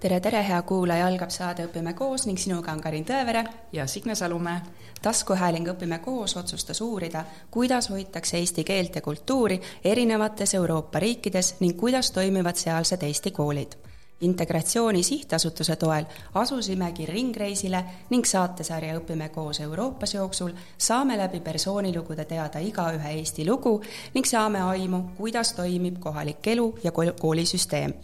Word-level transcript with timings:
tere, 0.00 0.20
tere, 0.20 0.40
hea 0.48 0.62
kuulaja, 0.62 1.06
algab 1.06 1.30
saade 1.30 1.66
Õpime 1.68 1.92
koos 1.94 2.24
ning 2.26 2.40
sinuga 2.40 2.72
on 2.72 2.80
Karin 2.80 3.04
Tõevere 3.04 3.44
ja 3.72 3.86
Signe 3.86 4.14
Salumäe. 4.14 4.60
taskuhääling 5.02 5.68
Õpime 5.68 5.98
koos 5.98 6.36
otsustas 6.36 6.80
uurida, 6.80 7.24
kuidas 7.50 7.90
hoitakse 7.90 8.38
eesti 8.38 8.64
keelt 8.64 8.94
ja 8.96 9.02
kultuuri 9.02 9.60
erinevates 9.84 10.54
Euroopa 10.54 10.98
riikides 10.98 11.54
ning 11.60 11.76
kuidas 11.76 12.10
toimivad 12.10 12.56
sealsed 12.56 13.02
eesti 13.02 13.30
koolid 13.30 13.76
integratsiooni 14.20 15.02
sihtasutuse 15.02 15.76
toel 15.76 16.04
asusimegi 16.34 17.06
ringreisile 17.06 17.84
ning 18.10 18.24
saatesarja 18.24 18.98
Õpime 18.98 19.28
koos 19.32 19.60
Euroopas 19.60 20.14
jooksul 20.14 20.52
saame 20.78 21.16
läbi 21.18 21.40
persoonilugude 21.40 22.24
teada 22.24 22.60
igaühe 22.60 23.14
Eesti 23.16 23.46
lugu 23.48 23.80
ning 24.14 24.26
saame 24.26 24.60
aimu, 24.60 25.02
kuidas 25.16 25.52
toimib 25.52 25.98
kohalik 26.00 26.46
elu 26.46 26.74
ja 26.84 26.92
koolisüsteem. 26.92 27.94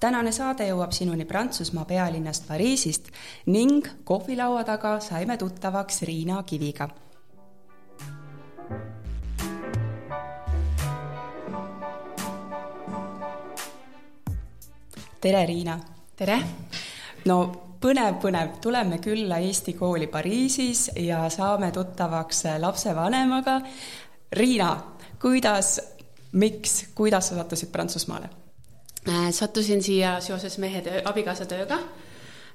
Tänane 0.00 0.32
saade 0.32 0.68
jõuab 0.68 0.92
sinuni 0.92 1.24
Prantsusmaa 1.24 1.84
pealinnast 1.84 2.46
Pariisist 2.48 3.08
ning 3.46 3.86
kohvilaua 4.04 4.64
taga 4.64 5.00
saime 5.00 5.36
tuttavaks 5.36 6.02
Riina 6.02 6.42
Kiviga 6.42 6.88
tere, 15.26 15.46
Riina! 15.46 15.78
tere! 16.16 16.36
no 17.26 17.36
põnev, 17.82 18.20
põnev, 18.22 18.56
tuleme 18.62 19.00
külla 19.02 19.40
Eesti 19.42 19.74
kooli 19.78 20.06
Pariisis 20.06 20.90
ja 21.02 21.24
saame 21.30 21.72
tuttavaks 21.74 22.44
lapsevanemaga. 22.62 23.60
Riina, 24.32 24.70
kuidas, 25.22 25.80
miks, 26.32 26.84
kuidas 26.94 27.30
sa 27.30 27.40
sattusid 27.40 27.72
Prantsusmaale? 27.74 28.45
Sattusin 29.06 29.82
siia 29.82 30.16
seoses 30.20 30.58
mehe 30.58 30.80
töö, 30.82 31.00
abikaasa 31.06 31.46
tööga, 31.46 31.78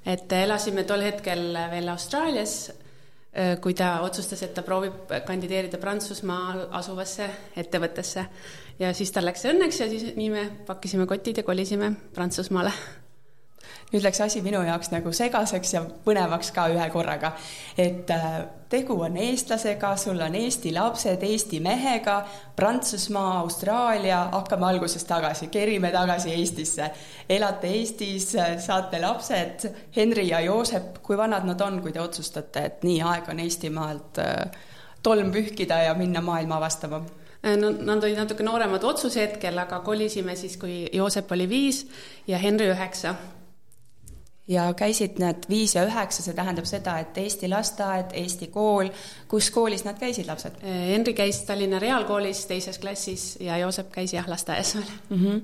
et 0.04 0.32
elasime 0.36 0.84
tol 0.84 1.00
hetkel 1.00 1.54
veel 1.72 1.88
Austraalias, 1.88 2.56
kui 3.64 3.72
ta 3.72 3.94
otsustas, 4.04 4.42
et 4.44 4.52
ta 4.52 4.64
proovib 4.66 5.14
kandideerida 5.24 5.80
Prantsusmaal 5.80 6.66
asuvasse 6.76 7.30
ettevõttesse 7.56 8.26
ja 8.82 8.90
siis 8.96 9.12
tal 9.14 9.24
läks 9.24 9.46
õnneks 9.48 9.80
ja 9.80 9.88
siis 9.88 10.10
nii 10.16 10.28
me 10.32 10.42
pakkisime 10.66 11.06
kotid 11.08 11.40
ja 11.40 11.46
kolisime 11.46 11.94
Prantsusmaale. 12.12 12.72
Nüüd 13.92 14.02
läks 14.04 14.20
asi 14.24 14.42
minu 14.42 14.62
jaoks 14.66 14.90
nagu 14.92 15.12
segaseks 15.12 15.74
ja 15.74 15.84
põnevaks 16.04 16.52
ka 16.54 16.68
ühe 16.72 16.88
korraga. 16.94 17.32
et 17.76 18.10
äh, 18.10 18.42
tegu 18.72 18.96
on 19.04 19.16
eestlasega, 19.20 19.92
sul 20.00 20.20
on 20.24 20.34
Eesti 20.34 20.72
lapsed 20.72 21.22
Eesti 21.28 21.60
mehega, 21.60 22.22
Prantsusmaa, 22.56 23.38
Austraalia, 23.42 24.22
hakkame 24.32 24.66
algusest 24.70 25.06
tagasi, 25.08 25.48
kerime 25.52 25.90
tagasi 25.92 26.32
Eestisse. 26.32 26.90
elate 27.28 27.68
Eestis, 27.68 28.30
saate 28.66 29.00
lapsed, 29.00 29.68
Henri 29.96 30.28
ja 30.28 30.40
Joosep, 30.40 31.02
kui 31.02 31.16
vanad 31.20 31.44
nad 31.48 31.60
on, 31.60 31.80
kui 31.82 31.92
te 31.92 32.00
otsustate, 32.00 32.64
et 32.70 32.86
nii, 32.88 33.00
aeg 33.12 33.28
on 33.28 33.42
Eestimaalt 33.44 34.22
äh, 34.24 34.70
tolm 35.02 35.32
pühkida 35.34 35.82
ja 35.88 35.94
minna 35.98 36.24
maailma 36.24 36.56
avastama? 36.56 37.02
Äh, 37.42 37.56
no 37.60 37.74
nad 37.76 38.04
olid 38.04 38.16
natuke 38.22 38.46
nooremad 38.46 38.84
otsuse 38.88 39.26
hetkel, 39.26 39.58
aga 39.58 39.82
kolisime 39.84 40.36
siis, 40.38 40.56
kui 40.56 40.86
Joosep 40.92 41.32
oli 41.36 41.48
viis 41.50 41.84
ja 42.26 42.40
Henri 42.40 42.72
üheksa. 42.72 43.14
Ja 44.52 44.68
käisid 44.76 45.18
need 45.22 45.46
viis 45.50 45.74
ja 45.76 45.84
üheksa, 45.86 46.24
see 46.24 46.36
tähendab 46.36 46.66
seda, 46.68 46.98
et 47.02 47.18
Eesti 47.18 47.50
lasteaed, 47.50 48.14
Eesti 48.22 48.48
kool, 48.52 48.90
kus 49.30 49.50
koolis 49.54 49.86
nad 49.86 50.00
käisid, 50.00 50.28
lapsed? 50.28 50.60
Äh, 50.62 50.80
Henri 50.92 51.14
käis 51.18 51.42
Tallinna 51.48 51.80
Reaalkoolis 51.82 52.44
teises 52.50 52.80
klassis 52.82 53.36
ja 53.40 53.58
Joosep 53.62 53.92
käis 53.94 54.14
jah, 54.14 54.28
lasteaias 54.28 54.74
veel 54.78 54.90
mm. 54.90 55.22
-hmm. 55.22 55.40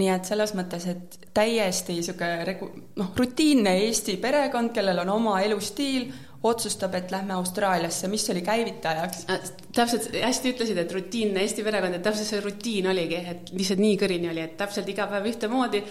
nii 0.00 0.10
et 0.14 0.32
selles 0.32 0.54
mõttes, 0.58 0.88
et 0.90 1.20
täiesti 1.34 1.98
niisugune 1.98 2.44
regu-, 2.48 2.72
noh, 2.96 3.12
rutiinne 3.16 3.76
Eesti 3.86 4.16
perekond, 4.16 4.74
kellel 4.74 4.98
on 5.04 5.14
oma 5.16 5.40
elustiil, 5.40 6.10
otsustab, 6.42 6.94
et 6.94 7.10
lähme 7.10 7.34
Austraaliasse, 7.34 8.08
mis 8.08 8.30
oli 8.30 8.42
käivitajaks? 8.42 9.26
Äh, 9.30 9.50
täpselt, 9.72 10.10
hästi 10.22 10.54
ütlesid, 10.54 10.78
et 10.78 10.92
rutiinne 10.92 11.40
Eesti 11.40 11.64
perekond, 11.64 11.94
et 11.94 12.02
täpselt 12.02 12.26
see 12.26 12.40
rutiin 12.40 12.86
oligi, 12.90 13.24
et 13.34 13.52
lihtsalt 13.52 13.82
nii 13.82 13.98
kõrini 14.00 14.30
oli, 14.32 14.46
et 14.46 14.56
täpselt 14.56 14.88
iga 14.88 15.06
päev 15.10 15.28
ühtemoodi, 15.34 15.82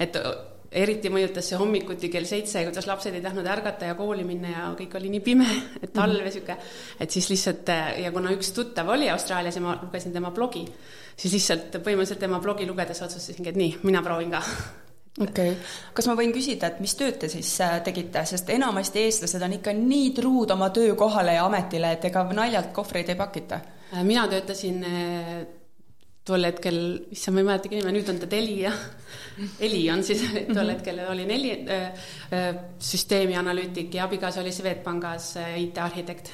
et 0.00 0.16
eriti 0.72 1.10
mõjutas 1.12 1.48
see 1.48 1.58
hommikuti 1.58 2.10
kell 2.12 2.28
seitse, 2.28 2.62
kuidas 2.66 2.88
lapsed 2.88 3.14
ei 3.16 3.24
tahtnud 3.24 3.46
ärgata 3.48 3.88
ja 3.88 3.96
kooli 3.98 4.24
minna 4.28 4.50
ja 4.52 4.64
kõik 4.76 4.98
oli 5.00 5.12
nii 5.14 5.22
pime, 5.24 5.46
et 5.82 5.92
talv 5.94 6.26
ja 6.26 6.32
sihuke, 6.32 6.58
et 7.00 7.14
siis 7.14 7.30
lihtsalt 7.32 7.72
ja 8.02 8.12
kuna 8.14 8.32
üks 8.36 8.52
tuttav 8.56 8.90
oli 8.92 9.08
Austraalias 9.12 9.56
ja 9.56 9.64
ma 9.64 9.78
lugesin 9.80 10.12
tema 10.12 10.32
blogi, 10.34 10.66
siis 11.16 11.34
lihtsalt 11.38 11.80
põhimõtteliselt 11.80 12.20
tema 12.26 12.42
blogi 12.44 12.68
lugedes 12.68 13.00
otsustasingi, 13.06 13.54
et 13.54 13.60
nii, 13.60 13.72
mina 13.88 14.04
proovin 14.04 14.36
ka 14.36 14.42
okei 15.24 15.54
okay., 15.54 15.56
kas 15.96 16.10
ma 16.10 16.16
võin 16.18 16.34
küsida, 16.36 16.72
et 16.72 16.82
mis 16.84 16.96
tööd 16.98 17.16
te 17.22 17.32
siis 17.32 17.54
äh, 17.64 17.78
tegite, 17.86 18.26
sest 18.28 18.52
enamasti 18.52 19.06
eestlased 19.06 19.44
on 19.48 19.56
ikka 19.58 19.74
nii 19.76 20.12
truud 20.20 20.52
oma 20.54 20.68
töökohale 20.74 21.38
ja 21.38 21.48
ametile, 21.48 21.96
et 21.96 22.08
ega 22.10 22.26
naljalt 22.28 22.74
kohvreid 22.76 23.08
ei 23.08 23.18
pakita? 23.18 23.62
Mina 24.04 24.26
töötasin 24.28 24.82
äh, 24.84 25.38
tol 26.28 26.48
hetkel, 26.48 26.80
issand, 27.14 27.36
ma 27.36 27.42
ei 27.42 27.48
mäletagi 27.50 27.80
nime, 27.80 27.94
nüüd 27.96 28.12
on 28.12 28.20
ta 28.20 28.28
Telia. 28.30 28.74
Eli 29.64 29.80
on 29.92 30.04
siis, 30.06 30.24
tol 30.56 30.74
hetkel 30.74 31.00
oli 31.08 31.24
neli 31.28 31.54
äh, 31.72 32.04
süsteemianalüütik 32.90 33.96
ja 33.98 34.06
abikaasa 34.08 34.44
oli 34.44 34.52
Swedbankis 34.54 35.34
IT-arhitekt. 35.64 36.32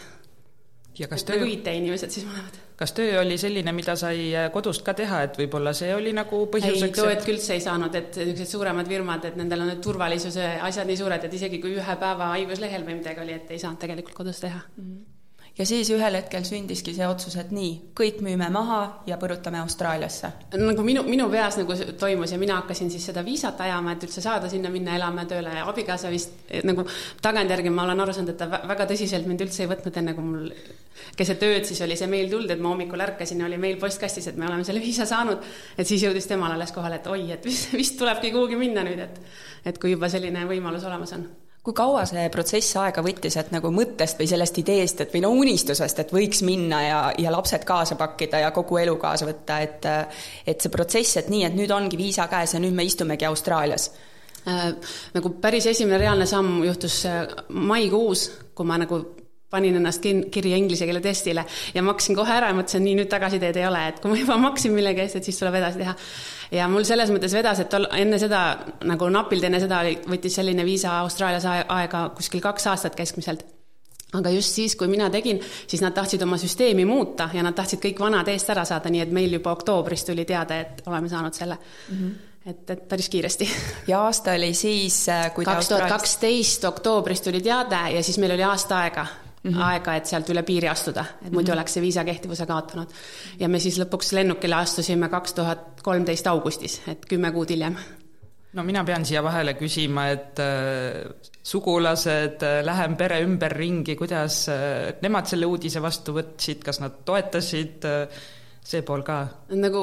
ja 0.98 1.08
kas 1.10 1.24
töö 1.26 1.40
nagu 1.40 1.50
IT-inimesed 1.50 2.12
siis 2.14 2.26
mõlemad 2.28 2.64
kas 2.76 2.92
töö 2.92 3.20
oli 3.20 3.38
selline, 3.38 3.72
mida 3.72 3.94
sai 3.98 4.28
äh, 4.34 4.50
kodust 4.54 4.82
ka 4.86 4.94
teha, 4.98 5.22
et 5.28 5.38
võib-olla 5.38 5.74
see 5.76 5.92
oli 5.94 6.12
nagu 6.16 6.44
põhjuseks? 6.50 6.90
ei, 6.90 6.96
too 6.98 7.10
hetk 7.10 7.30
üldse 7.30 7.56
ei 7.56 7.62
saanud, 7.62 7.94
et 7.94 8.18
niisugused 8.18 8.50
suuremad 8.50 8.90
firmad, 8.90 9.30
et 9.30 9.38
nendel 9.38 9.64
on 9.64 9.72
need 9.72 9.82
turvalisuse 9.84 10.48
asjad 10.68 10.90
nii 10.90 11.00
suured, 11.00 11.26
et 11.26 11.40
isegi 11.40 11.62
kui 11.62 11.76
ühe 11.78 11.98
päeva 12.00 12.32
haiguslehel 12.34 12.86
või 12.86 12.98
midagi 13.00 13.22
oli, 13.22 13.38
et 13.38 13.54
ei 13.54 13.62
saanud 13.62 13.82
tegelikult 13.84 14.22
kodus 14.22 14.42
teha 14.42 14.60
mm. 14.60 14.86
-hmm 14.86 15.13
ja 15.58 15.66
siis 15.66 15.90
ühel 15.94 16.16
hetkel 16.18 16.44
sündiski 16.46 16.94
see 16.96 17.06
otsus, 17.06 17.36
et 17.38 17.52
nii, 17.54 17.70
kõik 17.96 18.18
müüme 18.26 18.48
maha 18.52 18.80
ja 19.06 19.18
põrutame 19.20 19.60
Austraaliasse. 19.62 20.30
nagu 20.58 20.82
minu, 20.86 21.04
minu 21.06 21.28
peas 21.30 21.58
nagu 21.60 21.76
toimus 22.00 22.32
ja 22.34 22.38
mina 22.38 22.56
hakkasin 22.60 22.90
siis 22.90 23.06
seda 23.10 23.22
viisat 23.24 23.60
ajama, 23.62 23.94
et 23.94 24.06
üldse 24.06 24.22
saada 24.24 24.50
sinna 24.50 24.70
minna 24.74 24.96
elama 24.98 25.26
tööle. 25.30 25.54
Ja 25.54 25.68
abikaasa 25.70 26.10
vist 26.10 26.50
nagu 26.66 26.86
tagantjärgi 27.22 27.70
ma 27.70 27.84
olen 27.86 28.02
aru 28.02 28.16
saanud, 28.16 28.34
et 28.34 28.40
ta 28.42 28.48
väga 28.50 28.88
tõsiselt 28.90 29.30
mind 29.30 29.46
üldse 29.46 29.62
ei 29.62 29.70
võtnud, 29.70 30.00
enne 30.02 30.16
kui 30.16 30.26
mul 30.26 30.50
keset 31.18 31.42
ööd 31.46 31.70
siis 31.70 31.80
oli 31.86 31.98
see 31.98 32.10
meil 32.10 32.30
tulnud, 32.32 32.50
et 32.50 32.62
ma 32.62 32.74
hommikul 32.74 33.06
ärkasin 33.06 33.42
ja 33.42 33.46
oli 33.46 33.58
meil 33.60 33.78
postkastis, 33.78 34.26
et 34.30 34.36
me 34.40 34.48
oleme 34.50 34.66
selle 34.66 34.82
viisa 34.82 35.06
saanud, 35.06 35.38
et 35.78 35.86
siis 35.86 36.02
jõudis 36.02 36.26
temal 36.30 36.54
alles 36.54 36.74
kohale, 36.74 36.98
et 36.98 37.10
oi, 37.10 37.28
et 37.34 37.46
vist, 37.50 37.70
vist 37.78 37.98
tulebki 38.00 38.34
kuhugi 38.34 38.58
minna 38.58 38.86
nüüd, 38.86 39.06
et 39.06 39.22
et 39.64 39.78
kui 39.80 39.94
juba 39.94 40.10
selline 40.12 40.42
võimalus 40.44 40.84
olemas 40.84 41.14
on 41.16 41.24
kui 41.64 41.72
kaua 41.72 42.02
see 42.08 42.26
protsess 42.32 42.76
aega 42.76 43.02
võttis, 43.04 43.38
et 43.40 43.50
nagu 43.54 43.70
mõttest 43.72 44.18
või 44.20 44.28
sellest 44.28 44.58
ideest, 44.60 45.00
et 45.00 45.14
või 45.14 45.22
no 45.24 45.30
unistusest, 45.32 46.02
et 46.02 46.12
võiks 46.12 46.42
minna 46.44 46.80
ja, 46.84 46.98
ja 47.18 47.32
lapsed 47.32 47.64
kaasa 47.64 47.96
pakkida 48.00 48.42
ja 48.42 48.50
kogu 48.52 48.82
elu 48.82 48.98
kaasa 49.00 49.28
võtta, 49.28 49.60
et 49.64 49.88
et 50.44 50.60
see 50.60 50.72
protsess, 50.72 51.16
et 51.22 51.30
nii, 51.32 51.44
et 51.48 51.56
nüüd 51.56 51.72
ongi 51.72 51.96
viisa 52.00 52.28
käes 52.28 52.52
ja 52.54 52.60
nüüd 52.60 52.76
me 52.76 52.84
istumegi 52.84 53.24
Austraalias 53.28 53.90
äh,? 54.44 54.72
Nagu 55.14 55.36
päris 55.40 55.66
esimene 55.72 56.02
reaalne 56.04 56.28
samm 56.28 56.60
juhtus 56.66 57.00
äh, 57.08 57.22
maikuus, 57.48 58.28
kui 58.54 58.68
ma 58.68 58.76
nagu 58.84 59.00
panin 59.54 59.78
ennast 59.80 60.02
kin-, 60.04 60.26
kirja 60.34 60.58
inglise 60.60 60.88
keele 60.88 61.02
testile 61.04 61.46
ja 61.74 61.84
maksin 61.86 62.18
kohe 62.18 62.36
ära 62.36 62.50
ja 62.52 62.58
mõtlesin, 62.58 62.84
nii, 62.84 62.98
nüüd 63.00 63.10
tagasiteed 63.12 63.60
ei 63.60 63.66
ole, 63.70 63.86
et 63.92 64.02
kui 64.02 64.12
ma 64.12 64.20
juba 64.20 64.38
maksin 64.48 64.74
millegi 64.76 65.04
eest, 65.06 65.20
et 65.20 65.30
siis 65.30 65.40
tuleb 65.40 65.58
edasi 65.62 65.82
teha. 65.82 65.96
ja 66.58 66.68
mul 66.70 66.86
selles 66.88 67.12
mõttes 67.14 67.34
vedas, 67.36 67.62
et 67.62 67.72
tol, 67.72 67.88
enne 67.96 68.20
seda, 68.22 68.44
nagu 68.90 69.10
napilt 69.14 69.48
enne 69.48 69.62
seda 69.62 69.82
oli, 69.86 69.98
võttis 70.10 70.40
selline 70.40 70.66
viisa 70.66 70.98
Austraalias 71.00 71.46
aega 71.48 72.08
kuskil 72.16 72.42
kaks 72.44 72.72
aastat 72.74 72.98
keskmiselt 72.98 73.46
aga 74.18 74.30
just 74.30 74.54
siis, 74.54 74.76
kui 74.78 74.88
mina 74.90 75.08
tegin, 75.10 75.40
siis 75.66 75.82
nad 75.82 75.94
tahtsid 75.96 76.22
oma 76.22 76.38
süsteemi 76.40 76.84
muuta 76.86 77.28
ja 77.34 77.42
nad 77.42 77.56
tahtsid 77.56 77.82
kõik 77.82 78.04
vanad 78.04 78.28
eest 78.30 78.52
ära 78.54 78.62
saada, 78.68 78.92
nii 78.92 79.02
et 79.02 79.14
meil 79.14 79.40
juba 79.40 79.54
oktoobris 79.56 80.06
tuli 80.06 80.26
teade, 80.28 80.60
et 80.60 80.86
oleme 80.86 81.10
saanud 81.10 81.34
selle 81.34 81.58
mm. 81.58 81.98
-hmm 81.98 82.30
et, 82.44 82.70
et 82.70 82.88
päris 82.88 83.08
kiiresti. 83.08 83.48
ja 83.86 84.02
aasta 84.04 84.32
oli 84.32 84.54
siis, 84.54 85.08
äh, 85.08 85.30
kui 85.34 85.44
kaks 85.44 85.68
tuhat 85.68 85.88
kaksteist 85.88 86.64
oktoobris 86.64 87.20
tuli 87.20 87.40
teade 87.40 87.78
ja 87.96 88.02
siis 88.02 88.18
meil 88.18 88.34
oli 88.36 88.44
aasta 88.44 88.78
aega 88.78 89.06
mm 89.44 89.50
-hmm. 89.50 89.62
aega, 89.62 89.96
et 89.96 90.06
sealt 90.06 90.30
üle 90.30 90.42
piiri 90.42 90.68
astuda, 90.68 91.04
et 91.24 91.32
muidu 91.32 91.42
mm 91.42 91.48
-hmm. 91.48 91.52
oleks 91.52 91.74
see 91.74 91.82
viisa 91.82 92.04
kehtivuse 92.04 92.46
kaotanud. 92.46 92.88
ja 93.40 93.48
me 93.48 93.58
siis 93.58 93.78
lõpuks 93.78 94.12
lennukile 94.12 94.54
astusime 94.54 95.08
kaks 95.08 95.32
tuhat 95.32 95.82
kolmteist 95.82 96.26
augustis, 96.26 96.80
et 96.88 97.06
kümme 97.06 97.32
kuud 97.32 97.50
hiljem. 97.50 97.76
no 98.52 98.64
mina 98.64 98.84
pean 98.84 99.04
siia 99.04 99.22
vahele 99.22 99.54
küsima, 99.54 100.08
et 100.08 100.38
äh, 100.38 101.10
sugulased 101.42 102.42
äh,, 102.42 102.64
lähem 102.64 102.96
pere 102.96 103.20
ümberringi, 103.22 103.96
kuidas 103.96 104.48
äh, 104.48 104.94
nemad 105.02 105.26
selle 105.26 105.46
uudise 105.46 105.82
vastu 105.82 106.12
võtsid, 106.12 106.64
kas 106.64 106.80
nad 106.80 107.04
toetasid 107.04 107.84
äh, 107.84 108.08
see 108.64 108.80
pool 108.86 109.04
ka? 109.04 109.18
nagu 109.60 109.82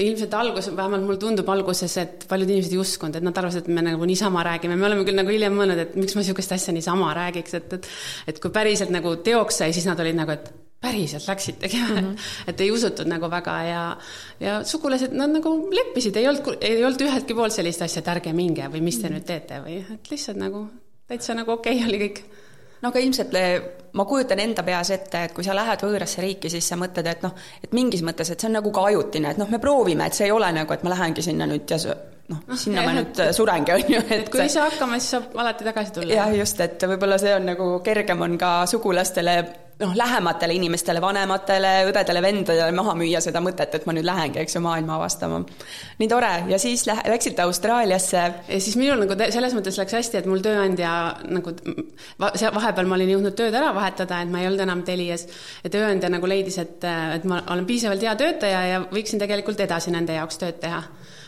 ilmselt 0.00 0.34
algus, 0.38 0.70
vähemalt 0.76 1.04
mulle 1.04 1.20
tundub 1.20 1.50
alguses, 1.52 1.96
et 2.00 2.24
paljud 2.30 2.48
inimesed 2.48 2.72
ei 2.74 2.80
uskunud, 2.80 3.18
et 3.18 3.26
nad 3.26 3.36
arvasid, 3.42 3.66
et 3.66 3.76
me 3.76 3.84
nagu 3.84 4.08
niisama 4.08 4.44
räägime, 4.46 4.78
me 4.80 4.88
oleme 4.88 5.04
küll 5.08 5.20
nagu 5.20 5.34
hiljem 5.34 5.54
mõelnud, 5.56 5.84
et 5.84 5.94
miks 6.00 6.16
ma 6.16 6.24
niisugust 6.24 6.56
asja 6.56 6.74
niisama 6.76 7.12
räägiks, 7.16 7.54
et, 7.60 7.78
et 7.78 7.92
et 8.32 8.42
kui 8.42 8.52
päriselt 8.54 8.92
nagu 8.94 9.14
teoks 9.24 9.62
sai, 9.62 9.74
siis 9.76 9.88
nad 9.88 10.00
olid 10.00 10.16
nagu, 10.16 10.36
et 10.36 10.50
päriselt 10.80 11.26
läksid 11.28 11.58
tegema 11.60 12.00
mm, 12.00 12.06
-hmm. 12.06 12.44
et 12.48 12.60
ei 12.60 12.70
usutud 12.72 13.08
nagu 13.08 13.28
väga 13.30 13.56
ja, 13.68 13.82
ja 14.40 14.64
sugulased, 14.64 15.12
nad 15.12 15.30
nagu 15.30 15.52
leppisid, 15.70 16.16
ei 16.16 16.28
olnud, 16.28 16.56
ei 16.60 16.84
olnud 16.84 17.04
üheltki 17.04 17.36
poolt 17.36 17.52
sellist 17.52 17.82
asja, 17.82 18.00
et 18.00 18.08
ärge 18.08 18.32
minge 18.32 18.68
või 18.72 18.80
mis 18.80 18.98
te 18.98 19.08
mm 19.08 19.12
-hmm. 19.12 19.18
nüüd 19.18 19.26
teete 19.26 19.60
või, 19.66 19.76
et 19.94 20.10
lihtsalt 20.10 20.40
nagu 20.40 20.68
täitsa 21.08 21.34
nagu 21.34 21.52
okei 21.52 21.76
okay 21.76 21.88
oli 21.88 22.00
kõik 22.06 22.22
no 22.82 22.88
aga 22.88 22.98
ilmselt 22.98 23.32
ma 23.92 24.04
kujutan 24.04 24.40
enda 24.42 24.62
peas 24.66 24.90
ette, 24.94 25.24
et 25.26 25.34
kui 25.34 25.44
sa 25.46 25.54
lähed 25.56 25.82
võõrasse 25.84 26.22
riiki, 26.22 26.50
siis 26.52 26.68
sa 26.72 26.78
mõtled, 26.80 27.06
et 27.10 27.24
noh, 27.26 27.34
et 27.64 27.72
mingis 27.76 28.04
mõttes, 28.06 28.30
et 28.30 28.40
see 28.40 28.50
on 28.50 28.58
nagu 28.60 28.72
ka 28.74 28.84
ajutine, 28.90 29.34
et 29.34 29.40
noh, 29.40 29.50
me 29.50 29.58
proovime, 29.62 30.06
et 30.06 30.16
see 30.16 30.28
ei 30.28 30.34
ole 30.34 30.50
nagu, 30.54 30.74
et 30.74 30.84
ma 30.86 30.94
lähengi 30.94 31.24
sinna 31.26 31.48
nüüd 31.50 31.70
ja 31.70 31.80
noh, 32.30 32.44
ah, 32.46 32.58
sinna 32.58 32.84
ma 32.86 32.94
nüüd 32.98 33.22
surengi, 33.36 33.74
on 33.74 33.96
ju, 33.96 34.04
et 34.18 34.30
kui 34.30 34.44
ei 34.44 34.52
saa 34.52 34.68
hakkama, 34.68 35.00
siis 35.00 35.16
saab 35.16 35.34
alati 35.42 35.66
tagasi 35.66 35.96
tulla. 35.96 36.14
jah, 36.20 36.36
just, 36.38 36.62
et 36.62 36.86
võib-olla 36.92 37.18
see 37.22 37.34
on 37.34 37.50
nagu 37.52 37.72
kergem 37.86 38.22
on 38.28 38.38
ka 38.40 38.54
sugulastele 38.70 39.36
noh, 39.80 39.94
lähematele 39.96 40.54
inimestele, 40.54 41.00
vanematele 41.02 41.72
õdedele-vendadele 41.88 42.74
maha 42.76 42.94
müüa 42.98 43.22
seda 43.24 43.42
mõtet, 43.44 43.74
et 43.76 43.86
ma 43.88 43.94
nüüd 43.96 44.06
lähengi, 44.06 44.40
eks 44.42 44.56
ju, 44.56 44.62
maailma 44.64 44.96
avastama. 44.98 45.40
nii 45.98 46.08
tore, 46.10 46.32
ja 46.50 46.58
siis 46.62 46.86
lä-, 46.88 47.00
läksite 47.08 47.42
Austraaliasse? 47.42 48.22
siis 48.58 48.76
minul 48.80 49.04
nagu 49.04 49.16
selles 49.32 49.56
mõttes 49.56 49.78
läks 49.80 49.96
hästi, 49.98 50.20
et 50.20 50.30
mul 50.30 50.44
tööandja 50.44 50.92
nagu, 51.28 51.54
see 52.34 52.52
vahepeal 52.54 52.90
ma 52.90 52.98
olin 52.98 53.14
jõudnud 53.16 53.36
tööd 53.38 53.56
ära 53.56 53.72
vahetada, 53.76 54.22
et 54.22 54.32
ma 54.32 54.42
ei 54.42 54.50
olnud 54.50 54.64
enam 54.66 54.84
Telias, 54.86 55.26
ja 55.64 55.72
tööandja 55.72 56.12
nagu 56.12 56.28
leidis, 56.28 56.60
et, 56.62 56.84
et 57.16 57.28
ma 57.28 57.42
olen 57.50 57.66
piisavalt 57.68 58.04
hea 58.04 58.16
töötaja 58.20 58.64
ja 58.74 58.82
võiksin 58.90 59.22
tegelikult 59.22 59.60
edasi 59.60 59.94
nende 59.94 60.18
jaoks 60.18 60.40
tööd 60.40 60.60
teha 60.62 60.84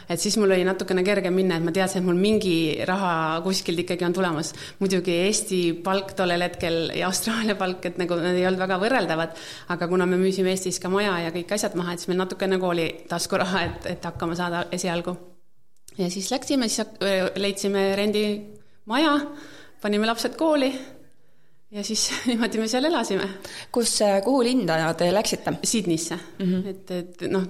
et 0.09 0.21
siis 0.21 0.37
mul 0.41 0.51
oli 0.51 0.65
natukene 0.67 1.05
kergem 1.07 1.35
minna, 1.37 1.59
et 1.59 1.67
ma 1.67 1.75
teadsin, 1.75 2.03
et 2.03 2.07
mul 2.07 2.19
mingi 2.21 2.55
raha 2.89 3.41
kuskilt 3.45 3.83
ikkagi 3.85 4.07
on 4.07 4.17
tulemas. 4.17 4.53
muidugi 4.81 5.17
Eesti 5.27 5.61
palk 5.85 6.15
tollel 6.19 6.43
hetkel 6.47 6.93
ja 6.99 7.09
Austraalia 7.11 7.57
palk, 7.59 7.85
et 7.87 7.99
nagu 8.01 8.19
need 8.21 8.41
ei 8.41 8.47
olnud 8.47 8.63
väga 8.63 8.79
võrreldavad, 8.83 9.37
aga 9.75 9.89
kuna 9.89 10.07
me 10.07 10.21
müüsime 10.21 10.55
Eestis 10.55 10.81
ka 10.83 10.91
maja 10.93 11.19
ja 11.27 11.35
kõik 11.35 11.53
asjad 11.55 11.77
maha, 11.79 11.93
et 11.95 12.03
siis 12.03 12.13
meil 12.13 12.23
natukene 12.23 12.57
nagu 12.57 12.69
oli 12.69 12.89
taskuraha, 13.09 13.67
et, 13.69 13.93
et 13.97 14.11
hakkama 14.11 14.39
saada 14.39 14.67
esialgu. 14.73 15.17
ja 15.99 16.11
siis 16.11 16.31
läksime, 16.31 16.69
siis 16.69 16.87
leidsime 17.37 17.93
rendimaja, 17.97 19.15
panime 19.83 20.07
lapsed 20.07 20.37
kooli 20.37 20.73
ja 21.73 21.85
siis 21.85 22.07
niimoodi 22.29 22.61
me 22.61 22.69
seal 22.69 22.89
elasime. 22.89 23.29
kus, 23.73 23.99
kuhu 24.25 24.45
linna 24.47 24.93
te 24.99 25.11
läksite? 25.15 25.57
Sydneysse 25.65 26.17
mm, 26.17 26.47
-hmm. 26.47 26.69
et, 26.69 26.91
et 26.91 27.29
noh, 27.33 27.45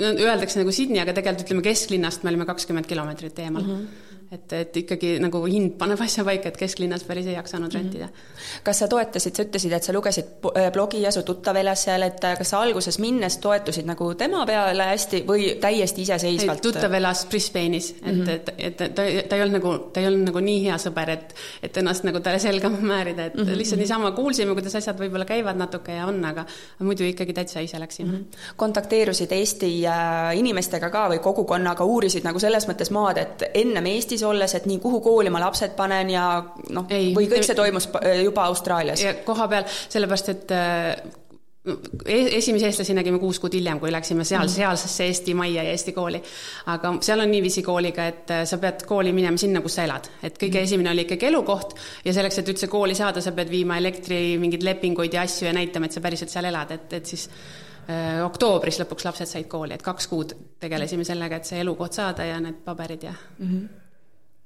öeldakse 0.00 0.60
nagu 0.62 0.72
Sydney, 0.72 1.02
aga 1.02 1.12
tegelikult 1.16 1.46
ütleme 1.46 1.64
kesklinnast 1.66 2.24
me 2.24 2.32
olime 2.32 2.46
kakskümmend 2.48 2.86
kilomeetrit 2.90 3.38
eemal 3.38 3.62
mm. 3.62 3.74
-hmm 3.74 4.07
et, 4.32 4.52
et 4.52 4.76
ikkagi 4.76 5.14
nagu 5.22 5.40
hind 5.48 5.76
paneb 5.80 6.00
asja 6.04 6.24
paika, 6.26 6.50
et 6.50 6.58
kesklinnas 6.60 7.04
päris 7.08 7.26
ei 7.26 7.34
jaksanud 7.34 7.72
mm 7.72 7.78
-hmm. 7.78 7.82
rentida. 7.82 8.08
kas 8.64 8.78
sa 8.78 8.88
toetasid, 8.88 9.34
sa 9.36 9.42
ütlesid, 9.42 9.72
et 9.72 9.82
sa 9.82 9.92
lugesid 9.92 10.24
äh, 10.56 10.72
blogi 10.72 11.02
ja 11.02 11.12
su 11.12 11.22
tuttav 11.22 11.56
elas 11.56 11.84
seal, 11.84 12.02
et 12.02 12.24
äh, 12.24 12.38
kas 12.38 12.50
sa 12.50 12.60
alguses 12.60 12.98
minnes 12.98 13.38
toetusid 13.38 13.86
nagu 13.86 14.14
tema 14.14 14.46
peale 14.46 14.82
hästi 14.82 15.24
või 15.26 15.54
täiesti 15.60 16.02
iseseisvalt? 16.02 16.60
tuttav 16.62 16.92
elas 16.92 17.26
Brisbane'is, 17.26 17.90
et 17.90 18.14
mm, 18.14 18.20
-hmm. 18.20 18.30
et, 18.30 18.48
et, 18.58 18.80
et 18.80 18.94
ta, 18.94 19.02
ta 19.28 19.36
ei 19.36 19.42
olnud 19.42 19.60
nagu, 19.60 19.78
ta 19.92 20.00
ei 20.00 20.06
olnud 20.06 20.26
nagu 20.28 20.40
nii 20.40 20.64
hea 20.64 20.76
sõber, 20.76 21.10
et 21.10 21.34
et 21.62 21.76
ennast 21.76 22.04
nagu 22.04 22.20
talle 22.20 22.38
selga 22.38 22.68
määrida, 22.68 23.24
et 23.24 23.34
mm 23.34 23.44
-hmm. 23.44 23.56
lihtsalt 23.56 23.80
niisama 23.80 24.10
kuulsime, 24.12 24.52
kuidas 24.52 24.74
asjad 24.74 25.00
võib-olla 25.00 25.24
käivad 25.24 25.56
natuke 25.56 25.92
ja 25.92 26.06
on, 26.06 26.24
aga 26.24 26.44
muidu 26.78 27.04
ikkagi 27.04 27.32
täitsa 27.32 27.60
ise 27.60 27.80
läksime 27.80 28.12
mm. 28.12 28.16
-hmm. 28.16 28.54
kontakteerusid 28.56 29.32
Eesti 29.32 29.86
äh, 29.86 30.38
inimestega 30.38 30.90
ka 30.90 31.08
või 31.08 31.18
kogukonnaga, 31.18 31.84
uurisid 31.84 32.24
nagu 32.24 32.38
selles 32.38 32.68
mõttes 32.68 32.90
maad, 32.90 33.16
et 33.16 33.42
ennem 33.54 33.86
Eestis 33.86 34.17
Eestis 34.18 34.26
olles, 34.26 34.54
et 34.58 34.66
nii, 34.66 34.80
kuhu 34.82 35.00
kooli 35.04 35.30
ma 35.30 35.40
lapsed 35.42 35.76
panen 35.78 36.10
ja 36.10 36.26
noh, 36.74 36.90
või 37.14 37.30
kõik 37.30 37.46
see 37.46 37.56
toimus 37.58 37.88
juba 38.24 38.48
Austraalias? 38.50 39.02
koha 39.24 39.46
peal, 39.50 39.66
sellepärast 39.68 40.30
et 40.32 40.54
äh, 40.54 40.96
e-, 42.06 42.38
esimesi 42.38 42.66
eestlasi 42.66 42.96
nägime 42.96 43.20
kuus 43.22 43.38
kuud 43.38 43.54
hiljem, 43.54 43.78
kui 43.78 43.92
läksime 43.92 44.24
seal 44.24 44.46
-hmm. 44.46 44.54
sealsesse 44.56 45.06
Eesti 45.06 45.34
majja 45.38 45.62
ja 45.62 45.70
Eesti 45.70 45.92
kooli. 45.92 46.22
aga 46.66 46.94
seal 47.00 47.20
on 47.20 47.30
niiviisi 47.30 47.62
kooliga, 47.62 48.06
et 48.06 48.30
äh, 48.30 48.44
sa 48.44 48.58
pead 48.58 48.82
kooli 48.86 49.12
minema 49.12 49.38
sinna, 49.38 49.60
kus 49.60 49.78
sa 49.78 49.84
elad. 49.84 50.10
et 50.22 50.38
kõige 50.42 50.58
-hmm. 50.58 50.62
esimene 50.62 50.90
oli 50.90 51.06
ikkagi 51.06 51.26
elukoht 51.26 51.76
ja 52.04 52.12
selleks, 52.12 52.38
et 52.38 52.48
üldse 52.48 52.66
kooli 52.66 52.94
saada, 52.94 53.20
sa 53.20 53.32
pead 53.32 53.50
viima 53.50 53.78
elektri 53.78 54.38
mingeid 54.38 54.62
lepinguid 54.62 55.14
ja 55.14 55.22
asju 55.22 55.46
ja 55.46 55.52
näitama, 55.52 55.86
et 55.86 55.92
sa 55.92 56.00
päriselt 56.00 56.30
seal 56.30 56.44
elad, 56.44 56.70
et, 56.70 56.92
et 56.92 57.06
siis 57.06 57.28
äh, 57.90 58.24
oktoobris 58.24 58.80
lõpuks 58.80 59.04
lapsed 59.04 59.26
said 59.26 59.46
kooli, 59.46 59.74
et 59.74 59.82
kaks 59.82 60.06
kuud 60.06 60.34
tegelesime 60.60 61.04
sellega, 61.04 61.36
et 61.36 61.44
see 61.44 61.60
elukoht 61.60 61.92
saada 61.92 62.24
ja 62.24 62.40
need 62.40 62.64
paberid 62.64 63.02
ja 63.02 63.14
mm. 63.38 63.46
-hmm 63.46 63.87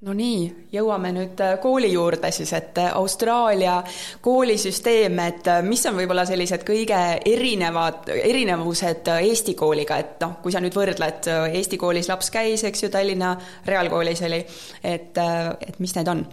no 0.02 0.14
nii, 0.16 0.46
jõuame 0.74 1.12
nüüd 1.14 1.40
äh, 1.44 1.54
kooli 1.62 1.92
juurde 1.92 2.32
siis, 2.34 2.52
et 2.56 2.78
äh, 2.82 2.90
Austraalia 2.98 3.76
koolisüsteem, 4.24 5.18
et 5.22 5.48
äh, 5.50 5.62
mis 5.66 5.84
on 5.86 5.96
võib-olla 5.98 6.24
sellised 6.28 6.66
kõige 6.66 6.98
erinevad, 7.28 8.10
erinevused 8.16 9.12
Eesti 9.14 9.54
kooliga, 9.58 10.00
et 10.02 10.18
noh, 10.24 10.38
kui 10.42 10.54
sa 10.54 10.62
nüüd 10.62 10.76
võrdled, 10.76 11.30
Eesti 11.54 11.78
koolis 11.80 12.10
laps 12.10 12.32
käis, 12.34 12.66
eks 12.66 12.86
ju, 12.86 12.92
Tallinna 12.92 13.34
Reaalkoolis 13.66 14.24
oli, 14.26 14.42
et, 14.82 15.18
et 15.22 15.82
mis 15.82 15.98
need 15.98 16.14
on? 16.14 16.26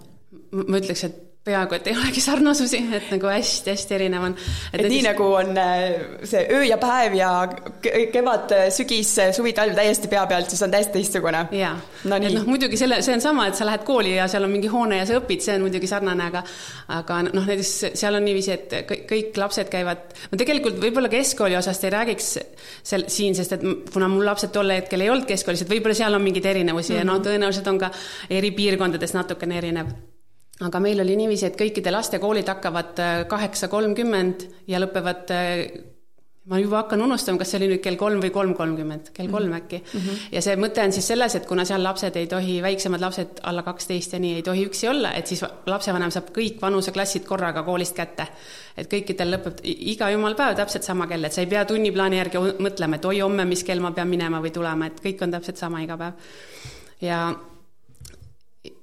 ma 0.49 0.79
ütleks, 0.79 1.03
et 1.05 1.28
peaaegu 1.49 1.77
et 1.77 1.89
ei 1.91 1.97
olegi 1.97 2.23
sarnasusi, 2.23 2.81
et 2.95 3.09
nagu 3.13 3.31
hästi-hästi 3.31 3.97
erinev 3.97 4.27
on. 4.29 4.35
et 4.73 4.83
nii 4.83 4.99
siis... 4.99 5.07
nagu 5.09 5.29
on 5.39 5.57
äh, 5.57 5.83
see 6.29 6.45
öö 6.55 6.63
ja 6.69 6.77
päev 6.81 7.15
ja 7.17 7.31
kevad, 8.13 8.53
sügis, 8.75 9.15
suvi, 9.35 9.53
talv 9.57 9.77
täiesti 9.77 10.11
pea 10.11 10.25
pealt, 10.29 10.51
siis 10.51 10.63
on 10.65 10.73
täiesti 10.73 10.97
teistsugune. 10.97 11.45
jaa 11.59 11.75
no,, 12.03 12.19
et 12.19 12.35
noh, 12.35 12.47
muidugi 12.49 12.79
selle, 12.79 13.01
see 13.05 13.15
on 13.17 13.23
sama, 13.23 13.47
et 13.49 13.59
sa 13.59 13.67
lähed 13.67 13.85
kooli 13.87 14.15
ja 14.15 14.27
seal 14.31 14.45
on 14.47 14.53
mingi 14.53 14.71
hoone 14.71 15.01
ja 15.01 15.07
sa 15.09 15.17
õpid, 15.19 15.43
see 15.45 15.57
on 15.57 15.65
muidugi 15.67 15.89
sarnane, 15.89 16.29
aga 16.31 16.43
aga 16.99 17.21
noh, 17.29 17.47
näiteks 17.47 17.73
seal 17.99 18.19
on 18.19 18.25
niiviisi, 18.27 18.55
et 18.55 18.77
kõik, 18.89 19.05
kõik 19.09 19.41
lapsed 19.43 19.71
käivad, 19.71 20.05
ma 20.31 20.41
tegelikult 20.41 20.79
võib-olla 20.81 21.11
keskkooli 21.11 21.57
osast 21.59 21.87
ei 21.87 21.95
räägiks 21.95 22.31
seal 22.83 23.07
siin, 23.11 23.37
sest 23.37 23.57
et 23.57 23.65
kuna 23.93 24.09
mul 24.11 24.27
lapsed 24.27 24.53
tol 24.55 24.75
hetkel 24.75 25.05
ei 25.05 25.11
olnud 25.13 25.27
keskkoolis, 25.29 25.65
et 25.65 25.73
võib-olla 25.73 25.97
seal 25.97 26.17
on 26.17 26.25
mingeid 26.25 26.49
erinevusi 26.53 26.93
mm 26.93 26.99
-hmm. 26.99 27.07
ja 27.07 27.11
noh, 27.11 27.25
tõenäoliselt 27.25 27.73
on 27.73 27.81
ka 27.81 27.91
eri 28.29 28.51
piirkondades 28.55 29.13
natukene 29.17 29.57
erinev 29.57 29.93
aga 30.65 30.79
meil 30.83 30.99
oli 30.99 31.15
niiviisi, 31.19 31.47
et 31.47 31.59
kõikide 31.59 31.91
laste 31.93 32.19
koolid 32.19 32.49
hakkavad 32.51 32.99
äh, 32.99 33.21
kaheksa 33.31 33.69
kolmkümmend 33.71 34.47
ja 34.67 34.81
lõpevad 34.81 35.31
äh, 35.35 35.63
ma 36.49 36.57
juba 36.57 36.79
hakkan 36.81 37.01
unustama, 37.05 37.37
kas 37.37 37.51
see 37.51 37.59
oli 37.59 37.67
nüüd 37.73 37.81
kell 37.83 37.97
kolm 37.99 38.21
või 38.23 38.31
kolm 38.33 38.55
kolmkümmend, 38.57 39.11
kell 39.13 39.29
kolm 39.29 39.51
mhm. 39.51 39.57
äkki 39.59 39.79
mm. 39.81 39.99
-hmm. 39.99 40.21
ja 40.33 40.41
see 40.41 40.55
mõte 40.57 40.81
on 40.83 40.93
siis 40.95 41.07
selles, 41.11 41.35
et 41.37 41.45
kuna 41.45 41.65
seal 41.67 41.83
lapsed 41.85 42.15
ei 42.17 42.27
tohi, 42.31 42.57
väiksemad 42.65 43.03
lapsed 43.05 43.43
alla 43.51 43.63
kaksteist 43.63 44.15
ja 44.15 44.19
nii 44.23 44.39
ei 44.39 44.45
tohi 44.45 44.65
üksi 44.65 44.89
olla, 44.89 45.13
et 45.13 45.27
siis 45.27 45.43
lapsevanem 45.69 46.11
saab 46.15 46.31
kõik 46.35 46.57
vanuseklassid 46.61 47.27
korraga 47.27 47.63
koolist 47.63 47.95
kätte. 47.95 48.27
et 48.77 48.89
kõikidel 48.89 49.35
lõpeb 49.35 49.61
iga 49.63 50.09
jumal 50.09 50.35
päev 50.35 50.55
täpselt 50.55 50.83
sama 50.87 51.07
kell, 51.07 51.23
et 51.23 51.35
sa 51.35 51.41
ei 51.41 51.47
pea 51.51 51.65
tunniplaani 51.65 52.17
järgi 52.17 52.41
mõtlema, 52.59 52.95
et 52.95 53.05
oi, 53.05 53.19
homme, 53.19 53.45
mis 53.45 53.63
kell 53.63 53.79
ma 53.79 53.91
pean 53.91 54.07
minema 54.07 54.41
või 54.41 54.51
tulema, 54.51 54.87
et 54.87 55.01
kõik 55.03 55.21
on 55.21 55.31
täpselt 55.31 55.57
sama 55.57 55.83
iga 55.83 55.97
päev. 55.97 56.13
ja 57.01 57.35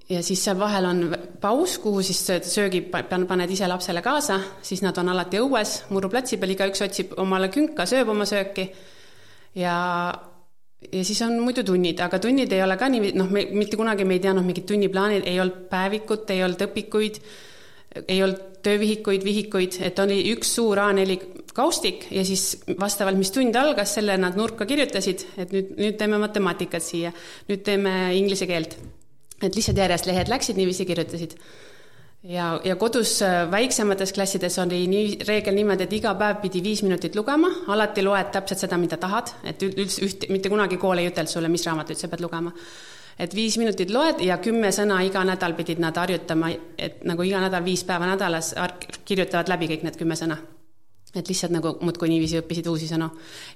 ja 0.09 0.23
siis 0.23 0.45
seal 0.45 0.59
vahel 0.59 0.87
on 0.87 1.03
paus, 1.41 1.79
kuhu 1.83 2.03
siis 2.07 2.21
söögi 2.47 2.83
paned 2.91 3.51
ise 3.51 3.69
lapsele 3.69 4.03
kaasa, 4.05 4.39
siis 4.63 4.83
nad 4.85 4.97
on 5.03 5.11
alati 5.15 5.41
õues 5.43 5.77
muruplatsi 5.91 6.39
peal, 6.39 6.55
igaüks 6.55 6.85
otsib 6.87 7.17
omale 7.23 7.51
künka, 7.55 7.89
sööb 7.91 8.15
oma 8.15 8.27
sööki. 8.29 8.71
Ja 9.59 9.77
ja 10.93 11.03
siis 11.05 11.19
on 11.25 11.39
muidu 11.41 11.65
tunnid, 11.67 12.01
aga 12.05 12.21
tunnid 12.23 12.53
ei 12.53 12.63
ole 12.63 12.77
ka 12.79 12.89
nii, 12.93 13.15
noh, 13.17 13.31
me 13.33 13.47
mitte 13.57 13.79
kunagi 13.81 14.05
me 14.05 14.19
ei 14.19 14.23
teadnud 14.23 14.47
mingit 14.47 14.67
tunniplaani, 14.69 15.23
ei 15.27 15.41
olnud 15.43 15.65
päevikut, 15.71 16.31
ei 16.31 16.43
olnud 16.45 16.63
õpikuid, 16.69 17.19
ei 18.07 18.21
olnud 18.23 18.61
töövihikuid, 18.67 19.25
vihikuid, 19.25 19.79
et 19.87 19.99
oli 20.03 20.21
üks 20.35 20.53
suur 20.59 20.79
A4 20.83 21.17
kaustik 21.57 22.07
ja 22.13 22.23
siis 22.29 22.59
vastavalt, 22.79 23.19
mis 23.19 23.33
tund 23.35 23.57
algas, 23.57 23.95
selle 23.97 24.19
nad 24.21 24.37
nurka 24.39 24.69
kirjutasid, 24.69 25.25
et 25.41 25.55
nüüd, 25.55 25.73
nüüd 25.81 25.99
teeme 25.99 26.21
matemaatikat 26.23 26.85
siia, 26.85 27.15
nüüd 27.49 27.65
teeme 27.67 27.97
inglise 28.19 28.47
keelt 28.51 28.77
et 29.43 29.57
lihtsalt 29.57 29.78
järjest 29.78 30.09
lehed 30.09 30.31
läksid, 30.33 30.57
niiviisi 30.57 30.87
kirjutasid. 30.87 31.37
ja, 32.23 32.61
ja 32.64 32.76
kodus 32.76 33.21
äh, 33.23 33.50
väiksemates 33.50 34.12
klassides 34.12 34.59
oli 34.59 34.87
nii, 34.90 35.19
reegel 35.28 35.55
niimoodi, 35.55 35.85
et 35.85 35.93
iga 35.93 36.14
päev 36.14 36.40
pidi 36.43 36.62
viis 36.64 36.83
minutit 36.83 37.16
lugema, 37.16 37.50
alati 37.69 38.02
loed 38.02 38.33
täpselt 38.33 38.64
seda, 38.64 38.78
mida 38.81 38.97
tahad, 38.97 39.35
et 39.45 39.62
üldse 39.62 40.02
üht, 40.07 40.28
mitte 40.33 40.50
kunagi 40.52 40.81
kool 40.81 41.02
ei 41.02 41.11
ütelnud 41.12 41.31
sulle, 41.31 41.52
mis 41.52 41.66
raamatuid 41.66 42.00
sa 42.00 42.09
pead 42.09 42.25
lugema. 42.25 42.52
et 43.19 43.35
viis 43.35 43.57
minutit 43.59 43.90
loed 43.90 44.21
ja 44.21 44.37
kümme 44.38 44.69
sõna 44.73 45.00
iga 45.05 45.25
nädal 45.25 45.55
pidid 45.57 45.78
nad 45.81 45.97
harjutama, 45.97 46.50
et 46.78 47.05
nagu 47.05 47.23
iga 47.23 47.40
nädal 47.40 47.64
viis 47.64 47.85
päeva 47.85 48.07
nädalas 48.07 48.55
kirjutavad 49.05 49.49
läbi 49.49 49.69
kõik 49.69 49.85
need 49.85 49.97
kümme 49.97 50.16
sõna 50.16 50.37
et 51.16 51.28
lihtsalt 51.28 51.52
nagu 51.55 51.76
muudkui 51.81 52.11
niiviisi 52.11 52.40
õppisid 52.43 52.66
uusi 52.69 52.88
sõnu. 52.90 53.09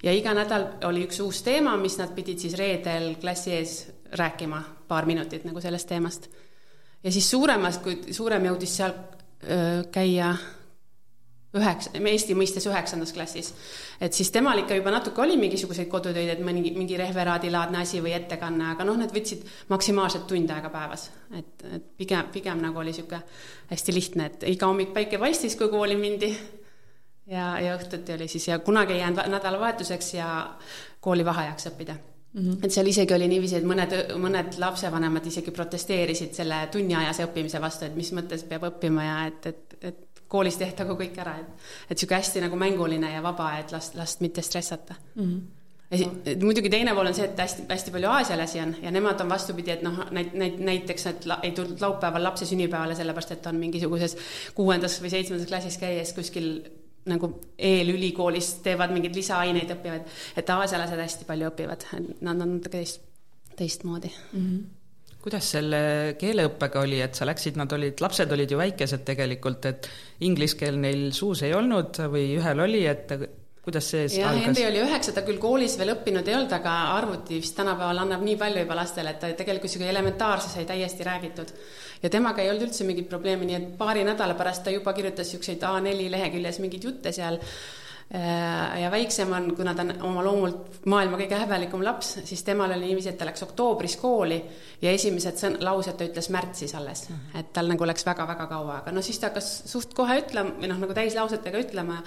ja 0.02 0.12
iga 0.16 0.32
nädal 0.34 0.66
oli 0.88 1.04
üks 1.04 1.20
uus 1.20 1.42
teema, 1.42 1.76
mis 1.76 1.98
nad 1.98 2.14
pidid 2.16 2.40
siis 2.40 2.56
reedel 2.56 3.16
klassi 3.20 3.52
ees 3.52 3.74
rääkima 4.12 4.62
paar 4.88 5.06
minutit 5.06 5.44
nagu 5.44 5.60
sellest 5.60 5.88
teemast. 5.88 6.28
ja 7.04 7.12
siis 7.12 7.30
suuremas, 7.30 7.78
kui 7.78 8.00
suurem 8.10 8.44
jõudis 8.44 8.76
seal 8.76 8.92
öö, 9.44 9.84
käia 9.92 10.34
üheksa, 11.56 11.90
Eesti 11.98 12.34
mõistes 12.38 12.66
üheksandas 12.70 13.12
klassis, 13.14 13.50
et 14.00 14.14
siis 14.14 14.30
temal 14.30 14.60
ikka 14.62 14.76
juba 14.78 14.92
natuke 14.94 15.22
oli 15.22 15.36
mingisuguseid 15.40 15.88
kodutöid, 15.90 16.28
et 16.30 16.42
mõni, 16.46 16.62
mingi 16.76 16.98
referaadilaadne 17.00 17.80
asi 17.82 18.02
või 18.02 18.14
ettekanne, 18.14 18.68
aga 18.74 18.86
noh, 18.86 18.98
need 19.00 19.14
võtsid 19.14 19.42
maksimaalselt 19.72 20.28
tund 20.30 20.50
aega 20.54 20.70
päevas. 20.70 21.08
et, 21.34 21.66
et 21.74 21.88
pigem, 21.98 22.30
pigem 22.32 22.62
nagu 22.62 22.78
oli 22.78 22.94
niisugune 22.94 23.22
hästi 23.72 23.94
lihtne, 23.94 24.30
et 24.30 24.46
iga 24.52 24.70
hommik 24.70 24.94
päike 24.94 25.18
paistis, 25.18 25.56
kui 25.58 25.68
kooli 25.72 25.98
mindi 25.98 26.30
ja, 27.26 27.56
ja 27.58 27.74
õhtuti 27.78 28.14
oli 28.14 28.28
siis 28.28 28.48
ja 28.48 28.58
kunagi 28.58 28.94
ei 28.94 29.02
jäänud 29.02 29.26
nädalavahetuseks 29.34 30.14
ja 30.14 30.30
koolivaheajaks 31.00 31.70
õppida 31.72 31.98
Mm 32.32 32.40
-hmm. 32.40 32.58
et 32.64 32.70
seal 32.70 32.86
isegi 32.86 33.14
oli 33.14 33.26
niiviisi, 33.28 33.56
et 33.56 33.64
mõned, 33.66 33.94
mõned 34.22 34.58
lapsevanemad 34.58 35.24
isegi 35.26 35.50
protesteerisid 35.50 36.34
selle 36.34 36.68
tunniajase 36.72 37.24
õppimise 37.26 37.60
vastu, 37.60 37.84
et 37.84 37.96
mis 37.96 38.12
mõttes 38.12 38.44
peab 38.46 38.68
õppima 38.68 39.04
ja 39.04 39.16
et, 39.26 39.46
et, 39.46 39.76
et 39.80 40.22
koolis 40.28 40.56
tehtagu 40.56 40.94
kõik 40.94 41.18
ära, 41.18 41.38
et 41.40 41.48
et 41.90 41.96
niisugune 41.96 42.20
hästi 42.20 42.40
nagu 42.40 42.56
mänguline 42.56 43.12
ja 43.12 43.22
vaba, 43.22 43.58
et 43.58 43.72
last, 43.72 43.94
last 43.98 44.20
mitte 44.20 44.42
stressata 44.42 44.94
mm. 45.14 45.24
-hmm 45.24 45.40
ja 45.90 46.36
muidugi 46.38 46.70
teine 46.70 46.92
pool 46.94 47.10
on 47.10 47.14
see, 47.14 47.26
et 47.26 47.38
hästi, 47.38 47.64
hästi 47.68 47.90
palju 47.90 48.08
Aasia-lasi 48.08 48.60
on 48.62 48.74
ja 48.82 48.92
nemad 48.94 49.20
on 49.20 49.28
vastupidi, 49.28 49.72
et 49.74 49.82
noh, 49.82 50.04
näit-, 50.14 50.36
näit-, 50.38 50.60
näiteks 50.62 51.06
nad 51.08 51.26
la, 51.26 51.38
ei 51.42 51.50
tulnud 51.56 51.82
laupäeval 51.82 52.22
lapse 52.28 52.46
sünnipäevale, 52.46 52.94
sellepärast 52.94 53.34
et 53.34 53.48
on 53.50 53.58
mingisuguses 53.58 54.16
kuuendas 54.54 55.00
või 55.02 55.10
seitsmendas 55.10 55.50
klassis 55.50 55.78
käies 55.82 56.12
kuskil 56.14 56.52
nagu 57.10 57.32
eelülikoolis 57.58 58.56
teevad 58.64 58.94
mingeid 58.94 59.16
lisaaineid, 59.18 59.76
õpivad, 59.76 60.10
et 60.40 60.52
aasialased 60.56 61.04
hästi 61.04 61.28
palju 61.28 61.50
õpivad, 61.52 61.86
nad 62.20 62.34
on 62.34 62.56
natuke 62.56 62.76
teist, 62.78 63.06
teistmoodi 63.58 64.12
mm. 64.12 64.44
-hmm 64.44 64.68
kuidas 65.20 65.50
selle 65.52 65.80
keeleõppega 66.16 66.80
oli, 66.80 67.00
et 67.04 67.18
sa 67.18 67.26
läksid, 67.28 67.58
nad 67.60 67.72
olid, 67.76 68.00
lapsed 68.00 68.30
olid 68.32 68.54
ju 68.54 68.56
väikesed 68.56 69.02
tegelikult, 69.04 69.66
et 69.68 69.88
inglise 70.24 70.56
keel 70.56 70.78
neil 70.80 71.10
suus 71.12 71.42
ei 71.44 71.52
olnud 71.52 72.00
või 72.08 72.38
ühel 72.38 72.62
oli, 72.64 72.86
et 72.88 73.12
kuidas 73.64 73.90
see 73.92 74.06
algas? 74.24 74.46
Henri 74.46 74.64
oli 74.68 74.80
üheksa, 74.84 75.12
ta 75.16 75.24
küll 75.26 75.40
koolis 75.42 75.76
veel 75.80 75.92
õppinud 75.94 76.28
ei 76.28 76.36
olnud, 76.38 76.54
aga 76.56 76.76
arvuti 76.96 77.40
vist 77.42 77.56
tänapäeval 77.58 78.02
annab 78.04 78.24
nii 78.24 78.38
palju 78.40 78.64
juba 78.64 78.78
lastele, 78.78 79.12
et 79.14 79.20
ta 79.22 79.30
tegelikult 79.36 79.68
niisugune 79.68 79.90
elementaarse 79.92 80.52
sai 80.52 80.64
täiesti 80.68 81.06
räägitud 81.06 81.52
ja 82.02 82.12
temaga 82.12 82.42
ei 82.42 82.52
olnud 82.52 82.68
üldse 82.68 82.86
mingit 82.88 83.10
probleemi, 83.10 83.50
nii 83.50 83.58
et 83.58 83.68
paari 83.80 84.06
nädala 84.08 84.38
pärast 84.38 84.64
ta 84.64 84.72
juba 84.74 84.94
kirjutas 84.96 85.28
niisuguseid 85.28 85.66
A4 85.68 86.08
leheküljes 86.16 86.62
mingeid 86.64 86.88
jutte 86.88 87.12
seal 87.12 87.40
ja 88.80 88.90
väiksem 88.90 89.32
on, 89.32 89.44
kuna 89.56 89.74
ta 89.74 89.84
on 89.84 89.92
oma 90.02 90.24
loomult 90.26 90.80
maailma 90.90 91.18
kõige 91.20 91.38
häbelikum 91.38 91.84
laps, 91.86 92.16
siis 92.26 92.42
temal 92.42 92.72
oli 92.74 92.88
niiviisi, 92.88 93.12
et 93.12 93.18
ta 93.20 93.28
läks 93.28 93.44
oktoobris 93.46 93.94
kooli 94.00 94.40
ja 94.82 94.90
esimesed 94.90 95.38
sõn-, 95.38 95.58
laused 95.62 95.94
ta 95.94 96.08
ütles 96.08 96.30
märtsis 96.34 96.74
alles. 96.74 97.04
-hmm. 97.10 97.38
et 97.38 97.52
tal 97.54 97.70
nagu 97.70 97.86
läks 97.86 98.06
väga-väga 98.06 98.46
kaua, 98.50 98.80
aga 98.82 98.92
no 98.92 99.02
siis 99.02 99.18
ta 99.18 99.30
hakkas 99.30 99.50
suht 99.70 99.94
kohe 99.94 100.18
ütlema, 100.24 100.56
või 100.58 100.72
noh, 100.72 100.82
nagu 100.82 100.94
täislausetega 100.94 101.62
ütlema 101.62 102.02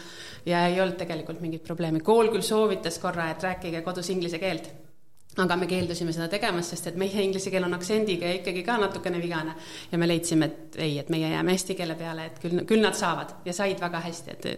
ja 0.45 0.67
ei 0.67 0.81
olnud 0.81 0.99
tegelikult 0.99 1.39
mingit 1.41 1.63
probleemi. 1.63 1.99
kool 1.99 2.31
küll 2.35 2.43
soovitas 2.43 2.99
korra, 2.99 3.29
et 3.31 3.43
rääkige 3.43 3.81
kodus 3.81 4.09
inglise 4.09 4.39
keelt 4.39 4.82
aga 5.41 5.55
me 5.57 5.67
keeldusime 5.69 6.13
seda 6.13 6.27
tegemast, 6.29 6.73
sest 6.73 6.91
et 6.91 6.97
meie 6.99 7.23
inglise 7.25 7.49
keel 7.53 7.65
on 7.65 7.73
aktsendiga 7.73 8.29
ja 8.29 8.37
ikkagi 8.37 8.63
ka 8.65 8.75
natukene 8.81 9.21
vigane. 9.21 9.55
ja 9.91 9.97
me 9.97 10.07
leidsime, 10.07 10.45
et 10.45 10.77
ei, 10.77 10.97
et 10.99 11.09
meie 11.09 11.29
jääme 11.31 11.55
eesti 11.55 11.75
keele 11.75 11.95
peale, 11.97 12.27
et 12.29 12.41
küll, 12.43 12.63
küll 12.69 12.83
nad 12.85 12.97
saavad 12.97 13.33
ja 13.45 13.53
said 13.53 13.81
väga 13.81 14.03
hästi, 14.03 14.35
et 14.37 14.49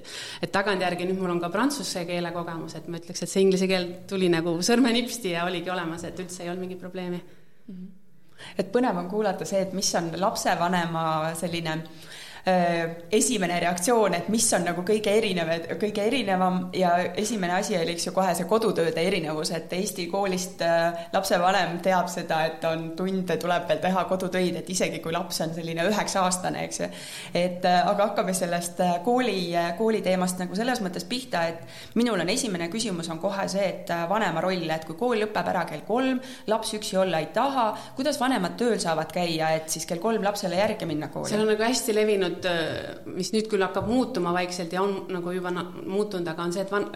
et 0.43 0.51
tagantjärgi 0.51 1.07
nüüd 1.07 1.21
mul 1.21 1.35
on 1.35 1.39
ka 1.43 1.49
prantsuse 1.49 2.05
keele 2.05 2.31
kogemus, 2.35 2.75
et 2.75 2.87
ma 2.87 2.99
ütleks, 2.99 3.23
et 3.23 3.31
see 3.31 3.45
inglise 3.45 3.69
keel 3.71 3.87
tuli 4.09 4.29
nagu 4.29 4.57
sõrmenipsti 4.59 5.35
ja 5.35 5.45
oligi 5.47 5.71
olemas, 5.71 6.03
et 6.03 6.19
üldse 6.19 6.43
ei 6.43 6.51
olnud 6.51 6.67
mingit 6.67 6.81
probleemi 6.81 7.21
mm. 7.21 7.75
-hmm. 7.75 8.51
et 8.57 8.71
põnev 8.71 8.99
on 8.99 9.09
kuulata 9.09 9.45
see, 9.45 9.61
et 9.61 9.73
mis 9.73 9.95
on 9.95 10.11
lapsevanema 10.19 11.33
selline 11.39 11.79
äh, 11.79 12.14
esimene 12.45 13.59
reaktsioon, 13.59 14.13
et 14.13 14.27
mis 14.29 14.45
on 14.53 14.67
nagu 14.67 14.83
kõige 14.85 15.09
erinev, 15.17 15.49
kõige 15.81 16.03
erinevam 16.05 16.59
ja 16.77 16.91
esimene 17.17 17.55
asi 17.57 17.73
oli, 17.77 17.95
eks 17.95 18.05
ju, 18.05 18.11
kohe 18.13 18.35
see 18.37 18.45
kodutööde 18.49 19.01
erinevus, 19.01 19.49
et 19.57 19.71
Eesti 19.73 20.05
koolist 20.11 20.61
äh, 20.61 21.07
lapsevanem 21.13 21.79
teab 21.85 22.09
seda, 22.11 22.43
et 22.45 22.67
on 22.69 22.91
tunde, 22.97 23.37
tuleb 23.41 23.65
veel 23.69 23.81
teha 23.81 24.03
kodutöid, 24.11 24.59
et 24.59 24.69
isegi 24.69 25.01
kui 25.01 25.13
laps 25.15 25.41
on 25.41 25.55
selline 25.55 25.87
üheksa-aastane, 25.89 26.67
eks 26.67 26.83
ju. 26.83 26.89
et 27.33 27.65
äh, 27.65 27.79
aga 27.89 28.11
hakkame 28.11 28.35
sellest 28.37 28.83
kooli, 29.07 29.39
kooli 29.79 30.03
teemast 30.05 30.43
nagu 30.43 30.57
selles 30.57 30.83
mõttes 30.85 31.07
pihta, 31.09 31.47
et 31.49 31.97
minul 31.97 32.21
on 32.21 32.29
esimene 32.29 32.69
küsimus 32.69 33.09
on 33.09 33.23
kohe 33.23 33.47
see, 33.49 33.65
et 33.71 33.93
vanema 34.09 34.45
roll, 34.45 34.69
et 34.69 34.85
kui 34.85 34.99
kool 34.99 35.23
lõpeb 35.23 35.49
ära 35.55 35.65
kell 35.69 35.81
kolm, 35.87 36.21
laps 36.51 36.75
üksi 36.77 37.01
olla 37.01 37.23
ei 37.25 37.31
taha, 37.33 37.71
kuidas 37.97 38.21
vanemad 38.21 38.53
tööl 38.59 38.77
saavad 38.81 39.09
käia, 39.09 39.55
et 39.57 39.73
siis 39.73 39.89
kell 39.89 40.03
kolm 40.03 40.21
lapsele 40.25 40.61
järgi 40.61 40.85
minna 40.85 41.09
kooli? 41.09 41.33
see 41.33 41.41
on 41.41 41.49
nagu 41.49 41.65
hästi 41.65 41.97
levinud 41.97 42.34
nüüd, 42.35 42.45
äh, 42.49 43.07
mis 43.15 43.31
nüüd 43.33 43.49
küll 43.51 43.63
hakkab 43.63 43.87
muutuma 43.89 44.33
vaikselt 44.35 44.73
ja 44.73 44.83
on 44.83 45.05
nagu 45.13 45.31
juba 45.31 45.51
muutunud, 45.55 46.27
aga 46.27 46.43
on 46.43 46.53
see, 46.53 46.65
et 46.65 46.71
van-, 46.71 46.91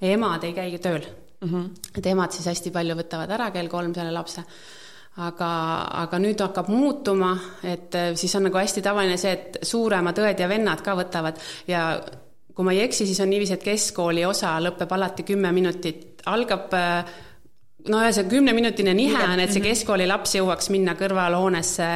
emad 0.00 0.44
ei 0.44 0.54
käi 0.56 0.78
tööl 0.78 1.02
mm. 1.02 1.48
-hmm. 1.48 1.68
et 1.98 2.06
emad 2.06 2.32
siis 2.32 2.46
hästi 2.46 2.70
palju 2.70 2.96
võtavad 2.98 3.30
ära 3.30 3.50
kell 3.50 3.68
kolm 3.68 3.94
selle 3.94 4.12
lapse 4.12 4.44
aga, 5.16 5.50
aga 6.04 6.18
nüüd 6.18 6.40
hakkab 6.40 6.68
muutuma, 6.72 7.32
et 7.64 7.94
äh, 7.94 8.14
siis 8.14 8.34
on 8.36 8.48
nagu 8.48 8.58
hästi 8.58 8.82
tavaline 8.82 9.16
see, 9.16 9.32
et 9.32 9.58
suuremad 9.62 10.18
õed 10.18 10.40
ja 10.40 10.48
vennad 10.48 10.82
ka 10.84 10.96
võtavad 10.96 11.40
ja 11.68 12.00
kui 12.52 12.64
ma 12.64 12.72
ei 12.72 12.82
eksi, 12.84 13.06
siis 13.08 13.20
on 13.20 13.30
niiviisi, 13.32 13.56
et 13.56 13.64
keskkooli 13.64 14.24
osa 14.28 14.58
lõpeb 14.60 14.90
alati 14.92 15.24
kümme 15.24 15.52
minutit, 15.52 16.22
algab 16.26 16.72
äh, 16.76 17.04
no 17.88 18.02
ühesõnaga 18.02 18.30
kümneminutine 18.30 18.94
nihe 18.94 19.18
on, 19.24 19.40
et 19.40 19.50
see 19.50 19.60
mhm. 19.62 19.68
keskkooli 19.70 20.06
laps 20.06 20.36
jõuaks 20.36 20.70
minna 20.74 20.94
kõrvalhoonesse 20.98 21.88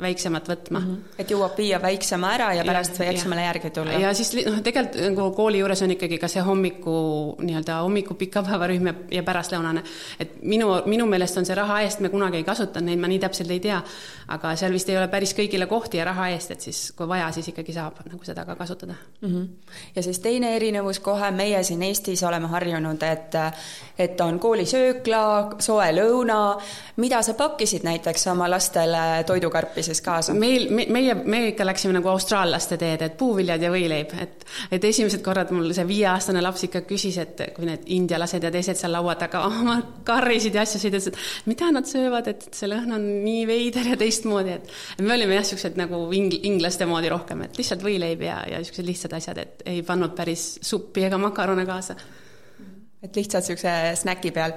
väiksemat 0.00 0.48
võtma 0.48 0.80
mm. 0.80 0.86
-hmm. 0.86 1.20
et 1.22 1.30
jõuab 1.30 1.56
viia 1.56 1.78
väiksema 1.82 2.30
ära 2.34 2.50
ja 2.54 2.64
pärast 2.64 2.98
väiksemale 2.98 3.44
järgi 3.46 3.70
tulla. 3.70 3.92
ja 3.92 4.12
siis 4.14 4.32
noh, 4.46 4.58
tegelikult 4.64 5.00
nagu 5.02 5.30
kooli 5.36 5.58
juures 5.58 5.82
on 5.82 5.94
ikkagi 5.94 6.18
ka 6.18 6.28
see 6.28 6.42
hommiku 6.44 6.96
nii-öelda 7.40 7.78
hommiku 7.82 8.14
pikapäevarühm 8.14 8.86
ja, 8.86 8.94
ja 9.18 9.22
pärastlõunane. 9.22 9.82
et 10.20 10.42
minu, 10.42 10.68
minu 10.86 11.06
meelest 11.06 11.40
on 11.40 11.48
see 11.48 11.56
raha 11.56 11.80
eest, 11.84 12.00
me 12.04 12.08
kunagi 12.12 12.36
ei 12.42 12.44
kasutanud 12.44 12.90
neid, 12.90 13.00
ma 13.00 13.08
nii 13.08 13.22
täpselt 13.24 13.50
ei 13.50 13.60
tea, 13.60 13.80
aga 14.36 14.52
seal 14.56 14.76
vist 14.76 14.88
ei 14.92 14.98
ole 14.98 15.08
päris 15.08 15.32
kõigile 15.38 15.66
kohti 15.66 16.00
ja 16.00 16.04
raha 16.10 16.28
eest, 16.34 16.52
et 16.52 16.68
siis 16.68 16.92
kui 16.96 17.08
vaja, 17.08 17.30
siis 17.32 17.48
ikkagi 17.54 17.72
saab 17.72 18.02
nagu 18.04 18.24
seda 18.24 18.44
ka 18.44 18.56
kasutada 18.56 18.94
mm. 19.20 19.28
-hmm. 19.28 19.48
ja 19.96 20.02
siis 20.02 20.18
teine 20.18 20.56
erinevus 20.56 21.00
kohe, 21.00 21.30
meie 21.30 21.62
siin 21.62 21.82
Eestis 21.82 22.22
oleme 22.22 22.48
harjunud, 22.52 23.02
et 23.02 23.34
et 23.98 24.20
on 24.20 24.38
koolisöökla, 24.38 25.25
soe 25.62 25.86
lõuna, 25.96 26.38
mida 27.02 27.20
sa 27.24 27.34
pakkisid 27.38 27.84
näiteks 27.86 28.26
oma 28.32 28.48
lastele 28.50 29.24
toidukarpi 29.26 29.82
siis 29.86 30.00
kaasa? 30.04 30.34
meil 30.34 30.68
me,, 30.70 30.86
meie, 30.92 31.14
me 31.14 31.42
ikka 31.50 31.66
läksime 31.66 31.96
nagu 31.98 32.10
austraallaste 32.12 32.78
teed, 32.80 33.04
et 33.06 33.16
puuviljad 33.18 33.62
ja 33.62 33.70
võileib, 33.72 34.14
et 34.22 34.46
et 34.72 34.84
esimesed 34.84 35.22
korrad 35.24 35.50
mul 35.54 35.72
see 35.76 35.86
viieaastane 35.88 36.42
laps 36.44 36.66
ikka 36.68 36.82
küsis, 36.88 37.18
et 37.22 37.42
kui 37.56 37.68
need 37.68 37.86
indialased 37.96 38.44
ja 38.46 38.52
teised 38.54 38.78
seal 38.78 38.94
laua 38.96 39.16
taga 39.20 39.44
oma 39.48 39.78
karrisid 40.06 40.56
ja 40.56 40.64
asju 40.66 40.82
sõid, 40.82 40.98
ütles, 40.98 41.10
et 41.12 41.48
mida 41.50 41.70
nad 41.74 41.88
söövad, 41.88 42.30
et 42.32 42.48
see 42.56 42.70
lõhn 42.70 42.96
on 42.96 43.08
nii 43.24 43.46
veider 43.48 43.92
ja 43.92 44.00
teistmoodi, 44.00 44.58
et 44.58 45.02
me 45.02 45.14
olime 45.16 45.38
jah, 45.38 45.46
niisugused 45.46 45.78
nagu 45.78 46.00
ing-, 46.16 46.38
inglaste 46.48 46.88
moodi 46.88 47.10
rohkem, 47.12 47.46
et 47.46 47.58
lihtsalt 47.60 47.84
võileib 47.86 48.22
ja, 48.26 48.40
ja 48.50 48.60
niisugused 48.62 48.88
lihtsad 48.88 49.18
asjad, 49.18 49.42
et 49.42 49.66
ei 49.68 49.82
pannud 49.86 50.14
päris 50.18 50.56
suppi 50.64 51.06
ega 51.06 51.20
makarone 51.20 51.66
kaasa 51.68 51.98
et 53.06 53.16
lihtsalt 53.16 53.46
niisuguse 53.46 53.74
snäki 54.02 54.34
peal. 54.36 54.54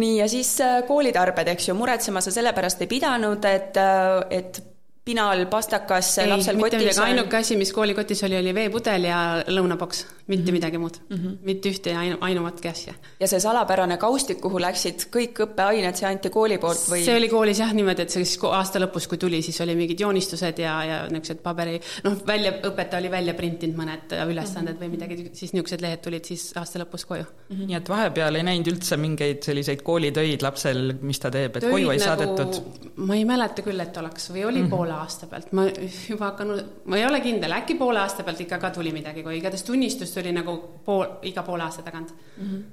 nii, 0.00 0.18
ja 0.18 0.28
siis 0.28 0.56
äh, 0.64 0.82
koolitarbed, 0.88 1.52
eks 1.54 1.70
ju, 1.70 1.78
muretsema 1.78 2.24
sa 2.24 2.34
sellepärast 2.34 2.82
ei 2.82 2.90
pidanud, 2.90 3.44
et, 3.48 3.76
äh, 3.80 4.40
et 4.40 4.62
pinal, 5.04 5.46
pastakas 5.50 6.12
ei, 6.22 6.28
lapsel 6.30 6.58
kotis 6.60 6.98
ainuke 7.02 7.40
asi, 7.40 7.56
mis 7.58 7.72
koolikotis 7.74 8.22
oli, 8.28 8.36
oli 8.38 8.52
veepudel 8.54 9.06
ja 9.08 9.18
lõunaboks, 9.50 10.04
mitte 10.28 10.44
mm 10.44 10.46
-hmm. 10.46 10.52
midagi 10.52 10.78
muud 10.78 10.98
mm. 11.08 11.16
-hmm. 11.16 11.38
mitte 11.42 11.70
ühte 11.70 11.90
ja 11.90 11.98
ainu, 11.98 12.18
ainumatki 12.20 12.68
asja. 12.68 12.94
ja 13.20 13.28
see 13.28 13.40
salapärane 13.40 13.96
kaustik, 13.96 14.40
kuhu 14.40 14.60
läksid 14.62 15.08
kõik 15.16 15.42
õppeained, 15.46 15.98
see 15.98 16.06
anti 16.08 16.30
kooli 16.30 16.58
poolt 16.58 16.84
või? 16.90 17.02
see 17.04 17.16
oli 17.16 17.28
koolis 17.28 17.58
jah 17.58 17.72
niimoodi, 17.74 18.02
et 18.02 18.14
see 18.14 18.24
siis 18.24 18.38
aasta 18.50 18.78
lõpus, 18.78 19.08
kui 19.08 19.18
tuli, 19.18 19.42
siis 19.42 19.60
oli 19.60 19.74
mingid 19.74 20.00
joonistused 20.00 20.58
ja, 20.58 20.76
ja 20.84 21.00
niisugused 21.08 21.42
paberi, 21.42 21.80
noh, 22.04 22.22
välja, 22.26 22.52
õpetaja 22.70 23.00
oli 23.02 23.10
välja 23.10 23.34
printinud 23.34 23.76
mõned 23.76 24.14
ülesanded 24.30 24.74
mm 24.74 24.78
-hmm. 24.78 24.84
või 24.84 24.88
midagi, 24.88 25.30
siis 25.32 25.52
niisugused 25.52 25.82
lehed 25.82 26.02
tulid 26.06 26.30
siis 26.30 26.52
aasta 26.56 26.78
lõpus 26.78 27.06
koju 27.06 27.24
mm. 27.24 27.56
-hmm. 27.56 27.66
nii 27.66 27.80
et 27.80 27.88
vahepeal 27.88 28.38
ei 28.38 28.42
näinud 28.42 28.70
üldse 28.76 28.96
mingeid 28.96 29.42
selliseid 29.42 29.82
koolitöid 29.82 30.42
lapsel, 30.42 30.94
mis 31.02 31.18
ta 31.18 31.30
teeb, 31.30 31.56
et 31.56 31.66
Töid 31.66 31.72
koju 31.72 31.90
ei 31.90 31.98
nagu, 31.98 32.08
saadetud? 32.08 32.62
ma 32.96 33.18
ei 33.18 33.24
mäleta 33.24 33.62
küll, 33.66 33.80
et 33.80 33.96
oleks 33.96 34.30
või 34.30 34.46
oli 34.46 34.62
mm 34.62 34.66
-hmm. 34.66 34.70
poole 34.70 34.91
poole 34.92 35.06
aasta 35.06 35.28
pealt, 35.30 35.50
ma 35.56 35.64
juba 36.08 36.30
hakanud, 36.30 36.62
ma 36.90 37.00
ei 37.00 37.06
ole 37.08 37.22
kindel, 37.24 37.56
äkki 37.56 37.78
poole 37.80 38.02
aasta 38.02 38.26
pealt 38.26 38.44
ikka 38.44 38.60
ka 38.62 38.70
tuli 38.76 38.92
midagi, 38.94 39.24
kui 39.24 39.38
igatahes 39.38 39.66
tunnistus 39.66 40.14
tuli 40.14 40.32
nagu 40.34 40.56
pool, 40.84 41.18
iga 41.28 41.44
poole 41.46 41.66
aasta 41.66 41.84
tagant. 41.88 42.14
Mm. 42.36 42.46
-hmm 42.46 42.70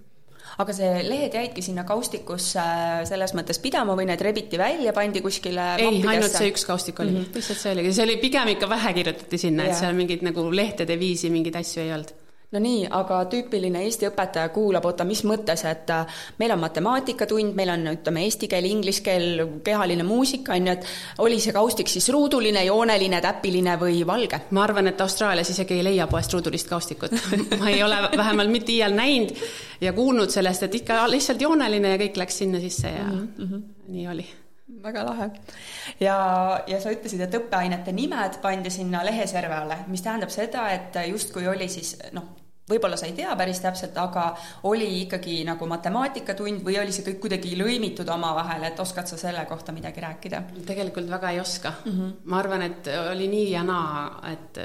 aga 0.60 0.74
see 0.74 1.04
lehed 1.06 1.34
jäidki 1.34 1.62
sinna 1.62 1.84
kaustikusse 1.86 2.62
selles 3.06 3.34
mõttes 3.38 3.60
pidama 3.62 3.94
või 3.96 4.08
need 4.10 4.22
rebiti 4.22 4.58
välja, 4.58 4.92
pandi 4.94 5.22
kuskile 5.22 5.76
ei, 5.78 6.02
ainult 6.04 6.34
see 6.34 6.50
üks 6.50 6.66
kaustik 6.66 7.00
oli. 7.00 7.12
Mm, 7.12 7.18
-hmm. 7.24 7.36
lihtsalt 7.36 7.60
see 7.60 7.72
oligi, 7.72 7.94
see 7.94 8.04
oli 8.04 8.18
pigem 8.18 8.48
ikka 8.56 8.70
vähe 8.70 8.94
kirjutati 8.98 9.38
sinna, 9.38 9.68
et 9.70 9.78
seal 9.78 9.94
mingeid 9.94 10.26
nagu 10.26 10.48
lehtede 10.52 10.98
viisi 11.00 11.30
mingeid 11.30 11.56
asju 11.62 11.84
ei 11.84 11.94
olnud 11.94 12.16
no 12.52 12.60
nii, 12.64 12.88
aga 12.90 13.20
tüüpiline 13.30 13.84
Eesti 13.86 14.08
õpetaja 14.10 14.50
kuulab, 14.54 14.86
oota, 14.90 15.06
mis 15.06 15.22
mõttes, 15.28 15.64
et 15.70 15.92
äh, 15.94 16.22
meil 16.42 16.54
on 16.56 16.62
matemaatikatund, 16.64 17.54
meil 17.58 17.74
on, 17.76 17.86
ütleme, 17.94 18.24
eesti 18.26 18.50
keel, 18.50 18.66
inglise 18.70 19.04
keel, 19.06 19.44
kehaline 19.66 20.06
muusika, 20.08 20.56
on 20.58 20.70
ju, 20.70 20.76
et 20.78 21.22
oli 21.26 21.40
see 21.44 21.54
kaustik 21.56 21.92
siis 21.92 22.10
ruuduline, 22.14 22.64
jooneline, 22.66 23.22
täpiline 23.26 23.78
või 23.82 24.02
valge? 24.08 24.42
ma 24.56 24.66
arvan, 24.66 24.90
et 24.90 25.02
Austraalias 25.06 25.54
isegi 25.54 25.78
ei 25.78 25.86
leia 25.86 26.10
poest 26.10 26.34
ruudulist 26.34 26.70
kaustikut 26.70 27.14
ma 27.60 27.70
ei 27.70 27.84
ole 27.86 28.02
vähemalt 28.18 28.52
mitte 28.52 28.74
iial 28.74 28.98
näinud 28.98 29.36
ja 29.82 29.94
kuulnud 29.94 30.34
sellest, 30.34 30.66
et 30.66 30.82
ikka 30.82 31.04
lihtsalt 31.12 31.42
jooneline 31.42 31.96
ja 31.96 32.02
kõik 32.02 32.18
läks 32.24 32.42
sinna 32.44 32.62
sisse 32.64 32.98
ja 32.98 33.06
mm 33.06 33.32
-hmm. 33.38 33.66
nii 33.94 34.08
oli 34.08 34.28
väga 34.84 35.06
lahe. 35.06 35.30
ja, 36.00 36.18
ja 36.68 36.82
sa 36.82 36.92
ütlesid, 36.94 37.22
et 37.22 37.38
õppeainete 37.40 37.94
nimed 37.96 38.40
pandi 38.42 38.72
sinna 38.74 39.04
leheserve 39.06 39.56
alla, 39.56 39.80
mis 39.88 40.02
tähendab 40.06 40.34
seda, 40.34 40.70
et 40.76 41.00
justkui 41.10 41.48
oli 41.48 41.68
siis 41.72 41.96
noh, 42.14 42.39
võib-olla 42.70 43.00
sa 43.00 43.10
ei 43.10 43.16
tea 43.18 43.36
päris 43.40 43.62
täpselt, 43.64 43.98
aga 43.98 44.30
oli 44.70 44.90
ikkagi 45.04 45.42
nagu 45.48 45.68
matemaatikatund 45.70 46.64
või 46.66 46.78
oli 46.82 46.94
see 46.96 47.08
kõik 47.08 47.20
kuidagi 47.26 47.56
lõimitud 47.60 48.10
omavahel, 48.14 48.68
et 48.70 48.80
oskad 48.80 49.10
sa 49.10 49.18
selle 49.18 49.46
kohta 49.50 49.76
midagi 49.76 50.06
rääkida? 50.06 50.44
tegelikult 50.70 51.10
väga 51.10 51.34
ei 51.34 51.40
oska 51.40 51.74
mm. 51.86 51.92
-hmm. 51.92 52.16
ma 52.24 52.40
arvan, 52.40 52.62
et 52.70 52.94
oli 53.12 53.28
nii 53.28 53.52
ja 53.52 53.64
naa, 53.64 54.22
et 54.32 54.64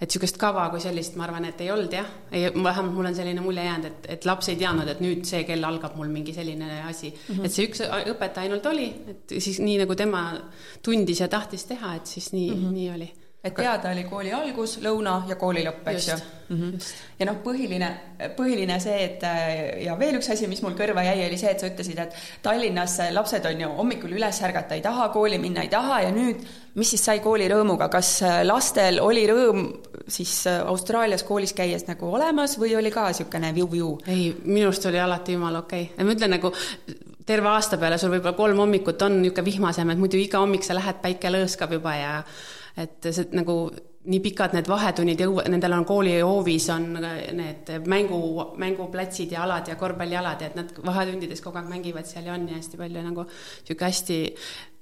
et 0.00 0.06
niisugust 0.06 0.36
kava 0.38 0.68
kui 0.70 0.80
sellist, 0.80 1.16
ma 1.18 1.24
arvan, 1.26 1.44
et 1.48 1.60
ei 1.60 1.70
olnud 1.74 1.92
jah, 1.92 2.06
ei, 2.30 2.50
vähemalt 2.54 2.94
mul 2.94 3.08
on 3.10 3.16
selline 3.16 3.42
mulje 3.42 3.64
jäänud, 3.64 3.88
et, 3.88 4.06
et 4.14 4.26
laps 4.28 4.48
ei 4.52 4.58
teadnud, 4.60 4.88
et 4.88 5.00
nüüd 5.02 5.24
see 5.28 5.42
kell 5.48 5.66
algab 5.66 5.96
mul 5.98 6.12
mingi 6.12 6.34
selline 6.36 6.82
asi 6.86 7.10
mm. 7.10 7.34
-hmm. 7.34 7.44
et 7.44 7.52
see 7.52 7.66
üks 7.66 7.82
õpetaja 8.14 8.46
ainult 8.46 8.66
oli, 8.66 8.86
et 9.10 9.34
siis 9.38 9.58
nii 9.60 9.80
nagu 9.82 9.94
tema 9.98 10.22
tundis 10.82 11.20
ja 11.20 11.28
tahtis 11.28 11.64
teha, 11.64 11.96
et 11.96 12.06
siis 12.06 12.32
nii 12.32 12.50
mm, 12.50 12.62
-hmm. 12.62 12.72
nii 12.78 12.90
oli 12.94 13.10
et 13.44 13.54
teada 13.54 13.90
oli 13.90 14.04
kooli 14.06 14.32
algus, 14.32 14.76
lõuna 14.82 15.16
ja 15.26 15.36
kooli 15.36 15.64
lõpp, 15.66 15.88
eks 15.90 16.08
ju. 16.08 16.16
-hmm. 16.48 16.90
ja 17.18 17.26
noh, 17.26 17.40
põhiline, 17.42 17.88
põhiline 18.36 18.78
see, 18.80 18.98
et 19.04 19.24
äh, 19.26 19.82
ja 19.82 19.96
veel 19.98 20.18
üks 20.20 20.30
asi, 20.30 20.46
mis 20.46 20.62
mul 20.62 20.76
kõrva 20.78 21.02
jäi, 21.02 21.24
oli 21.26 21.38
see, 21.40 21.50
et 21.50 21.60
sa 21.60 21.66
ütlesid, 21.66 21.98
et 21.98 22.14
Tallinnas 22.42 22.98
lapsed 23.10 23.46
on 23.50 23.64
ju 23.64 23.70
hommikul 23.78 24.14
üles 24.14 24.42
ärgata 24.46 24.78
ei 24.78 24.84
taha, 24.84 25.08
kooli 25.14 25.40
minna 25.42 25.66
ei 25.66 25.72
taha 25.72 26.00
ja 26.06 26.14
nüüd, 26.14 26.46
mis 26.78 26.94
siis 26.94 27.04
sai 27.04 27.20
kooli 27.24 27.48
rõõmuga, 27.50 27.90
kas 27.90 28.14
äh, 28.22 28.40
lastel 28.46 29.02
oli 29.02 29.26
rõõm 29.26 29.66
siis 30.06 30.46
äh, 30.46 30.62
Austraalias 30.66 31.26
koolis 31.26 31.52
käies 31.52 31.86
nagu 31.90 32.14
olemas 32.14 32.58
või 32.60 32.76
oli 32.78 32.94
ka 32.94 33.08
niisugune 33.10 33.54
viu-viu? 33.54 33.96
ei, 34.06 34.30
minu 34.44 34.70
arust 34.70 34.86
oli 34.86 35.02
alati 35.02 35.34
jumala 35.34 35.66
okei 35.66 35.90
okay., 35.90 36.06
ma 36.06 36.14
ütlen 36.14 36.36
nagu 36.38 36.54
terve 37.26 37.48
aasta 37.48 37.78
peale 37.78 37.98
sul 37.98 38.14
võib-olla 38.14 38.38
kolm 38.38 38.64
hommikut 38.64 39.02
on 39.02 39.20
niisugune 39.22 39.50
vihmasem, 39.50 39.90
et 39.90 39.98
muidu 39.98 40.18
iga 40.20 40.42
hommik 40.42 40.66
sa 40.66 40.78
lähed, 40.78 41.02
päike 41.02 41.30
lõõskab 41.34 41.74
juba 41.78 41.98
ja 41.98 42.18
et 42.76 43.10
see 43.10 43.28
nagu 43.36 43.56
nii 44.02 44.18
pikad 44.20 44.56
need 44.56 44.66
vahetunnid 44.66 45.20
ja 45.20 45.28
nendel 45.52 45.76
on 45.76 45.84
kooli 45.86 46.16
hoovis 46.20 46.66
on 46.74 46.88
need 47.38 47.68
mängu, 47.86 48.18
mänguplatsid 48.58 49.32
ja 49.32 49.44
alad 49.44 49.68
ja 49.70 49.76
korvpallialad 49.78 50.40
ja 50.42 50.48
et 50.50 50.56
nad 50.58 50.72
vahetundides 50.86 51.40
kogu 51.44 51.60
aeg 51.60 51.68
mängivad 51.70 52.08
seal 52.10 52.26
ja 52.26 52.34
on 52.34 52.48
ja 52.50 52.58
hästi 52.58 52.80
palju 52.80 53.04
nagu 53.06 53.24
niisugune 53.28 53.86
hästi 53.86 54.18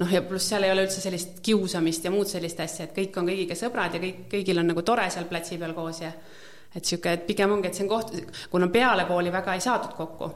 noh, 0.00 0.12
ja 0.12 0.23
pluss 0.25 0.49
seal 0.49 0.64
ei 0.64 0.73
ole 0.73 0.87
üldse 0.88 1.04
sellist 1.04 1.42
kiusamist 1.44 2.09
ja 2.09 2.14
muud 2.14 2.32
sellist 2.32 2.64
asja, 2.64 2.88
et 2.88 2.97
kõik 2.97 3.20
on 3.20 3.28
kõigiga 3.28 3.59
sõbrad 3.61 3.99
ja 3.99 4.00
kõik, 4.00 4.23
kõigil 4.32 4.62
on 4.62 4.73
nagu 4.73 4.87
tore 4.88 5.11
seal 5.12 5.28
platsi 5.28 5.61
peal 5.61 5.76
koos 5.76 6.00
ja 6.00 6.14
et 6.14 6.80
niisugune, 6.80 7.18
et 7.18 7.26
pigem 7.26 7.52
ongi, 7.52 7.68
et 7.68 7.76
see 7.76 7.85
on 7.85 7.92
koht, 7.92 8.14
kuna 8.49 8.73
peale 8.73 9.04
kooli 9.11 9.32
väga 9.35 9.59
ei 9.59 9.68
saadud 9.68 9.99
kokku 10.00 10.32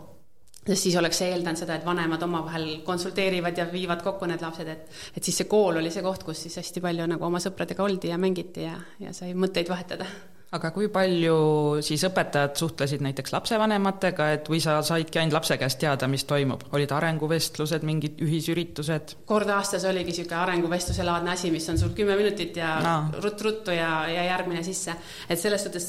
sest 0.65 0.83
siis 0.83 0.97
oleks 0.97 1.21
eeldanud 1.27 1.61
seda, 1.61 1.79
et 1.79 1.87
vanemad 1.87 2.23
omavahel 2.25 2.69
konsulteerivad 2.85 3.59
ja 3.59 3.67
viivad 3.73 4.03
kokku 4.03 4.29
need 4.31 4.45
lapsed, 4.45 4.69
et 4.69 5.03
et 5.17 5.25
siis 5.25 5.43
see 5.43 5.51
kool 5.51 5.81
oli 5.81 5.91
see 5.93 6.03
koht, 6.03 6.25
kus 6.25 6.47
siis 6.47 6.57
hästi 6.63 6.85
palju 6.85 7.09
nagu 7.11 7.27
oma 7.27 7.43
sõpradega 7.43 7.85
oldi 7.85 8.13
ja 8.13 8.21
mängiti 8.21 8.65
ja, 8.69 8.79
ja 9.01 9.13
sai 9.17 9.35
mõtteid 9.35 9.69
vahetada 9.69 10.09
aga 10.55 10.71
kui 10.75 10.89
palju 10.93 11.37
siis 11.85 12.05
õpetajad 12.07 12.55
suhtlesid 12.59 13.03
näiteks 13.05 13.33
lapsevanematega, 13.35 14.29
et 14.37 14.49
või 14.51 14.61
sa 14.63 14.77
saidki 14.87 15.19
ainult 15.21 15.39
lapse 15.39 15.57
käest 15.59 15.81
teada, 15.83 16.07
mis 16.11 16.25
toimub, 16.29 16.63
olid 16.77 16.93
arenguvestlused, 16.95 17.87
mingid 17.87 18.21
ühisüritused? 18.25 19.17
kord 19.27 19.51
aastas 19.51 19.87
oligi 19.89 20.13
niisugune 20.13 20.39
arenguvestluse 20.39 21.07
laadne 21.07 21.33
asi, 21.33 21.51
mis 21.55 21.67
on 21.73 21.81
sul 21.81 21.95
kümme 21.97 22.17
minutit 22.19 22.59
ja 22.61 22.75
no. 22.85 22.95
rutt-ruttu 23.25 23.75
ja, 23.75 23.91
ja 24.11 24.27
järgmine 24.29 24.63
sisse. 24.67 24.95
et 25.29 25.41
selles 25.41 25.65
suhtes 25.67 25.89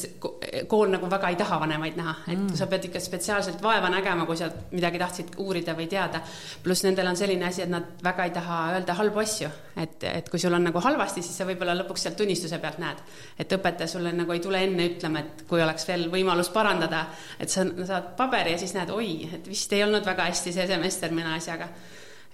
kool 0.71 0.89
nagu 0.93 1.09
väga 1.11 1.29
ei 1.33 1.39
taha 1.39 1.59
vanemaid 1.61 1.99
näha, 1.99 2.15
et 2.27 2.39
mm. 2.39 2.55
sa 2.57 2.69
pead 2.71 2.89
ikka 2.89 3.03
spetsiaalselt 3.03 3.61
vaeva 3.63 3.91
nägema, 3.93 4.25
kui 4.25 4.39
sa 4.39 4.49
midagi 4.71 5.01
tahtsid 5.01 5.37
uurida 5.45 5.77
või 5.77 5.89
teada. 5.91 6.23
pluss 6.63 6.85
nendel 6.87 7.11
on 7.11 7.19
selline 7.19 7.45
asi, 7.51 7.65
et 7.67 7.73
nad 7.73 8.01
väga 8.03 8.25
ei 8.25 8.33
taha 8.39 8.61
öelda 8.79 8.97
halbu 8.97 9.21
asju, 9.21 9.51
et, 9.77 10.09
et 10.09 10.29
kui 10.29 10.41
sul 10.41 10.57
on 10.57 10.65
nagu 10.71 10.81
halvasti, 10.81 11.21
siis 11.21 11.37
sa 11.37 11.45
võib-olla 11.45 11.77
lõpuks 11.83 12.07
sealt 12.07 12.17
tunnistuse 12.17 12.59
pealt 12.63 12.81
näed, 12.81 13.05
et 13.39 13.57
õpetaja 13.59 13.91
sulle 13.91 14.13
nagu 14.15 14.33
ei 14.33 14.41
tule 14.41 14.54
sulle 14.55 14.69
enne 14.69 14.87
ütlema, 14.89 15.21
et 15.21 15.43
kui 15.49 15.61
oleks 15.61 15.87
veel 15.89 16.07
võimalus 16.11 16.49
parandada, 16.53 17.05
et 17.39 17.51
sa 17.51 17.65
saad 17.65 18.13
paberi 18.17 18.55
ja 18.55 18.61
siis 18.61 18.73
näed, 18.75 18.91
oi, 18.93 19.27
et 19.35 19.47
vist 19.49 19.73
ei 19.73 19.83
olnud 19.83 20.05
väga 20.05 20.29
hästi 20.29 20.53
see 20.55 20.67
semester 20.69 21.11
mõne 21.11 21.35
asjaga 21.35 21.69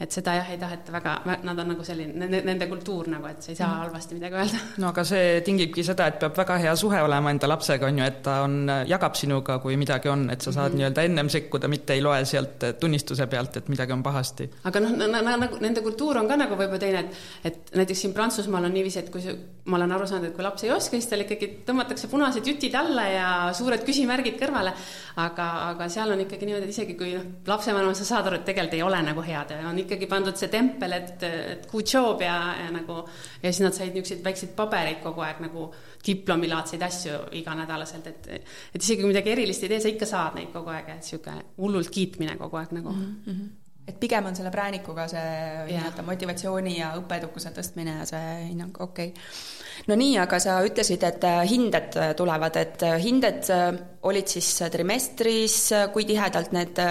et 0.02 0.12
seda 0.12 0.36
jah, 0.40 0.52
ei 0.52 0.60
taheta 0.62 0.94
väga, 0.96 1.16
nad 1.46 1.64
on 1.64 1.72
nagu 1.74 1.86
selline, 1.86 2.28
nende 2.32 2.68
kultuur 2.70 3.10
nagu, 3.14 3.30
et 3.30 3.42
sa 3.44 3.52
ei 3.54 3.60
saa 3.60 3.70
mm. 3.70 3.82
halvasti 3.86 4.18
midagi 4.18 4.40
öelda. 4.42 4.62
no 4.82 4.90
aga 4.92 5.06
see 5.08 5.42
tingibki 5.46 5.86
seda, 5.88 6.10
et 6.12 6.20
peab 6.24 6.38
väga 6.42 6.58
hea 6.66 6.76
suhe 6.80 7.02
olema 7.06 7.34
enda 7.34 7.50
lapsega, 7.52 7.88
on 7.88 8.02
ju, 8.02 8.08
et 8.12 8.22
ta 8.26 8.40
on, 8.46 8.58
jagab 8.90 9.16
sinuga, 9.20 9.60
kui 9.64 9.78
midagi 9.80 10.12
on, 10.12 10.28
et 10.34 10.42
sa 10.42 10.52
saad 10.52 10.72
mm 10.72 10.74
-hmm. 10.74 10.78
nii-öelda 10.82 11.08
ennem 11.10 11.30
sekkuda, 11.30 11.68
mitte 11.72 11.94
ei 11.94 12.02
loe 12.02 12.26
sealt 12.26 12.68
tunnistuse 12.80 13.28
pealt, 13.28 13.58
et 13.58 13.70
midagi 13.70 13.94
on 13.94 14.04
pahasti. 14.04 14.50
aga 14.64 14.80
noh, 14.80 14.98
nagu 15.22 15.62
nende 15.62 15.82
kultuur 15.82 16.18
on 16.18 16.28
ka 16.28 16.38
nagu 16.38 16.56
võib-olla 16.56 16.80
teine, 16.80 17.00
et 17.44 17.52
et 17.52 17.76
näiteks 17.76 18.02
siin 18.02 18.14
Prantsusmaal 18.14 18.66
on 18.68 18.74
niiviisi, 18.74 19.00
et 19.00 19.10
kui 19.14 19.22
ma 19.66 19.78
olen 19.78 19.92
aru 19.96 20.08
saanud, 20.10 20.30
et 20.30 20.36
kui 20.36 20.44
laps 20.44 20.64
ei 20.66 20.72
oska, 20.74 20.98
siis 20.98 21.08
tal 21.10 21.24
ikkagi 21.24 21.50
tõmmatakse 21.68 22.10
punased 22.12 22.48
jutid 22.48 22.76
alla 22.78 23.06
ja 23.10 23.28
suured 23.58 23.84
küsimärgid 23.88 24.38
kõrvale, 24.40 24.74
aga, 25.22 25.48
aga 25.72 25.88
seal 25.92 26.14
on 26.16 26.24
ikkagi 26.26 26.48
niimoodi, 26.50 26.70
et 26.70 26.76
isegi 26.76 26.98
kui 27.00 27.14
noh, 27.16 27.28
lapsevanem, 27.48 27.94
sa 27.98 28.08
saad 28.08 28.30
aru, 28.30 28.42
et 28.42 28.48
tegelikult 28.48 28.78
ei 28.78 28.84
ole 28.86 29.02
nagu 29.06 29.26
head 29.26 29.54
ja 29.56 29.68
on 29.70 29.80
ikka 29.84 29.91
ikkagi 29.92 30.10
pandud 30.10 30.40
see 30.40 30.50
tempel, 30.52 30.96
et, 30.96 31.24
et 31.28 31.68
job 31.84 32.24
ja, 32.24 32.36
ja 32.64 32.70
nagu 32.74 33.02
ja 33.42 33.52
siis 33.52 33.62
nad 33.66 33.76
said 33.76 33.94
niisuguseid 33.94 34.24
väikseid 34.26 34.54
pabereid 34.58 35.02
kogu 35.04 35.26
aeg 35.28 35.42
nagu 35.44 35.68
diplomilaadseid 36.06 36.82
asju 36.88 37.18
iganädalaselt, 37.42 38.08
et 38.08 38.30
et 38.32 38.82
isegi 38.82 39.02
kui 39.04 39.12
midagi 39.12 39.36
erilist 39.36 39.68
ei 39.68 39.74
tee, 39.74 39.82
sa 39.84 39.92
ikka 39.92 40.10
saad 40.10 40.40
neid 40.40 40.54
kogu 40.54 40.72
aeg, 40.74 40.90
et 40.90 41.04
niisugune 41.04 41.44
hullult 41.58 41.92
kiitmine 41.92 42.38
kogu 42.40 42.62
aeg 42.62 42.78
nagu. 42.80 42.96
Mm. 42.96 43.18
-hmm 43.26 43.50
et 43.88 44.00
pigem 44.00 44.26
on 44.30 44.36
selle 44.38 44.52
präänikuga 44.54 45.08
see 45.12 45.24
nii-öelda 45.68 46.06
motivatsiooni 46.06 46.78
ja 46.78 46.92
õppeedukuse 47.00 47.52
tõstmine 47.56 47.98
ja 48.00 48.06
see 48.10 48.30
hinnang, 48.52 48.78
okei. 48.80 49.10
Okay.. 49.10 49.88
no 49.90 49.98
nii, 50.00 50.18
aga 50.22 50.40
sa 50.40 50.60
ütlesid, 50.66 51.04
et 51.08 51.26
äh, 51.28 51.42
hinded 51.50 51.98
tulevad, 52.18 52.60
et 52.62 52.86
äh, 52.88 52.98
hinded 53.02 53.50
äh, 53.50 53.70
olid 54.08 54.32
siis 54.32 54.54
trimestris, 54.72 55.58
kui 55.94 56.06
tihedalt 56.06 56.54
need 56.56 56.82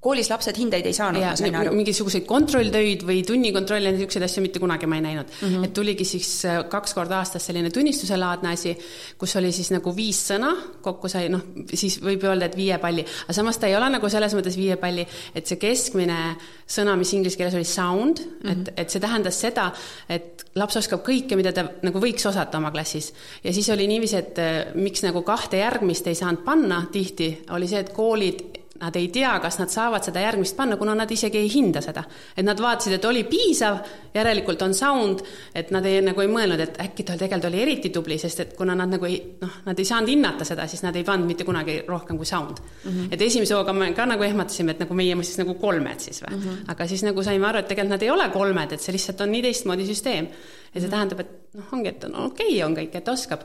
koolis 0.00 0.30
lapsed 0.32 0.56
hindeid 0.56 0.86
ei 0.88 0.94
saanud, 0.96 1.20
ma 1.20 1.34
sain 1.36 1.56
aru. 1.60 1.74
mingisuguseid 1.76 2.24
kontrolltöid 2.28 3.02
või 3.04 3.20
tunnikontrolle, 3.26 3.92
niisuguseid 3.92 4.24
asju 4.24 4.42
mitte 4.44 4.60
kunagi 4.62 4.88
ma 4.88 4.96
ei 4.96 5.04
näinud 5.04 5.28
mm. 5.28 5.48
-hmm. 5.48 5.66
et 5.66 5.74
tuligi 5.76 6.06
siis 6.08 6.28
äh, 6.48 6.62
kaks 6.72 6.94
korda 6.96 7.18
aastas 7.18 7.44
selline 7.50 7.70
tunnistuselaadne 7.70 8.52
asi, 8.54 8.72
kus 9.20 9.36
oli 9.36 9.52
siis 9.52 9.68
nagu 9.74 9.92
viis 9.96 10.22
sõna, 10.30 10.54
kokku 10.80 11.08
sai 11.12 11.28
noh, 11.32 11.42
siis 11.68 11.98
võib 12.00 12.24
öelda, 12.24 12.48
et 12.48 12.56
viie 12.56 12.78
palli, 12.80 13.04
aga 13.26 13.36
samas 13.36 13.60
ta 13.60 13.68
ei 13.68 13.76
ole 13.76 13.90
nagu 13.92 14.08
selles 14.08 14.36
mõttes 14.38 14.56
viie 14.56 14.78
palli, 14.80 15.04
et 15.34 15.46
see 15.46 15.60
keskmine 15.60 16.20
sõna, 16.64 16.96
mis 16.96 17.12
inglise 17.12 17.36
keeles 17.36 17.58
oli 17.60 17.68
sound 17.68 18.24
mm, 18.24 18.30
-hmm. 18.40 18.50
et, 18.52 18.64
mhm. 18.64 18.80
et 18.80 18.96
see 18.96 19.04
tähendas 19.04 19.40
seda, 19.40 19.68
et 20.08 20.46
laps 20.56 20.80
oskab 20.80 21.04
kõike, 21.04 21.36
mida 21.36 21.52
ta 21.52 21.66
nagu 21.82 22.00
võiks 22.00 22.24
osata 22.26 22.56
oma 22.58 22.72
klassis. 22.72 23.12
ja 23.44 23.52
siis 23.52 23.68
oli 23.68 23.86
niiviisi, 23.86 24.16
et 24.16 24.38
äh, 24.40 24.74
miks 24.74 25.04
nagu 25.04 25.22
kahte 25.22 25.60
järgmist 25.60 26.06
ei 26.06 26.14
saanud 26.14 26.40
panna 26.44 26.86
tihti, 26.92 27.44
oli 27.50 27.68
see, 27.68 27.84
et 27.84 27.92
koolid 27.92 28.59
nad 28.80 28.96
ei 28.96 29.08
tea, 29.12 29.32
kas 29.42 29.58
nad 29.60 29.70
saavad 29.72 30.04
seda 30.04 30.22
järgmist 30.24 30.56
panna, 30.56 30.76
kuna 30.80 30.94
nad 30.96 31.10
isegi 31.10 31.38
ei 31.38 31.50
hinda 31.52 31.82
seda. 31.84 32.04
et 32.36 32.44
nad 32.44 32.60
vaatasid, 32.60 32.96
et 32.96 33.04
oli 33.04 33.24
piisav, 33.28 33.78
järelikult 34.14 34.62
on 34.62 34.74
sound, 34.74 35.20
et 35.54 35.70
nad 35.70 35.84
ei, 35.86 36.00
nagu 36.04 36.20
ei 36.20 36.30
mõelnud, 36.32 36.60
et 36.64 36.80
äkki 36.80 37.04
tal 37.04 37.20
tegelikult 37.20 37.50
oli 37.50 37.62
eriti 37.62 37.90
tubli, 37.90 38.18
sest 38.18 38.40
et 38.40 38.56
kuna 38.56 38.74
nad 38.74 38.90
nagu 38.90 39.06
ei, 39.06 39.20
noh, 39.40 39.60
nad 39.66 39.78
ei 39.78 39.84
saanud 39.84 40.10
hinnata 40.10 40.48
seda, 40.48 40.66
siis 40.70 40.82
nad 40.86 40.96
ei 40.96 41.04
pannud 41.04 41.28
mitte 41.28 41.44
kunagi 41.48 41.80
rohkem 41.88 42.16
kui 42.16 42.26
sound 42.26 42.58
mm. 42.60 42.90
-hmm. 42.90 43.12
et 43.12 43.22
esimese 43.22 43.54
hooga 43.54 43.72
me 43.72 43.92
ka 43.94 44.06
nagu 44.06 44.22
ehmatasime, 44.22 44.72
et 44.72 44.80
nagu 44.80 44.94
meie 44.94 45.14
mõistes 45.14 45.38
nagu 45.38 45.54
kolmed 45.54 46.00
siis 46.00 46.22
või 46.22 46.36
mm. 46.36 46.42
-hmm. 46.42 46.72
aga 46.72 46.86
siis 46.86 47.02
nagu 47.02 47.22
saime 47.22 47.46
aru, 47.46 47.58
et 47.58 47.68
tegelikult 47.68 47.96
nad 47.98 48.02
ei 48.02 48.10
ole 48.10 48.28
kolmed, 48.28 48.72
et 48.72 48.80
see 48.80 48.92
lihtsalt 48.92 49.20
on 49.20 49.32
nii 49.32 49.42
teistmoodi 49.42 49.86
süsteem. 49.86 50.28
ja 50.74 50.80
see 50.80 50.80
mm 50.80 50.86
-hmm. 50.86 50.90
tähendab, 50.90 51.20
et 51.20 51.54
noh, 51.54 51.72
ongi, 51.72 51.88
et 51.88 52.04
on 52.04 52.14
okei 52.14 52.54
okay 52.56 52.62
on 52.62 52.76
kõik, 52.76 52.96
et 52.96 53.08
oskab 53.08 53.40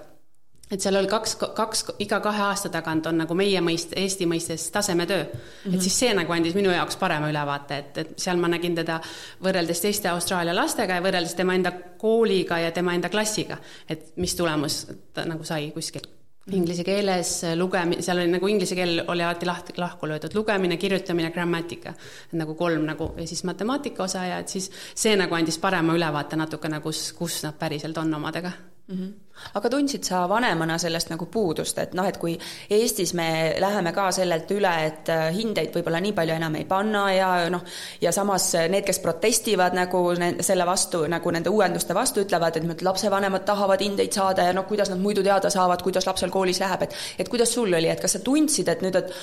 et 0.71 0.82
seal 0.82 0.97
oli 0.97 1.10
kaks, 1.10 1.36
kaks, 1.56 1.84
iga 2.01 2.19
kahe 2.23 2.41
aasta 2.47 2.71
tagant 2.73 3.06
on 3.10 3.19
nagu 3.21 3.38
meie 3.38 3.62
mõist-, 3.62 3.93
Eesti 3.99 4.25
mõistes 4.30 4.65
tasemetöö 4.73 5.23
mm. 5.23 5.38
-hmm. 5.38 5.75
et 5.75 5.86
siis 5.86 5.99
see 5.99 6.13
nagu 6.17 6.34
andis 6.34 6.58
minu 6.58 6.73
jaoks 6.73 6.97
parema 6.97 7.30
ülevaate, 7.30 7.78
et, 7.78 7.97
et 7.97 8.19
seal 8.19 8.41
ma 8.41 8.49
nägin 8.49 8.75
teda 8.75 8.99
võrreldes 9.43 9.82
teiste 9.82 10.10
Austraalia 10.10 10.56
lastega 10.56 10.97
ja 10.97 11.06
võrreldes 11.06 11.38
tema 11.38 11.56
enda 11.56 11.71
kooliga 12.01 12.60
ja 12.60 12.71
tema 12.71 12.93
enda 12.93 13.10
klassiga, 13.10 13.58
et 13.89 14.13
mis 14.17 14.36
tulemus 14.36 14.86
ta 15.13 15.25
nagu 15.25 15.43
sai 15.43 15.69
kuskil 15.71 16.01
mhm. 16.01 16.58
inglise 16.58 16.84
keeles 16.84 17.38
lugemi-, 17.56 18.01
seal 18.01 18.23
oli 18.23 18.34
nagu 18.34 18.47
inglise 18.47 18.75
keel 18.75 19.04
oli 19.08 19.23
alati 19.23 19.45
lahti, 19.45 19.78
lahku 19.78 20.10
löödud, 20.10 20.34
lugemine, 20.34 20.78
kirjutamine, 20.78 21.32
grammatika. 21.32 21.93
nagu 22.32 22.56
kolm 22.56 22.89
nagu 22.89 23.13
ja 23.17 23.28
siis 23.28 23.43
matemaatika 23.43 24.04
osa 24.04 24.25
ja 24.25 24.39
et 24.39 24.49
siis 24.49 24.71
see 24.95 25.15
nagu 25.15 25.36
andis 25.36 25.58
parema 25.58 25.93
ülevaate 25.93 26.36
natukene, 26.36 26.82
kus, 26.82 27.12
kus 27.13 27.43
nad 27.43 27.54
päriselt 27.54 27.97
on 27.97 28.13
omadega 28.13 28.51
mm. 28.87 28.95
-hmm. 28.95 29.13
aga 29.53 29.69
tundsid 29.69 30.03
sa 30.03 30.29
vanemana 30.29 30.77
sellest 30.77 31.09
nagu 31.09 31.25
puudust, 31.25 31.77
et 31.77 31.93
noh, 31.93 32.07
et 32.07 32.17
kui 32.17 32.37
Eestis 32.69 33.13
me 33.13 33.55
läheme 33.59 33.91
ka 33.93 34.11
sellelt 34.11 34.51
üle, 34.51 34.73
et 34.85 35.09
äh, 35.09 35.33
hindeid 35.35 35.73
võib-olla 35.75 36.01
nii 36.01 36.13
palju 36.13 36.35
enam 36.35 36.55
ei 36.55 36.65
panna 36.65 37.05
ja 37.13 37.49
noh, 37.49 37.63
ja 38.01 38.11
samas 38.11 38.53
need, 38.69 38.85
kes 38.85 38.99
protestivad 38.99 39.73
nagu 39.73 40.03
selle 40.39 40.65
vastu, 40.65 41.07
nagu 41.07 41.31
nende 41.31 41.49
uuenduste 41.49 41.93
vastu, 41.93 42.21
ütlevad, 42.21 42.57
et 42.57 42.81
lapsevanemad 42.81 43.45
tahavad 43.45 43.81
hindeid 43.81 44.13
saada 44.13 44.43
ja 44.43 44.53
noh, 44.53 44.67
kuidas 44.67 44.89
nad 44.89 44.99
muidu 44.99 45.23
teada 45.23 45.49
saavad, 45.49 45.81
kuidas 45.81 46.05
lapsel 46.05 46.29
koolis 46.29 46.59
läheb, 46.59 46.81
et 46.81 46.95
et 47.19 47.29
kuidas 47.29 47.53
sul 47.53 47.73
oli, 47.73 47.89
et 47.89 48.01
kas 48.01 48.11
sa 48.11 48.19
tundsid, 48.19 48.67
et 48.67 48.81
nüüd, 48.81 48.95
et 48.95 49.13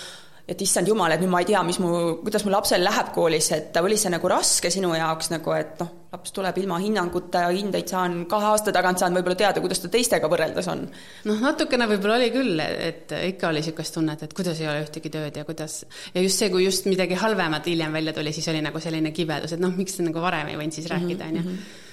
et 0.48 0.62
issand 0.62 0.88
jumal, 0.88 1.12
et 1.12 1.20
nüüd 1.20 1.30
ma 1.30 1.40
ei 1.40 1.46
tea, 1.46 1.62
mis 1.62 1.78
mu, 1.78 2.16
kuidas 2.24 2.44
mu 2.44 2.50
lapsel 2.50 2.84
läheb 2.84 3.12
koolis, 3.14 3.52
et 3.52 3.76
oli 3.76 3.96
see 3.96 4.10
nagu 4.10 4.28
raske 4.28 4.70
sinu 4.70 4.94
jaoks 4.94 5.30
nagu, 5.30 5.52
et 5.52 5.78
noh, 5.80 6.01
laps 6.12 6.34
tuleb 6.36 6.58
ilma 6.60 6.78
hinnanguta 6.82 7.46
ja 7.46 7.52
hindeid 7.52 7.88
saan 7.88 8.24
kahe 8.30 8.50
aasta 8.52 8.74
tagant 8.74 9.00
saan 9.00 9.14
võib-olla 9.16 9.38
teada, 9.38 9.62
kuidas 9.64 9.80
ta 9.82 9.90
teistega 9.92 10.28
võrreldes 10.32 10.68
on? 10.72 10.84
noh, 11.28 11.44
natukene 11.44 11.88
võib-olla 11.94 12.18
oli 12.20 12.32
küll, 12.34 12.60
et 12.62 13.14
ikka 13.32 13.48
oli 13.48 13.62
niisugust 13.62 13.96
tunnet, 13.96 14.26
et 14.26 14.34
kuidas 14.36 14.60
ei 14.60 14.68
ole 14.68 14.82
ühtegi 14.84 15.12
tööd 15.12 15.38
ja 15.40 15.46
kuidas, 15.48 15.82
ja 16.14 16.24
just 16.24 16.42
see, 16.42 16.50
kui 16.52 16.66
just 16.66 16.90
midagi 16.90 17.16
halvemat 17.20 17.70
hiljem 17.70 17.96
välja 18.00 18.16
tuli, 18.16 18.34
siis 18.36 18.50
oli 18.52 18.60
nagu 18.64 18.82
selline 18.82 19.14
kibedus, 19.16 19.56
et 19.56 19.62
noh, 19.62 19.72
miks 19.76 19.98
nagu 20.02 20.24
varem 20.24 20.52
ei 20.52 20.60
võinud 20.60 20.76
siis 20.76 20.90
mhm, 20.90 20.98
rääkida, 20.98 21.32
on 21.32 21.40
ju 21.40 21.46
mhm 21.48 21.88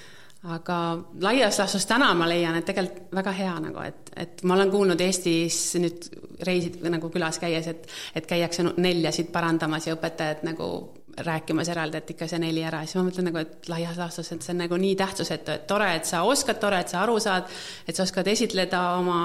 aga 0.48 0.76
laias 1.20 1.58
laastus 1.60 1.84
täna 1.88 2.08
ma 2.16 2.28
leian, 2.28 2.56
et 2.56 2.64
tegelikult 2.64 3.10
väga 3.12 3.32
hea 3.36 3.56
nagu, 3.60 3.82
et, 3.84 4.12
et 4.16 4.42
ma 4.48 4.56
olen 4.56 4.70
kuulnud 4.72 5.02
Eestis 5.04 5.58
nüüd 5.80 6.06
reisid 6.46 6.78
nagu 6.88 7.10
külas 7.12 7.36
käies, 7.42 7.68
et, 7.68 7.84
et 8.16 8.28
käiakse 8.28 8.64
neljasid 8.70 9.28
parandamas 9.34 9.90
ja 9.90 9.96
õpetajad 9.98 10.46
nagu 10.48 10.70
rääkimas 11.18 11.68
eraldi, 11.68 12.00
et 12.00 12.10
ikka 12.14 12.28
see 12.30 12.40
neli 12.42 12.62
ära, 12.66 12.82
siis 12.84 12.98
ma 12.98 13.06
mõtlen 13.06 13.28
nagu, 13.30 13.42
et 13.42 13.68
laias 13.70 13.98
laastus, 14.00 14.32
et 14.32 14.44
see 14.44 14.54
on 14.54 14.62
nagu 14.64 14.78
nii 14.80 14.96
tähtsusetu, 14.98 15.54
et 15.54 15.66
tore, 15.70 15.88
et 15.96 16.08
sa 16.08 16.22
oskad, 16.28 16.60
tore, 16.62 16.80
et 16.80 16.92
sa 16.92 17.02
aru 17.04 17.18
saad, 17.22 17.48
et 17.88 17.96
sa 17.96 18.06
oskad 18.06 18.28
esitleda 18.30 18.82
oma 18.98 19.20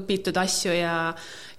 õpitud 0.00 0.36
asju 0.38 0.74
ja, 0.74 0.94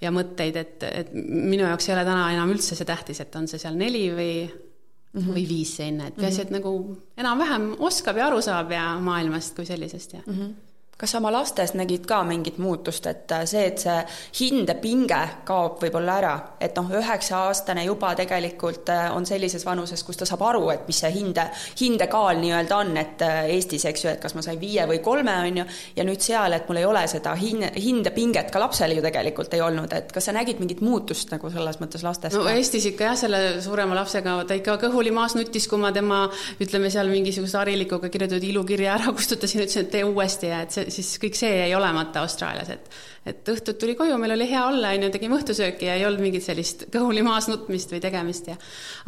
ja 0.00 0.12
mõtteid, 0.14 0.56
et, 0.56 0.88
et 0.88 1.14
minu 1.14 1.66
jaoks 1.66 1.88
ei 1.88 1.96
ole 1.96 2.04
täna 2.08 2.26
enam 2.32 2.52
üldse 2.54 2.78
see 2.78 2.88
tähtis, 2.88 3.20
et 3.24 3.40
on 3.40 3.48
see 3.50 3.60
seal 3.60 3.76
neli 3.78 4.06
või 4.12 4.34
mm 4.46 5.20
-hmm. 5.20 5.32
või 5.36 5.46
viis 5.48 5.76
seina, 5.76 6.08
et 6.08 6.16
peaasi, 6.16 6.42
et 6.42 6.50
mhm. 6.50 6.60
nagu 6.60 6.96
enam-vähem 7.16 7.72
oskab 7.78 8.16
ja 8.16 8.26
aru 8.26 8.42
saab 8.42 8.72
ja 8.72 8.92
maailmast 9.00 9.56
kui 9.56 9.66
sellisest 9.66 10.12
ja 10.18 10.22
mm. 10.26 10.34
-hmm 10.34 10.71
kas 11.02 11.14
oma 11.18 11.32
lastes 11.34 11.72
nägid 11.74 12.04
ka 12.06 12.20
mingit 12.26 12.58
muutust, 12.62 13.06
et 13.10 13.32
äh, 13.34 13.42
see, 13.48 13.64
et 13.72 13.82
see 13.82 13.96
hindepinge 14.38 15.18
kaob 15.48 15.80
võib-olla 15.82 16.18
ära, 16.20 16.32
et 16.62 16.76
noh, 16.78 16.92
üheksa-aastane 17.00 17.82
juba 17.88 18.12
tegelikult 18.18 18.92
äh, 18.92 19.08
on 19.10 19.26
sellises 19.26 19.64
vanuses, 19.66 20.04
kus 20.06 20.20
ta 20.20 20.28
saab 20.28 20.44
aru, 20.46 20.68
et 20.70 20.86
mis 20.86 21.00
see 21.02 21.10
hinde, 21.16 21.48
hindekaal 21.80 22.38
nii-öelda 22.38 22.78
on, 22.84 22.92
et 23.02 23.24
äh, 23.26 23.40
Eestis, 23.56 23.86
eks 23.90 24.04
ju, 24.04 24.12
et 24.12 24.22
kas 24.22 24.36
ma 24.38 24.44
sain 24.46 24.60
viie 24.60 24.84
või 24.86 25.00
kolme, 25.02 25.34
on 25.48 25.58
ju, 25.62 25.64
ja 25.96 26.06
nüüd 26.06 26.22
seal, 26.22 26.54
et 26.54 26.70
mul 26.70 26.78
ei 26.82 26.86
ole 26.86 27.02
seda 27.10 27.34
hin-, 27.40 27.66
hindepinget, 27.74 28.52
ka 28.54 28.62
lapsel 28.62 28.94
ju 28.94 29.02
tegelikult 29.02 29.58
ei 29.58 29.64
olnud, 29.64 29.90
et 29.98 30.14
kas 30.14 30.30
sa 30.30 30.36
nägid 30.36 30.62
mingit 30.62 30.84
muutust 30.86 31.34
nagu 31.34 31.50
selles 31.50 31.82
mõttes 31.82 32.06
lastes? 32.06 32.38
no 32.38 32.44
ka? 32.46 32.54
Eestis 32.54 32.86
ikka 32.92 33.10
jah, 33.10 33.18
selle 33.24 33.42
suurema 33.64 33.98
lapsega 33.98 34.36
ta 34.46 34.60
ikka 34.60 34.78
kõhuli 34.86 35.10
maas 35.14 35.34
nutis, 35.34 35.66
kui 35.66 35.82
ma 35.82 35.90
tema 35.90 36.22
ütleme 36.62 36.94
seal 36.94 37.10
mingisuguse 37.10 37.58
harilikuga 37.58 38.12
kirjutatud 38.12 38.48
ilukirja 38.52 38.94
ära 39.00 39.10
kustutasin, 39.18 39.66
ütlesin, 39.66 39.88
et 39.88 39.94
tee 39.96 40.06
uuesti 40.06 40.52
ja 40.52 40.62
et 40.62 40.74
see, 40.74 40.81
siis 40.88 41.14
kõik 41.22 41.36
see 41.38 41.52
jäi 41.60 41.74
olemata 41.78 42.24
Austraalias, 42.24 42.70
et 42.74 42.90
et 43.22 43.46
õhtul 43.52 43.76
tuli 43.78 43.94
koju, 43.94 44.16
meil 44.18 44.34
oli 44.34 44.48
hea 44.50 44.62
olla, 44.66 44.90
on 44.96 45.04
ju, 45.06 45.10
tegime 45.14 45.36
õhtusööki 45.36 45.86
ja 45.86 45.94
ei 45.94 46.02
olnud 46.08 46.24
mingit 46.24 46.42
sellist 46.42 46.88
kõhuli 46.90 47.22
maas 47.22 47.46
nutmist 47.46 47.92
või 47.94 48.00
tegemist 48.02 48.48
ja 48.50 48.56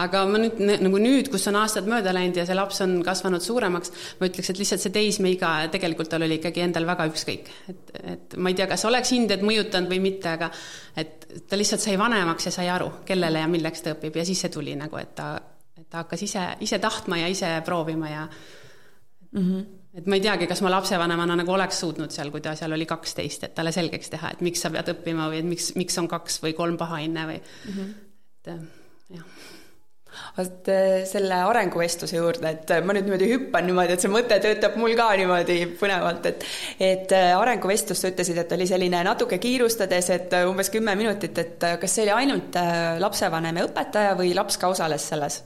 aga 0.04 0.22
ma 0.30 0.38
nüüd, 0.38 0.60
nagu 0.84 1.00
nüüd, 1.02 1.30
kus 1.32 1.48
on 1.50 1.58
aastad 1.58 1.88
mööda 1.90 2.12
läinud 2.14 2.38
ja 2.38 2.44
see 2.46 2.54
laps 2.54 2.78
on 2.84 3.00
kasvanud 3.06 3.42
suuremaks, 3.42 3.90
ma 4.20 4.30
ütleks, 4.30 4.52
et 4.52 4.62
lihtsalt 4.62 4.84
see 4.84 4.94
teismeiga, 4.94 5.52
tegelikult 5.74 6.12
tal 6.14 6.26
oli 6.26 6.38
ikkagi 6.38 6.62
endal 6.62 6.86
väga 6.86 7.08
ükskõik. 7.10 7.50
et, 7.72 7.94
et 8.14 8.38
ma 8.38 8.54
ei 8.54 8.58
tea, 8.60 8.70
kas 8.70 8.86
oleks 8.86 9.10
hinded 9.16 9.42
mõjutanud 9.46 9.90
või 9.90 10.02
mitte, 10.06 10.36
aga 10.38 10.50
et 11.02 11.26
ta 11.50 11.58
lihtsalt 11.58 11.82
sai 11.82 11.98
vanemaks 11.98 12.50
ja 12.50 12.54
sai 12.54 12.70
aru, 12.70 12.92
kellele 13.08 13.42
ja 13.42 13.50
milleks 13.50 13.82
ta 13.82 13.96
õpib 13.96 14.22
ja 14.22 14.28
siis 14.28 14.46
see 14.46 14.54
tuli 14.54 14.78
nagu, 14.78 15.00
et 15.02 15.16
ta, 15.18 15.32
et 15.74 15.88
ta 15.90 16.04
hakkas 16.04 16.22
ise, 16.22 16.52
ise 16.62 16.78
tahtma 16.78 17.24
ja 17.24 17.34
ise 17.34 17.56
proovima 17.66 18.14
ja 18.14 18.28
mm 18.28 19.40
-hmm 19.42 19.83
et 19.94 20.06
ma 20.10 20.18
ei 20.18 20.24
teagi, 20.24 20.48
kas 20.50 20.62
ma 20.64 20.72
lapsevanemana 20.74 21.38
nagu 21.42 21.54
oleks 21.54 21.82
suutnud 21.84 22.14
seal, 22.14 22.32
kui 22.34 22.42
ta 22.44 22.54
seal 22.58 22.74
oli 22.76 22.86
kaksteist, 22.90 23.48
et 23.48 23.56
talle 23.56 23.72
selgeks 23.74 24.14
teha, 24.14 24.34
et 24.34 24.44
miks 24.46 24.64
sa 24.64 24.72
pead 24.74 24.90
õppima 24.96 25.28
või 25.32 25.42
et 25.42 25.48
miks, 25.48 25.72
miks 25.78 25.98
on 26.02 26.10
kaks 26.10 26.40
või 26.44 26.56
kolm 26.58 26.78
pahainne 26.80 27.28
või 27.30 27.40
mm, 27.40 27.76
-hmm. 27.76 27.92
et 28.42 28.54
jah 29.18 29.52
vot 30.36 30.68
äh, 30.68 31.04
selle 31.08 31.38
arenguvestluse 31.48 32.16
juurde, 32.16 32.50
et 32.50 32.70
äh, 32.74 32.82
ma 32.84 32.94
nüüd 32.96 33.08
niimoodi 33.08 33.30
hüppan 33.30 33.66
niimoodi, 33.68 33.96
et 33.96 34.04
see 34.04 34.12
mõte 34.12 34.38
töötab 34.42 34.76
mul 34.80 34.94
ka 34.98 35.08
niimoodi 35.18 35.58
põnevalt, 35.80 36.28
et 36.30 36.46
et 36.90 37.14
äh, 37.16 37.32
arenguvestlus, 37.38 38.02
sa 38.02 38.12
ütlesid, 38.12 38.38
et 38.42 38.54
oli 38.56 38.68
selline 38.70 39.02
natuke 39.06 39.38
kiirustades, 39.42 40.10
et 40.14 40.38
umbes 40.48 40.70
kümme 40.74 40.94
minutit, 40.98 41.38
et 41.42 41.66
kas 41.80 41.96
see 41.96 42.06
oli 42.06 42.14
ainult 42.18 42.60
lapsevanem 43.02 43.60
ja 43.60 43.66
õpetaja 43.68 44.14
või 44.18 44.34
laps 44.36 44.60
ka 44.60 44.70
osales 44.74 45.10
selles? 45.10 45.42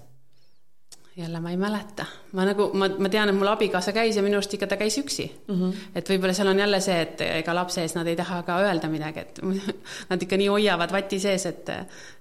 Jälle 1.19 1.41
ma 1.41 1.51
ei 1.51 1.59
mäleta, 1.61 2.07
ma 2.33 2.45
nagu, 2.47 2.69
ma, 2.79 2.89
ma 2.99 3.11
tean, 3.13 3.31
et 3.31 3.37
mul 3.37 3.51
abikaasa 3.51 3.93
käis 3.97 4.17
ja 4.17 4.23
minu 4.25 4.39
arust 4.39 4.55
ikka 4.55 4.69
ta 4.71 4.79
käis 4.81 4.99
üksi 5.01 5.27
mm. 5.27 5.55
-hmm. 5.55 5.85
et 5.99 6.11
võib-olla 6.11 6.35
seal 6.37 6.51
on 6.53 6.63
jälle 6.63 6.81
see, 6.85 6.99
et 7.03 7.21
ega 7.27 7.55
lapse 7.55 7.83
ees 7.83 7.95
nad 7.99 8.07
ei 8.07 8.17
taha 8.17 8.43
ka 8.47 8.59
öelda 8.65 8.91
midagi, 8.93 9.27
et 9.27 9.41
nad 10.11 10.23
ikka 10.23 10.41
nii 10.41 10.49
hoiavad 10.55 10.93
vati 10.95 11.21
sees, 11.21 11.47
et 11.47 11.69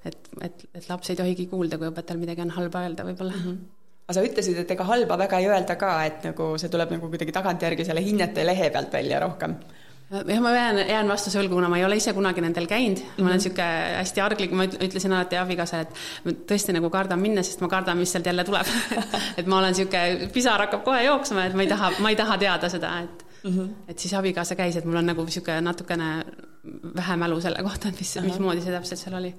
et, 0.05 0.29
et, 0.41 0.69
et 0.73 0.89
laps 0.89 1.09
ei 1.09 1.15
tohigi 1.15 1.47
kuulda, 1.47 1.77
kui 1.77 1.89
õpetajal 1.91 2.21
midagi 2.21 2.45
on 2.45 2.53
halba 2.57 2.85
öelda 2.87 3.07
võib-olla 3.07 3.35
mm. 3.35 3.49
-hmm 3.49 3.65
aga 4.07 4.15
sa 4.15 4.23
ütlesid, 4.23 4.57
et 4.61 4.69
ega 4.71 4.85
halba 4.87 5.17
väga 5.19 5.39
ei 5.43 5.49
öelda 5.49 5.75
ka, 5.75 5.89
et 6.07 6.23
nagu 6.23 6.53
see 6.57 6.69
tuleb 6.71 6.93
nagu 6.95 7.09
kuidagi 7.11 7.33
tagantjärgi 7.35 7.85
selle 7.85 8.03
hinnete 8.05 8.45
lehe 8.45 8.69
pealt 8.71 8.93
välja 8.93 9.19
rohkem 9.19 9.57
jah, 10.11 10.41
ma 10.41 10.51
jään, 10.55 10.79
jään 10.87 11.09
vastuse 11.11 11.39
võlgu, 11.39 11.57
kuna 11.57 11.69
ma 11.71 11.77
ei 11.79 11.85
ole 11.85 11.97
ise 11.99 12.13
kunagi 12.15 12.41
nendel 12.43 12.67
käinud 12.67 13.01
mm, 13.01 13.09
-hmm. 13.09 13.23
ma 13.23 13.29
olen 13.29 13.41
niisugune 13.41 13.67
mhm. 13.67 13.95
hästi 13.97 14.21
arglik, 14.21 14.51
ma 14.51 14.67
ütlesin 14.67 15.13
alati 15.13 15.37
abikaasale, 15.37 15.81
et 15.87 16.25
ma 16.25 16.35
tõesti 16.51 16.75
nagu 16.75 16.89
kardan 16.89 17.19
minna, 17.19 17.43
sest 17.43 17.61
ma 17.61 17.67
kardan, 17.71 17.97
mis 17.97 18.11
sealt 18.11 18.25
jälle 18.25 18.43
tuleb 18.47 18.67
et 19.39 19.45
ma 19.45 19.59
olen 19.59 19.75
niisugune, 19.75 20.29
pisar 20.33 20.65
hakkab 20.65 20.83
kohe 20.87 21.03
jooksma, 21.03 21.45
et 21.45 21.57
ma 21.57 21.65
ei 21.65 21.71
taha, 21.73 21.91
ma 21.99 22.13
ei 22.13 22.19
taha 22.19 22.37
teada 22.37 22.69
seda, 22.69 22.93
et 23.03 23.25
mm 23.43 23.51
-hmm. 23.51 23.69
et 23.87 23.99
siis 23.99 24.13
abikaasa 24.13 24.55
käis, 24.55 24.75
et 24.75 24.85
mul 24.85 24.95
on 24.95 25.05
nagu 25.05 25.23
niisugune 25.23 25.61
natukene 25.61 26.25
vähe 26.95 27.15
mälu 27.15 27.41
selle 27.41 27.63
kohta, 27.63 27.89
et 27.89 27.99
mis 27.99 28.15
uh, 28.15 28.21
-huh. 28.21 28.25
mismoodi 28.25 28.61
see 28.61 28.71
täpselt 28.71 28.99
seal 28.99 29.19
oli 29.21 29.35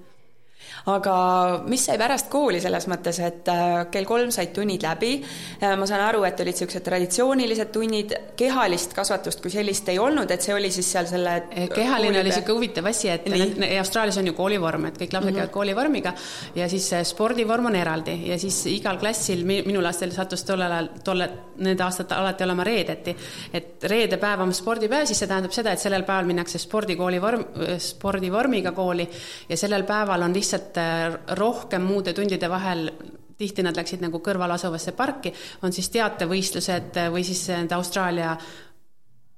aga 0.87 1.63
mis 1.67 1.85
sai 1.85 1.99
pärast 1.99 2.29
kooli 2.31 2.61
selles 2.61 2.87
mõttes, 2.91 3.19
et 3.25 3.49
äh, 3.49 3.87
kell 3.91 4.09
kolm 4.09 4.31
said 4.35 4.53
tunnid 4.57 4.83
läbi, 4.83 5.15
äh, 5.63 5.75
ma 5.79 5.87
saan 5.87 6.05
aru, 6.07 6.25
et 6.29 6.41
olid 6.41 6.55
niisugused 6.55 6.85
traditsioonilised 6.85 7.73
tunnid, 7.73 8.15
kehalist 8.39 8.95
kasvatust 8.97 9.43
kui 9.43 9.53
sellist 9.53 9.89
ei 9.93 9.99
olnud, 9.99 10.31
et 10.31 10.45
see 10.45 10.55
oli 10.55 10.71
siis 10.75 10.89
seal 10.93 11.09
selle 11.11 11.35
eh, 11.51 11.69
kehaline 11.73 12.21
oli 12.21 12.31
niisugune 12.31 12.57
huvitav 12.59 12.89
asi, 12.91 13.11
et 13.13 13.27
Nii. 13.29 13.77
Austraalias 13.79 14.19
on 14.21 14.31
ju 14.31 14.35
koolivorm, 14.37 14.89
et 14.89 14.99
kõik 14.99 15.13
lapsed 15.13 15.31
mm 15.31 15.35
-hmm. 15.35 15.41
käivad 15.41 15.53
koolivormiga. 15.55 16.13
Ja 16.55 16.69
siis 16.69 16.91
spordivorm 17.05 17.67
on 17.67 17.77
eraldi. 17.77 18.17
Ja 18.29 18.39
siis 18.39 18.67
igal 18.67 18.99
klassil, 18.99 19.45
minu 19.45 19.83
lastel 19.83 20.13
sattus 20.13 20.45
tollel 20.45 20.73
ajal, 20.73 20.89
tolle, 21.05 21.31
need 21.57 21.81
aastad 21.81 22.13
alati 22.13 22.45
olema 22.45 22.65
reedeti, 22.65 23.17
et 23.53 23.85
reedepäev 23.85 24.41
on 24.41 24.55
spordipäev, 24.55 25.07
siis 25.07 25.19
see 25.19 25.29
tähendab 25.29 25.53
seda, 25.53 25.73
et 25.73 25.79
sellel 25.79 26.03
päeval 26.03 26.25
minnakse 26.25 26.59
spordikooli 26.59 27.21
vorm, 27.21 27.45
spordivormiga 27.79 28.73
kooli. 28.73 29.09
Ja 29.49 29.57
sellel 29.57 29.83
päeval 29.83 30.23
on 30.23 30.35
lihtsalt 30.35 30.68
lihtsalt 30.69 30.77
äh, 30.77 31.37
rohkem 31.37 31.83
muude 31.83 32.13
tundide 32.13 32.49
vahel 32.49 32.91
tihti 33.39 33.63
nad 33.63 33.77
läksid 33.77 34.03
nagu 34.03 34.19
kõrval 34.19 34.51
asuvasse 34.57 34.93
parki, 34.93 35.33
on 35.63 35.73
siis 35.73 35.89
teatevõistlused 35.91 36.97
äh, 36.97 37.11
või 37.13 37.25
siis 37.25 37.49
need 37.49 37.73
Austraalia 37.73 38.37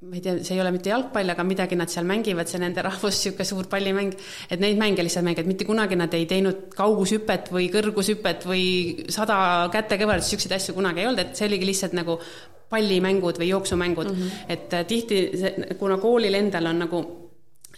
ma 0.01 0.17
ei 0.17 0.23
tea, 0.25 0.39
see 0.41 0.55
ei 0.55 0.61
ole 0.63 0.71
mitte 0.73 0.89
jalgpall, 0.89 1.29
aga 1.29 1.45
midagi 1.45 1.77
nad 1.77 1.91
seal 1.93 2.07
mängivad, 2.09 2.49
see 2.49 2.59
nende 2.59 2.81
rahvus, 2.81 3.19
niisugune 3.19 3.45
suur 3.45 3.67
pallimäng, 3.69 4.15
et 4.49 4.61
neid 4.61 4.79
mänge 4.81 5.05
lihtsalt 5.05 5.27
mängivad, 5.27 5.51
mitte 5.51 5.67
kunagi 5.69 5.99
nad 6.01 6.15
ei 6.17 6.25
teinud 6.25 6.71
kaugushüpet 6.73 7.51
või 7.53 7.69
kõrgushüpet 7.69 8.47
või 8.49 8.65
sada 9.13 9.69
kätekõverdust, 9.75 10.33
niisuguseid 10.33 10.57
asju 10.57 10.79
kunagi 10.79 11.05
ei 11.05 11.11
olnud, 11.11 11.21
et 11.21 11.37
see 11.37 11.51
oligi 11.51 11.69
lihtsalt 11.69 11.99
nagu 12.01 12.17
pallimängud 12.71 13.43
või 13.43 13.51
jooksumängud 13.51 14.09
mm, 14.09 14.17
-hmm. 14.17 14.53
et 14.57 14.73
äh, 14.79 14.87
tihti 14.89 15.21
see, 15.37 15.75
kuna 15.77 16.01
koolil 16.01 16.39
endal 16.39 16.71
on 16.71 16.87
nagu 16.87 17.03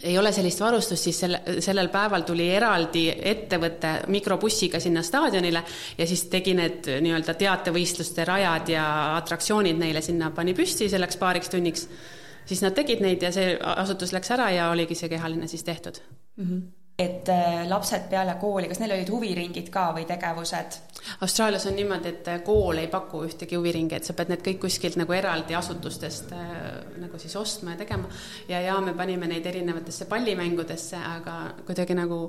ei 0.03 0.17
ole 0.19 0.31
sellist 0.35 0.59
varustust, 0.59 1.03
siis 1.03 1.19
selle, 1.23 1.41
sellel 1.63 1.89
päeval 1.93 2.25
tuli 2.27 2.49
eraldi 2.51 3.05
ettevõte 3.33 3.93
mikrobussiga 4.11 4.81
sinna 4.83 5.03
staadionile 5.03 5.63
ja 5.97 6.07
siis 6.07 6.25
tegi 6.31 6.55
need 6.57 6.89
nii-öelda 7.05 7.37
teatevõistluste 7.39 8.25
rajad 8.27 8.73
ja 8.73 8.85
atraktsioonid 9.15 9.79
neile 9.79 10.03
sinna 10.03 10.31
pani 10.35 10.55
püsti 10.57 10.89
selleks 10.91 11.17
paariks 11.21 11.49
tunniks. 11.53 11.87
siis 12.45 12.61
nad 12.61 12.75
tegid 12.75 13.01
neid 13.01 13.23
ja 13.23 13.31
see 13.31 13.57
asutus 13.75 14.11
läks 14.13 14.31
ära 14.35 14.51
ja 14.51 14.69
oligi 14.71 14.95
see 14.95 15.09
kehaline 15.09 15.47
siis 15.47 15.63
tehtud 15.63 15.99
mm. 16.37 16.45
-hmm 16.45 16.82
et 16.99 17.29
äh, 17.29 17.67
lapsed 17.69 18.05
peale 18.09 18.35
kooli, 18.41 18.67
kas 18.69 18.79
neil 18.81 18.93
olid 18.93 19.09
huviringid 19.09 19.69
ka 19.73 19.87
või 19.95 20.05
tegevused? 20.09 20.75
Austraalias 21.25 21.65
on 21.69 21.77
niimoodi, 21.77 22.11
et 22.13 22.27
äh, 22.29 22.41
kool 22.45 22.77
ei 22.83 22.89
paku 22.91 23.23
ühtegi 23.27 23.57
huviringi, 23.57 23.97
et 23.97 24.05
sa 24.05 24.13
pead 24.17 24.29
need 24.29 24.43
kõik 24.45 24.59
kuskilt 24.67 24.99
nagu 25.01 25.15
eraldi 25.17 25.57
asutustest 25.57 26.35
äh, 26.37 26.59
nagu 27.01 27.21
siis 27.21 27.33
ostma 27.39 27.73
ja 27.73 27.81
tegema. 27.81 28.11
ja, 28.49 28.61
ja 28.61 28.77
me 28.81 28.93
panime 28.93 29.27
neid 29.31 29.45
erinevatesse 29.49 30.05
pallimängudesse, 30.11 31.01
aga 31.17 31.39
kuidagi 31.65 31.97
nagu 31.97 32.27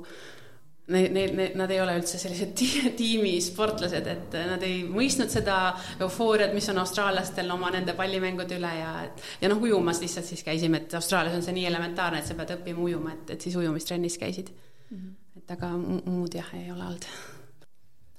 Need, 0.85 1.13
need, 1.15 1.31
need, 1.33 1.53
nad 1.57 1.71
ei 1.73 1.79
ole 1.81 1.95
üldse 1.97 2.19
sellised 2.21 2.51
tiimisportlased, 2.99 4.05
et 4.05 4.35
nad 4.45 4.61
ei 4.67 4.83
mõistnud 4.85 5.31
seda 5.33 5.55
eufooriat, 5.97 6.51
mis 6.53 6.67
on 6.69 6.77
austraallastel 6.77 7.49
oma 7.55 7.71
nende 7.73 7.95
pallimängude 7.97 8.59
üle 8.59 8.73
ja 8.77 8.91
et 9.07 9.23
ja 9.41 9.49
noh, 9.49 9.63
ujumas 9.65 9.97
lihtsalt 10.03 10.29
siis 10.29 10.43
käisime, 10.45 10.83
et 10.83 10.93
Austraalias 10.93 11.39
on 11.39 11.45
see 11.45 11.55
nii 11.57 11.65
elementaarne, 11.71 12.19
et 12.21 12.29
sa 12.29 12.37
pead 12.37 12.53
õppima 12.59 12.83
ujuma, 12.85 13.15
et, 13.15 13.31
et 13.33 13.47
siis 13.47 13.55
ujumistrennis 13.57 14.19
käisid 14.21 14.51
mm. 14.51 14.99
-hmm. 14.99 15.39
et 15.41 15.55
aga 15.57 15.71
muud 15.79 16.37
jah, 16.37 16.53
ei 16.53 16.69
ole 16.69 16.85
olnud. 16.85 17.09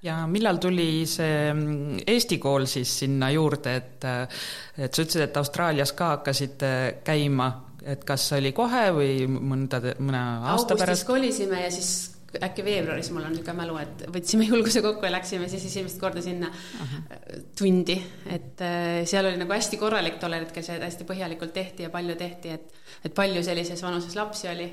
ja 0.02 0.18
millal 0.26 0.58
tuli 0.58 1.06
see 1.06 1.54
mm, 1.54 2.02
Eesti 2.06 2.40
kool 2.42 2.66
siis 2.66 2.98
sinna 2.98 3.30
juurde, 3.30 3.76
et 3.76 4.08
et 4.10 4.90
sa 4.90 5.06
ütlesid, 5.06 5.22
et 5.28 5.36
Austraalias 5.36 5.92
ka 5.92 6.10
hakkasid 6.16 6.66
käima, 7.04 7.48
et 7.86 8.04
kas 8.04 8.26
oli 8.32 8.50
kohe 8.52 8.84
või 8.90 9.14
mõnda, 9.30 9.84
mõne 10.02 10.18
aasta 10.18 10.74
Augustis 10.74 10.82
pärast? 10.82 11.06
kolisime 11.06 11.62
ja 11.62 11.70
siis 11.70 12.15
äkki 12.42 12.64
veebruaris, 12.66 13.10
mul 13.14 13.24
on 13.26 13.34
niisugune 13.34 13.56
mälu, 13.60 13.78
et 13.82 14.04
võtsime 14.14 14.48
julguse 14.50 14.82
kokku 14.84 15.06
ja 15.06 15.12
läksime 15.16 15.48
siis 15.52 15.68
esimest 15.70 16.00
korda 16.00 16.22
sinna 16.24 16.48
uh 16.48 16.82
-huh. 16.82 17.46
tundi, 17.58 17.96
et 18.26 18.60
äh, 18.60 19.04
seal 19.04 19.30
oli 19.30 19.40
nagu 19.40 19.52
hästi 19.52 19.80
korralik 19.80 20.20
tollel 20.20 20.46
hetkel, 20.46 20.64
see 20.66 20.80
hästi 20.80 21.08
põhjalikult 21.08 21.52
tehti 21.52 21.86
ja 21.86 21.90
palju 21.90 22.16
tehti, 22.16 22.48
et, 22.58 22.74
et 23.04 23.14
palju 23.14 23.42
sellises 23.42 23.82
vanuses 23.82 24.16
lapsi 24.16 24.48
oli 24.48 24.70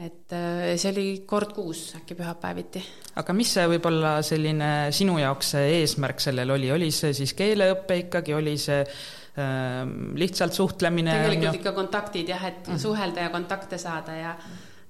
et 0.00 0.32
äh, 0.32 0.76
see 0.80 0.92
oli 0.94 1.06
kord 1.28 1.52
kuus 1.52 1.90
äkki 1.98 2.16
pühapäeviti. 2.16 2.80
aga 3.20 3.34
mis 3.36 3.52
see 3.56 3.66
võib-olla 3.74 4.20
selline 4.24 4.70
sinu 4.96 5.18
jaoks 5.20 5.54
see 5.56 5.74
eesmärk 5.80 6.22
sellel 6.24 6.56
oli, 6.56 6.70
oli 6.72 6.88
see 6.94 7.12
siis 7.16 7.34
keeleõpe 7.36 7.98
ikkagi, 8.06 8.34
oli 8.36 8.56
see 8.60 8.80
äh, 8.80 9.82
lihtsalt 10.22 10.56
suhtlemine? 10.56 11.18
tegelikult 11.26 11.60
ikka 11.60 11.74
kontaktid 11.76 12.32
jah, 12.32 12.48
et 12.48 12.64
mm. 12.64 12.80
suhelda 12.80 13.28
ja 13.28 13.34
kontakte 13.34 13.80
saada 13.80 14.16
ja 14.16 14.34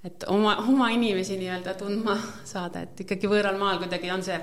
et 0.05 0.25
oma, 0.33 0.57
oma 0.69 0.91
inimesi 0.95 1.39
nii-öelda 1.41 1.75
tundma 1.79 2.17
saada, 2.49 2.85
et 2.87 3.01
ikkagi 3.05 3.29
võõral 3.31 3.59
maal 3.61 3.81
kuidagi 3.83 4.13
on 4.13 4.23
see, 4.25 4.39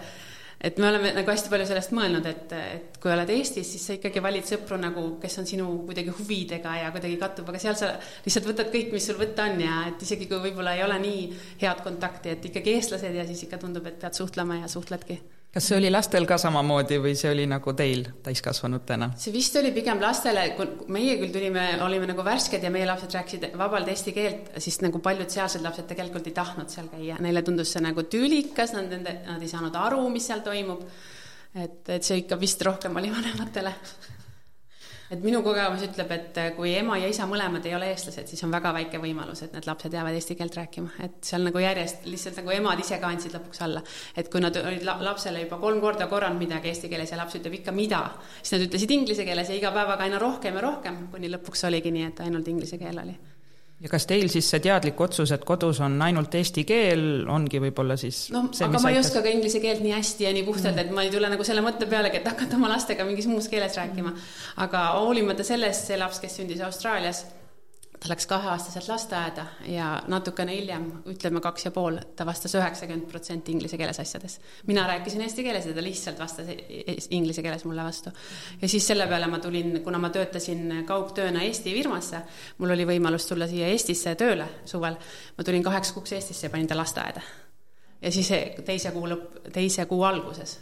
et 0.62 0.78
me 0.82 0.89
oleme 0.89 1.13
nagu 1.15 1.32
hästi 1.32 1.50
palju 1.54 1.67
sellest 1.70 1.93
mõelnud, 1.98 2.28
et, 2.30 2.54
et 2.58 3.00
kui 3.02 3.12
oled 3.13 3.30
Eestis, 3.34 3.72
siis 3.74 3.88
sa 3.89 3.96
ikkagi 3.98 4.22
valid 4.24 4.46
sõpru 4.50 4.78
nagu, 4.82 5.06
kes 5.22 5.39
on 5.41 5.50
sinu 5.50 5.70
kuidagi 5.88 6.13
huvidega 6.17 6.76
ja 6.82 6.91
kuidagi 6.93 7.17
kattub, 7.22 7.50
aga 7.50 7.62
seal 7.62 7.78
sa 7.80 7.93
lihtsalt 8.26 8.52
võtad 8.52 8.74
kõik, 8.74 8.93
mis 8.93 9.10
sul 9.10 9.17
võtta 9.22 9.50
on 9.50 9.65
ja 9.65 9.80
et 9.91 10.06
isegi 10.06 10.30
kui 10.30 10.41
võib-olla 10.46 10.78
ei 10.78 10.86
ole 10.86 11.00
nii 11.06 11.26
head 11.63 11.82
kontakti, 11.86 12.36
et 12.36 12.52
ikkagi 12.52 12.78
eestlased 12.78 13.17
ja 13.22 13.26
siis 13.30 13.48
ikka 13.48 13.62
tundub, 13.62 13.89
et 13.89 14.00
pead 14.02 14.17
suhtlema 14.17 14.62
ja 14.62 14.72
suhtledki 14.72 15.22
kas 15.58 15.72
see 15.72 15.78
oli 15.80 15.89
lastel 15.89 16.28
ka 16.30 16.38
samamoodi 16.38 17.00
või 17.02 17.15
see 17.17 17.32
oli 17.34 17.48
nagu 17.50 17.74
teil 17.78 18.04
täiskasvanutena? 18.26 19.10
see 19.17 19.34
vist 19.34 19.56
oli 19.58 19.72
pigem 19.74 20.02
lastele, 20.04 20.43
kui 20.58 20.91
meie 20.93 21.15
küll 21.17 21.34
tulime, 21.34 21.65
olime 21.86 22.10
nagu 22.12 22.26
värsked 22.26 22.63
ja 22.63 22.70
meie 22.74 22.86
lapsed 22.86 23.15
rääkisid 23.17 23.48
vabalt 23.58 23.89
eesti 23.89 24.13
keelt, 24.13 24.52
siis 24.62 24.78
nagu 24.86 25.02
paljud 25.04 25.34
sealsed 25.34 25.65
lapsed 25.65 25.89
tegelikult 25.89 26.30
ei 26.30 26.36
tahtnud 26.38 26.70
seal 26.74 26.91
käia, 26.91 27.17
neile 27.26 27.41
tundus 27.48 27.74
see 27.74 27.82
nagu 27.82 28.06
tülikas, 28.06 28.76
nad, 28.78 28.93
nad 29.02 29.41
ei 29.41 29.50
saanud 29.50 29.82
aru, 29.82 30.04
mis 30.13 30.30
seal 30.30 30.46
toimub. 30.46 30.86
et, 31.58 31.82
et 31.89 32.06
see 32.06 32.22
ikka 32.22 32.38
vist 32.38 32.62
rohkem 32.67 33.02
oli 33.02 33.10
vanematele 33.13 33.74
et 35.12 35.24
minu 35.24 35.41
kogemus 35.46 35.86
ütleb, 35.88 36.12
et 36.15 36.39
kui 36.58 36.74
ema 36.78 36.98
ja 37.00 37.08
isa 37.12 37.28
mõlemad 37.30 37.65
ei 37.67 37.76
ole 37.78 37.91
eestlased, 37.93 38.28
siis 38.30 38.43
on 38.43 38.52
väga 38.54 38.74
väike 38.76 39.02
võimalus, 39.04 39.43
et 39.46 39.56
need 39.56 39.70
lapsed 39.70 39.93
jäävad 39.93 40.17
eesti 40.17 40.36
keelt 40.39 40.58
rääkima, 40.58 40.91
et 41.06 41.17
seal 41.30 41.48
nagu 41.48 41.63
järjest 41.63 42.08
lihtsalt 42.10 42.41
nagu 42.41 42.54
emad 42.58 42.84
ise 42.84 43.00
ka 43.02 43.13
andsid 43.13 43.38
lõpuks 43.38 43.63
alla. 43.67 43.84
et 44.17 44.32
kui 44.32 44.43
nad 44.43 44.58
olid 44.63 44.84
lapsele 44.84 45.46
juba 45.46 45.62
kolm 45.63 45.82
korda 45.82 46.08
korranud 46.12 46.41
midagi 46.41 46.74
eesti 46.74 46.89
keeles 46.89 47.12
ja 47.12 47.22
laps 47.22 47.39
ütleb 47.39 47.60
ikka 47.62 47.72
mida, 47.72 48.04
siis 48.41 48.58
nad 48.58 48.67
ütlesid 48.67 48.91
inglise 48.91 49.26
keeles 49.26 49.50
ja 49.50 49.56
iga 49.56 49.72
päevaga 49.72 50.04
aina 50.04 50.20
rohkem 50.20 50.60
ja 50.60 50.67
rohkem, 50.67 51.08
kuni 51.12 51.32
lõpuks 51.32 51.67
oligi 51.67 51.91
nii, 51.91 52.12
et 52.12 52.24
ainult 52.28 52.48
inglise 52.48 52.78
keel 52.82 53.04
oli 53.06 53.17
ja 53.82 53.92
kas 53.92 54.08
teil 54.10 54.30
siis 54.34 54.48
see 54.50 54.62
teadlik 54.63 55.00
otsus, 55.02 55.32
et 55.36 55.44
kodus 55.46 55.82
on 55.86 56.00
ainult 56.02 56.34
eesti 56.40 56.63
keel, 56.68 57.02
ongi 57.30 57.62
võib-olla 57.62 57.98
siis 58.00 58.28
noh, 58.34 58.50
aga 58.50 58.82
ma 58.82 58.92
ei 58.92 58.98
aitas... 58.98 59.12
oska 59.12 59.24
ka 59.26 59.34
inglise 59.34 59.62
keelt 59.63 59.84
nii 59.86 59.94
hästi 59.94 60.26
ja 60.26 60.34
nii 60.34 60.46
puhtalt 60.48 60.82
et 60.82 60.94
ma 60.94 61.06
ei 61.06 61.13
tule 61.13 61.30
nagu 61.30 61.46
selle 61.48 61.62
mõtte 61.66 61.90
pealegi, 61.90 62.22
et 62.22 62.30
hakata 62.30 62.58
oma 62.58 62.72
lastega 62.74 63.06
mingis 63.08 63.30
muus 63.30 63.50
keeles 63.52 63.78
rääkima. 63.78 64.16
aga 64.66 64.86
hoolimata 64.98 65.46
sellest, 65.46 65.92
see 65.92 66.00
laps, 66.02 66.22
kes 66.24 66.40
sündis 66.42 66.63
Austraalias 66.66 67.26
ta 68.00 68.10
läks 68.10 68.28
kaheaastaselt 68.30 68.88
lasteaeda 68.88 69.46
ja 69.66 69.88
natukene 70.08 70.56
hiljem, 70.56 70.86
ütleme 71.10 71.42
kaks 71.42 71.66
ja 71.66 71.72
pool, 71.74 71.98
ta 72.16 72.26
vastas 72.26 72.54
üheksakümmend 72.56 73.08
protsenti 73.10 73.52
inglise 73.52 73.78
keeles 73.78 74.00
asjades. 74.00 74.40
mina 74.68 74.88
rääkisin 74.88 75.22
eesti 75.22 75.44
keeles 75.44 75.66
ja 75.66 75.74
ta 75.74 75.84
lihtsalt 75.84 76.20
vastas 76.20 76.48
inglise 77.10 77.42
keeles 77.42 77.66
mulle 77.66 77.84
vastu. 77.84 78.10
ja 78.62 78.70
siis 78.70 78.88
selle 78.88 79.08
peale 79.08 79.28
ma 79.28 79.40
tulin, 79.40 79.82
kuna 79.84 79.98
ma 79.98 80.10
töötasin 80.10 80.84
kaugtööna 80.86 81.42
Eesti 81.42 81.74
firmasse, 81.74 82.22
mul 82.58 82.76
oli 82.76 82.86
võimalus 82.86 83.28
tulla 83.28 83.48
siia 83.48 83.68
Eestisse 83.68 84.16
tööle 84.16 84.48
suvel, 84.66 84.98
ma 85.38 85.44
tulin 85.44 85.64
kaheks 85.64 85.92
kuuks 85.92 86.14
Eestisse 86.14 86.48
ja 86.48 86.52
panin 86.52 86.68
ta 86.68 86.78
lasteaeda. 86.78 87.22
ja 88.02 88.12
siis 88.12 88.32
teise 88.66 88.92
kuu 88.92 89.08
lõpp, 89.08 89.52
teise 89.54 89.86
kuu 89.86 90.04
alguses 90.04 90.60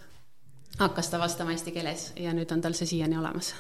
hakkas 0.80 1.10
ta 1.10 1.20
vastama 1.20 1.52
eesti 1.52 1.72
keeles 1.72 2.14
ja 2.20 2.34
nüüd 2.34 2.52
on 2.52 2.62
tal 2.62 2.74
see 2.74 2.88
siiani 2.96 3.18
olemas 3.18 3.54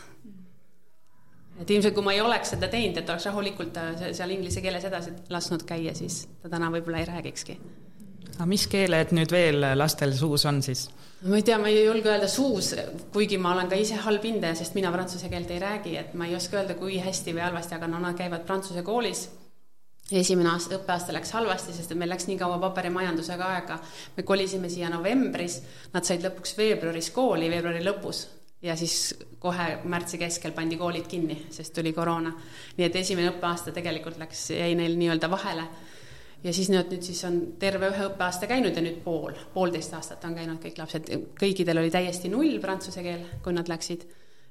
et 1.61 1.69
ilmselt, 1.71 1.95
kui 1.95 2.03
ma 2.03 2.13
ei 2.15 2.21
oleks 2.21 2.53
seda 2.55 2.69
teinud, 2.71 2.99
et 2.99 3.09
oleks 3.09 3.29
rahulikult 3.29 3.79
seal 4.11 4.35
inglise 4.35 4.63
keeles 4.63 4.85
edasi 4.89 5.13
lasknud 5.31 5.63
käia, 5.67 5.95
siis 5.97 6.25
ta 6.41 6.51
täna 6.51 6.71
võib-olla 6.73 7.01
ei 7.01 7.09
räägikski. 7.09 7.57
aga 8.35 8.47
mis 8.51 8.67
keeled 8.67 9.13
nüüd 9.15 9.31
veel 9.31 9.63
lastel 9.77 10.13
suus 10.17 10.45
on 10.45 10.61
siis? 10.65 10.89
ma 11.23 11.39
ei 11.39 11.45
tea, 11.47 11.57
ma 11.61 11.71
ei 11.71 11.85
julge 11.85 12.11
öelda 12.11 12.27
suus, 12.27 12.73
kuigi 13.13 13.37
ma 13.41 13.53
olen 13.55 13.71
ka 13.71 13.79
ise 13.79 13.95
halb 14.03 14.23
hindaja, 14.23 14.59
sest 14.59 14.75
mina 14.75 14.91
prantsuse 14.91 15.31
keelt 15.31 15.51
ei 15.51 15.63
räägi, 15.63 15.95
et 15.97 16.13
ma 16.13 16.27
ei 16.27 16.35
oska 16.35 16.59
öelda, 16.59 16.75
kui 16.79 16.99
hästi 17.01 17.33
või 17.33 17.47
halvasti, 17.47 17.75
aga 17.79 17.89
no 17.89 18.03
nad 18.03 18.17
käivad 18.19 18.45
prantsuse 18.45 18.83
koolis 18.85 19.27
esimene 20.11 20.51
aasta, 20.51 20.77
õppeaasta 20.77 21.13
läks 21.15 21.31
halvasti, 21.33 21.73
sest 21.73 21.91
et 21.91 21.97
meil 21.97 22.11
läks 22.13 22.27
nii 22.29 22.37
kaua 22.37 22.59
paberimajandusega 22.61 23.47
aega. 23.55 23.79
me 24.17 24.23
kolisime 24.23 24.69
siia 24.69 24.89
novembris, 24.93 25.61
nad 25.93 26.05
said 26.05 26.21
lõpuks 26.21 26.57
veebruaris 26.57 27.09
kooli, 27.15 27.49
veebruari 27.49 27.81
lõpus 27.85 28.27
ja 28.65 28.75
siis 28.75 29.15
kohe 29.39 29.77
märtsi 29.83 30.17
keskel 30.17 30.53
pandi 30.55 30.77
koolid 30.77 31.07
kinni, 31.07 31.37
sest 31.53 31.73
tuli 31.73 31.93
koroona. 31.93 32.31
nii 32.77 32.87
et 32.87 32.95
esimene 32.95 33.29
õppeaasta 33.33 33.73
tegelikult 33.75 34.17
läks, 34.17 34.49
jäi 34.55 34.73
neil 34.75 34.97
nii-öelda 34.97 35.29
vahele. 35.29 35.67
ja 36.43 36.53
siis 36.53 36.69
nad 36.73 36.89
nüüd 36.91 37.05
siis 37.05 37.23
on 37.29 37.39
terve 37.59 37.89
ühe 37.93 38.09
õppeaasta 38.09 38.49
käinud 38.49 38.75
ja 38.75 38.81
nüüd 38.85 38.99
pool, 39.05 39.37
poolteist 39.53 39.93
aastat 39.93 40.25
on 40.25 40.35
käinud 40.35 40.61
kõik 40.65 40.81
lapsed, 40.81 41.13
kõikidel 41.39 41.81
oli 41.81 41.93
täiesti 41.93 42.29
null 42.29 42.59
prantsuse 42.61 43.03
keel, 43.05 43.25
kui 43.43 43.53
nad 43.53 43.69
läksid. 43.69 44.07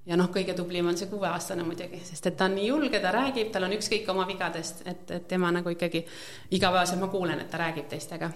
ja 0.06 0.16
noh, 0.20 0.30
kõige 0.30 0.54
tublim 0.54 0.86
on 0.86 0.98
see 1.00 1.10
kuueaastane 1.10 1.66
muidugi, 1.66 2.02
sest 2.04 2.26
et 2.30 2.36
ta 2.36 2.46
on 2.46 2.58
nii 2.60 2.70
julge, 2.70 3.00
ta 3.00 3.12
räägib, 3.12 3.50
tal 3.50 3.66
on 3.66 3.78
ükskõik 3.78 4.10
oma 4.14 4.26
vigadest, 4.30 4.86
et, 4.86 5.10
et 5.10 5.28
tema 5.28 5.50
nagu 5.50 5.74
ikkagi 5.74 6.06
igapäevaselt 6.50 7.00
ma 7.00 7.08
kuulen, 7.08 7.40
et 7.40 7.50
ta 7.50 7.66
räägib 7.66 7.88
teistega 7.90 8.30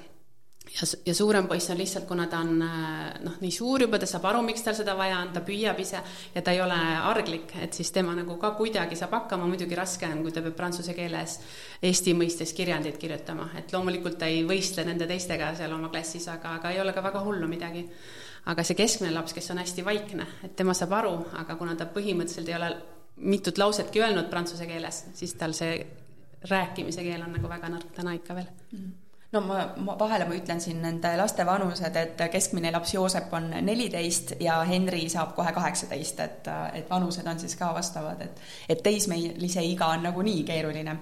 ja, 0.74 0.86
ja 1.06 1.14
suurem 1.14 1.46
poiss 1.48 1.70
on 1.70 1.78
lihtsalt, 1.78 2.06
kuna 2.08 2.26
ta 2.30 2.40
on 2.44 2.62
äh, 2.62 3.18
noh, 3.24 3.36
nii 3.40 3.50
suur 3.54 3.82
juba, 3.84 3.98
ta 4.00 4.08
saab 4.08 4.26
aru, 4.30 4.42
miks 4.46 4.64
tal 4.64 4.76
seda 4.76 4.94
vaja 4.98 5.20
on, 5.22 5.32
ta 5.34 5.42
püüab 5.46 5.80
ise 5.82 6.00
ja 6.34 6.42
ta 6.44 6.54
ei 6.54 6.60
ole 6.62 6.76
arglik, 7.08 7.54
et 7.62 7.76
siis 7.76 7.90
tema 7.94 8.14
nagu 8.16 8.36
ka 8.40 8.52
kuidagi 8.58 8.98
saab 8.98 9.16
hakkama, 9.18 9.48
muidugi 9.50 9.78
raske 9.78 10.08
on, 10.08 10.22
kui 10.24 10.34
ta 10.34 10.44
peab 10.44 10.56
prantsuse 10.58 10.94
keeles 10.96 11.38
Eesti 11.88 12.14
mõistes 12.18 12.52
kirjandeid 12.56 12.98
kirjutama, 13.00 13.50
et 13.58 13.72
loomulikult 13.72 14.18
ta 14.20 14.28
ei 14.30 14.44
võistle 14.46 14.84
nende 14.88 15.06
teistega 15.10 15.52
seal 15.58 15.74
oma 15.76 15.92
klassis, 15.92 16.28
aga, 16.32 16.56
aga 16.58 16.74
ei 16.74 16.82
ole 16.82 16.94
ka 16.96 17.04
väga 17.04 17.22
hullu 17.24 17.48
midagi. 17.50 17.86
aga 18.48 18.62
see 18.64 18.74
keskmine 18.74 19.12
laps, 19.12 19.34
kes 19.36 19.50
on 19.50 19.58
hästi 19.60 19.84
vaikne, 19.84 20.26
et 20.44 20.54
tema 20.56 20.74
saab 20.74 20.92
aru, 20.96 21.16
aga 21.36 21.56
kuna 21.56 21.74
ta 21.76 21.84
põhimõtteliselt 21.92 22.48
ei 22.48 22.54
ole 22.56 22.70
mitut 23.16 23.58
lausetki 23.58 24.00
öelnud 24.00 24.30
prantsuse 24.30 24.66
keeles, 24.66 25.04
siis 25.14 25.34
tal 25.34 25.52
see 25.52 25.74
rääkimise 26.48 27.02
keel 27.02 27.22
on 27.26 27.34
nagu 27.34 27.50
väga 27.50 27.68
nõrk 27.68 27.92
täna 27.96 28.14
ikka 28.14 28.36
veel 28.38 28.48
mm. 28.72 29.07
No 29.32 29.40
ma, 29.44 29.58
ma 29.76 29.94
vahele 30.00 30.24
ma 30.24 30.36
ütlen 30.36 30.60
siin 30.60 30.78
nende 30.80 31.10
laste 31.20 31.44
vanused, 31.44 31.96
et 32.00 32.20
keskmine 32.32 32.70
laps 32.72 32.94
Joosep 32.94 33.32
on 33.36 33.50
neliteist 33.66 34.32
ja 34.40 34.56
Henri 34.68 35.02
saab 35.12 35.34
kohe 35.36 35.52
kaheksateist, 35.52 36.22
et, 36.24 36.48
et 36.78 36.88
vanused 36.88 37.28
on 37.28 37.40
siis 37.40 37.56
ka 37.58 37.68
vastavad, 37.76 38.22
et 38.24 38.40
et 38.72 38.82
teismelise 38.84 39.64
iga 39.68 39.90
on 39.96 40.06
nagunii 40.08 40.44
keeruline. 40.48 40.96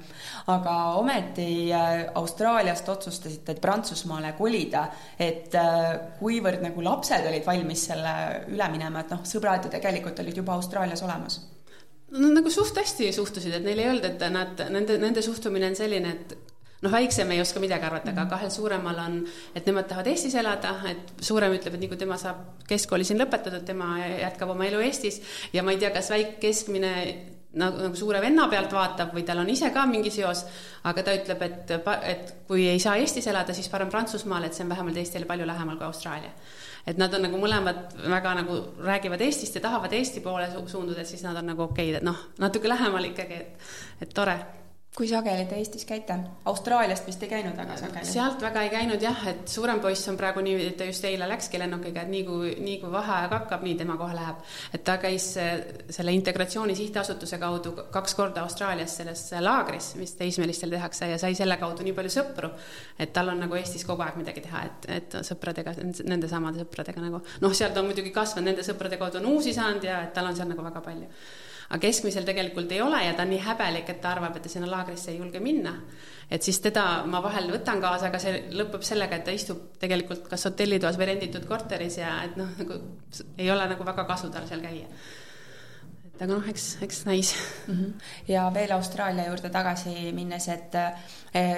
aga 0.47 0.75
ometi 0.99 1.73
äh, 1.73 2.07
Austraaliast 2.15 2.89
otsustasite, 2.89 3.55
Prantsusmaale 3.63 4.33
kolida, 4.39 4.89
et 5.19 5.55
äh, 5.55 6.19
kuivõrd 6.19 6.67
nagu 6.67 6.83
lapsed 6.83 7.31
olid 7.31 7.47
valmis 7.47 7.87
selle 7.93 8.17
üle 8.49 8.71
minema, 8.75 9.05
et 9.05 9.15
noh, 9.15 9.23
sõbrad 9.23 9.65
ju 9.65 9.71
tegelikult 9.71 10.19
olid 10.25 10.43
juba 10.43 10.59
Austraalias 10.59 11.03
olemas 11.07 11.41
no 12.17 12.29
nagu 12.31 12.51
suht 12.51 12.77
hästi 12.79 13.13
suhtusid, 13.13 13.55
et 13.55 13.65
neile 13.65 13.83
ei 13.83 13.89
öeldud, 13.91 14.13
et 14.15 14.33
nad, 14.33 14.61
nende, 14.73 14.99
nende 15.03 15.23
suhtumine 15.23 15.71
on 15.71 15.79
selline, 15.79 16.13
et 16.15 16.46
noh, 16.83 16.93
väiksem 16.93 17.31
ei 17.33 17.41
oska 17.41 17.61
midagi 17.63 17.89
arvata, 17.89 18.11
aga 18.11 18.25
mhm. 18.25 18.33
kahel 18.33 18.53
suuremal 18.53 18.99
on, 19.07 19.21
et 19.55 19.69
nemad 19.69 19.89
tahavad 19.89 20.11
Eestis 20.13 20.35
elada, 20.37 20.75
et 20.91 21.15
suurem 21.25 21.55
ütleb, 21.57 21.77
et 21.77 21.85
nii 21.85 21.93
kui 21.93 22.01
tema 22.01 22.19
saab 22.21 22.67
keskkooli 22.69 23.07
siin 23.07 23.21
lõpetatud, 23.23 23.65
tema 23.69 23.97
jätkab 24.03 24.53
oma 24.57 24.69
elu 24.69 24.83
Eestis 24.85 25.23
ja 25.57 25.65
ma 25.65 25.75
ei 25.75 25.81
tea, 25.83 25.93
kas 25.95 26.13
väik-, 26.13 26.37
keskmine 26.43 26.93
nagu, 27.57 27.81
nagu 27.87 27.97
suure 27.99 28.21
venna 28.21 28.47
pealt 28.53 28.75
vaatab 28.77 29.15
või 29.17 29.25
tal 29.27 29.41
on 29.43 29.51
ise 29.53 29.71
ka 29.75 29.87
mingi 29.89 30.13
seos, 30.13 30.45
aga 30.89 31.05
ta 31.07 31.17
ütleb, 31.17 31.43
et, 31.47 31.75
et 32.05 32.35
kui 32.49 32.69
ei 32.69 32.83
saa 32.83 32.97
Eestis 33.01 33.29
elada, 33.33 33.57
siis 33.57 33.71
parem 33.73 33.91
Prantsusmaal, 33.93 34.47
et 34.47 34.57
see 34.57 34.67
on 34.67 34.73
vähemalt 34.75 35.01
Eestile 35.01 35.29
palju 35.29 35.49
lähemal 35.49 35.81
kui 35.81 35.89
Austraalia. 35.89 36.35
et 36.87 36.99
nad 36.99 37.15
on 37.15 37.25
nagu 37.27 37.39
mõlemad 37.43 37.97
väga 38.07 38.35
nagu 38.43 38.61
räägivad 38.85 39.25
Eestist 39.27 39.57
ja 39.59 39.65
tahavad 39.65 39.93
Eesti 39.93 40.21
poole 40.21 40.47
su 40.53 40.63
suunduda, 40.69 41.01
et 41.01 41.11
siis 41.11 41.25
nad 41.25 41.37
on 41.37 41.51
nagu 41.51 41.65
okeid, 41.65 41.97
et 41.99 42.07
noh, 42.07 42.29
natuke 42.39 42.69
lähemal 42.69 43.11
ikkagi, 43.11 43.41
et, 43.41 43.67
et 44.03 44.15
tore 44.15 44.37
kui 44.97 45.09
sageli 45.09 45.45
te 45.45 45.59
Eestis 45.61 45.85
käite? 45.85 46.15
Austraaliast 46.49 47.05
vist 47.07 47.21
ei 47.27 47.29
käinud 47.29 47.57
väga 47.59 47.75
sageli? 47.77 48.09
sealt 48.09 48.41
väga 48.41 48.63
ei 48.65 48.71
käinud 48.73 49.03
jah, 49.05 49.27
et 49.29 49.49
suurem 49.53 49.81
poiss 49.85 50.09
on 50.09 50.17
praegu 50.17 50.41
nii, 50.45 50.55
et 50.71 50.77
ta 50.81 50.87
just 50.89 51.05
eile 51.05 51.29
läkski 51.29 51.61
lennukiga, 51.61 52.07
et 52.07 52.13
nii 52.13 52.23
kui, 52.25 52.53
nii 52.65 52.79
kui 52.81 52.93
vaheaeg 52.95 53.35
hakkab, 53.37 53.67
nii 53.67 53.75
tema 53.77 53.99
kohe 54.01 54.17
läheb. 54.17 54.41
et 54.73 54.85
ta 54.87 54.97
käis 55.03 55.29
äh, 55.43 55.59
selle 55.93 56.15
integratsiooni 56.17 56.77
sihtasutuse 56.79 57.39
kaudu 57.43 57.75
kaks 57.93 58.17
korda 58.17 58.47
Austraalias 58.47 58.97
selles 59.03 59.27
laagris, 59.41 59.93
mis 60.01 60.17
teismelistel 60.17 60.73
tehakse 60.73 61.11
ja 61.13 61.19
sai 61.21 61.37
selle 61.37 61.59
kaudu 61.61 61.85
nii 61.85 61.97
palju 61.97 62.15
sõpru, 62.17 62.51
et 62.99 63.13
tal 63.13 63.35
on 63.35 63.45
nagu 63.45 63.61
Eestis 63.61 63.85
kogu 63.85 64.07
aeg 64.07 64.17
midagi 64.23 64.47
teha, 64.49 64.65
et, 64.71 64.89
et 64.97 65.19
sõpradega, 65.29 65.77
nende 66.09 66.31
samade 66.33 66.65
sõpradega 66.65 67.05
nagu 67.05 67.21
noh, 67.45 67.53
sealt 67.53 67.77
on 67.77 67.91
muidugi 67.91 68.15
kasvanud, 68.17 68.49
nende 68.49 68.65
sõprade 68.65 68.97
kaudu 69.01 69.21
on 69.21 69.35
uusi 69.35 69.53
saanud 69.57 69.85
ja 69.85 70.07
et 70.09 70.17
tal 70.17 70.31
on 70.31 70.41
seal 70.41 70.49
nagu 70.49 70.65
väga 70.65 70.81
palju 70.89 71.11
aga 71.69 71.81
keskmisel 71.83 72.27
tegelikult 72.27 72.73
ei 72.73 72.81
ole 72.83 73.03
ja 73.05 73.15
ta 73.15 73.25
on 73.27 73.33
nii 73.35 73.43
häbelik, 73.43 73.91
et 73.91 74.01
ta 74.01 74.13
arvab, 74.15 74.37
et 74.37 74.47
ta 74.47 74.53
sinna 74.53 74.71
laagrisse 74.71 75.11
ei 75.13 75.19
julge 75.19 75.41
minna. 75.41 75.75
et 76.31 76.43
siis 76.43 76.59
teda 76.61 77.05
ma 77.07 77.23
vahel 77.23 77.51
võtan 77.53 77.81
kaasa, 77.83 78.09
aga 78.09 78.19
see 78.23 78.49
lõpeb 78.59 78.83
sellega, 78.83 79.17
et 79.17 79.25
ta 79.25 79.35
istub 79.35 79.79
tegelikult 79.83 80.27
kas 80.31 80.49
hotellitoas 80.49 80.99
või 80.99 81.13
renditud 81.13 81.47
korteris 81.47 81.99
ja 81.99 82.19
et 82.25 82.37
noh, 82.37 82.51
nagu 82.59 82.81
ei 83.39 83.51
ole 83.51 83.69
nagu 83.75 83.87
väga 83.87 84.05
kasu 84.09 84.31
tal 84.31 84.49
seal 84.49 84.65
käia 84.65 84.91
et 86.17 86.23
aga 86.25 86.33
noh, 86.33 86.47
eks, 86.49 86.67
eks 86.85 87.03
näis 87.05 87.35
mm. 87.67 87.75
-hmm. 87.75 87.93
ja 88.33 88.47
veel 88.55 88.73
Austraalia 88.73 89.27
juurde 89.29 89.51
tagasi 89.53 90.13
minnes, 90.17 90.49
et 90.49 90.75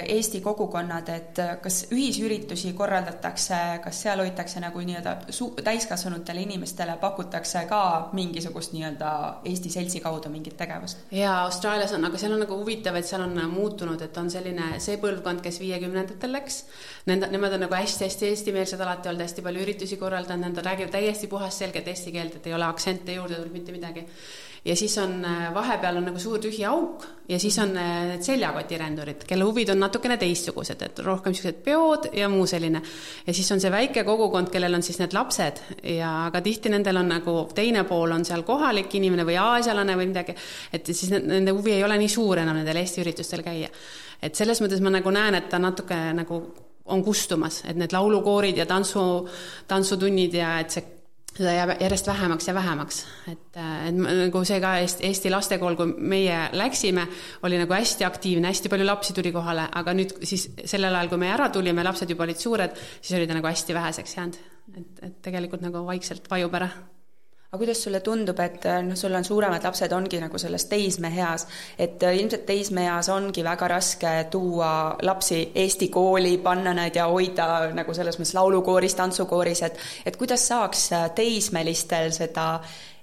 Eesti 0.09 0.41
kogukonnad, 0.41 1.09
et 1.13 1.41
kas 1.63 1.83
ühisüritusi 1.95 2.73
korraldatakse, 2.77 3.59
kas 3.85 4.01
seal 4.05 4.23
hoitakse 4.23 4.63
nagu 4.63 4.81
nii-öelda 4.83 5.15
su-, 5.35 5.53
täiskasvanutele 5.65 6.43
inimestele 6.47 6.97
pakutakse 7.01 7.65
ka 7.71 7.83
mingisugust 8.17 8.75
nii-öelda 8.75 9.11
Eesti 9.49 9.71
seltsi 9.71 10.01
kaudu 10.05 10.33
mingit 10.33 10.57
tegevust? 10.59 11.05
jaa, 11.15 11.37
Austraalias 11.45 11.93
on, 11.97 12.05
aga 12.09 12.21
seal 12.21 12.35
on 12.35 12.43
nagu 12.45 12.59
huvitav, 12.59 12.99
et 12.99 13.07
seal 13.07 13.23
on 13.27 13.39
muutunud, 13.53 14.03
et 14.03 14.19
on 14.21 14.31
selline 14.33 14.75
see 14.83 14.99
põlvkond, 15.03 15.45
kes 15.45 15.61
viiekümnendatel 15.63 16.35
läks, 16.35 16.63
nende, 17.11 17.31
nemad 17.35 17.55
on 17.59 17.67
nagu 17.67 17.79
hästi-hästi 17.79 18.33
eestimeelsed 18.33 18.83
alati 18.83 19.13
olnud, 19.13 19.27
hästi 19.27 19.47
palju 19.47 19.65
üritusi 19.67 20.01
korraldanud, 20.01 20.53
nad 20.53 20.67
räägivad 20.67 20.95
täiesti 20.97 21.31
puhasselget 21.31 21.89
eesti 21.95 22.15
keelt, 22.15 22.41
et 22.41 22.51
ei 22.51 22.59
ole 22.59 22.67
aktsente 22.69 23.15
juurde 23.15 23.39
tulnud 23.39 23.55
mitte 23.55 23.75
midagi 23.75 24.07
ja 24.69 24.77
siis 24.77 24.99
on 24.99 25.25
äh, 25.25 25.49
vahepeal 25.55 25.97
on 25.97 26.05
nagu 26.11 26.21
suur 26.21 26.41
tühi 26.43 26.65
auk 26.69 27.05
ja 27.29 27.39
siis 27.41 27.57
on 27.63 27.73
äh, 27.81 27.95
need 28.11 28.25
seljakotirendurid, 28.27 29.25
kelle 29.29 29.47
huvid 29.49 29.73
on 29.73 29.81
natukene 29.81 30.19
teistsugused, 30.21 30.83
et 30.85 31.01
rohkem 31.05 31.33
niisugused 31.33 31.63
peod 31.65 32.11
ja 32.17 32.29
muu 32.29 32.47
selline. 32.47 32.83
ja 33.27 33.35
siis 33.35 33.49
on 33.53 33.63
see 33.65 33.73
väike 33.73 34.05
kogukond, 34.05 34.53
kellel 34.53 34.79
on 34.79 34.85
siis 34.85 35.01
need 35.01 35.17
lapsed 35.17 35.63
ja 35.95 36.13
aga 36.27 36.43
tihti 36.45 36.73
nendel 36.73 37.01
on 37.01 37.09
nagu 37.15 37.37
teine 37.55 37.85
pool 37.89 38.13
on 38.19 38.27
seal 38.29 38.45
kohalik 38.49 38.95
inimene 39.01 39.25
või 39.29 39.39
aasialane 39.41 39.97
või 39.97 40.11
midagi, 40.13 40.37
et 40.73 40.93
siis 40.93 41.15
nende 41.17 41.57
huvi 41.57 41.79
ei 41.79 41.85
ole 41.85 41.99
nii 42.01 42.13
suur 42.13 42.45
enam 42.45 42.61
nendel 42.61 42.83
Eesti 42.83 43.03
üritustel 43.05 43.45
käia. 43.47 43.73
et 44.23 44.35
selles 44.35 44.61
mõttes 44.61 44.85
ma 44.85 44.93
nagu 44.93 45.11
näen, 45.15 45.41
et 45.41 45.49
ta 45.49 45.59
natuke 45.63 45.97
nagu 46.13 46.43
on 46.89 47.03
kustumas, 47.05 47.63
et 47.69 47.77
need 47.77 47.93
laulukoorid 47.93 48.57
ja 48.57 48.65
tantsu, 48.67 49.01
tantsutunnid 49.69 50.35
ja 50.35 50.59
et 50.61 50.73
see 50.73 50.98
seda 51.39 51.55
jääb 51.55 51.73
järjest 51.79 52.11
vähemaks 52.11 52.49
ja 52.49 52.55
vähemaks, 52.57 52.99
et, 53.31 53.59
et 53.59 53.95
nagu 53.99 54.43
see 54.49 54.59
ka 54.63 54.75
Eesti, 54.83 55.07
Eesti 55.07 55.33
lastekool, 55.33 55.79
kui 55.79 55.95
meie 56.15 56.41
läksime, 56.59 57.07
oli 57.47 57.61
nagu 57.61 57.77
hästi 57.77 58.07
aktiivne, 58.09 58.51
hästi 58.51 58.73
palju 58.73 58.87
lapsi 58.89 59.17
tuli 59.17 59.33
kohale, 59.35 59.69
aga 59.81 59.95
nüüd 59.95 60.19
siis 60.27 60.49
sellel 60.65 60.99
ajal, 60.99 61.13
kui 61.13 61.23
me 61.23 61.33
ära 61.33 61.49
tulime, 61.55 61.87
lapsed 61.87 62.11
juba 62.11 62.27
olid 62.27 62.43
suured, 62.43 62.79
siis 63.01 63.17
oli 63.19 63.31
ta 63.31 63.39
nagu 63.39 63.51
hästi 63.51 63.77
väheseks 63.79 64.17
jäänud. 64.19 64.39
et, 64.77 65.03
et 65.03 65.19
tegelikult 65.25 65.63
nagu 65.65 65.87
vaikselt 65.87 66.27
vajub 66.31 66.55
ära 66.59 66.71
aga 67.49 67.59
kuidas 67.63 67.83
sulle 67.83 68.01
tundub, 68.05 68.41
et 68.45 68.65
äh, 68.69 68.83
noh, 68.85 68.97
sul 68.97 69.15
on 69.17 69.25
suuremad 69.25 69.65
lapsed, 69.65 69.93
ongi 69.97 70.21
nagu 70.21 70.39
selles 70.39 70.67
teismeeas, 70.69 71.47
et 71.81 72.03
äh, 72.05 72.19
ilmselt 72.21 72.45
teismeeas 72.47 73.09
ongi 73.09 73.45
väga 73.45 73.69
raske 73.73 74.13
tuua 74.31 74.73
lapsi 75.03 75.41
Eesti 75.55 75.89
kooli, 75.89 76.37
panna 76.45 76.75
neid 76.77 77.01
ja 77.01 77.09
hoida 77.09 77.71
nagu 77.73 77.97
selles 77.97 78.21
mõttes 78.21 78.35
laulukooris, 78.37 78.99
tantsukooris, 79.01 79.65
et 79.65 79.81
et 80.05 80.21
kuidas 80.21 80.45
saaks 80.51 80.91
äh, 80.93 81.09
teismelistel 81.17 82.13
seda 82.13 82.51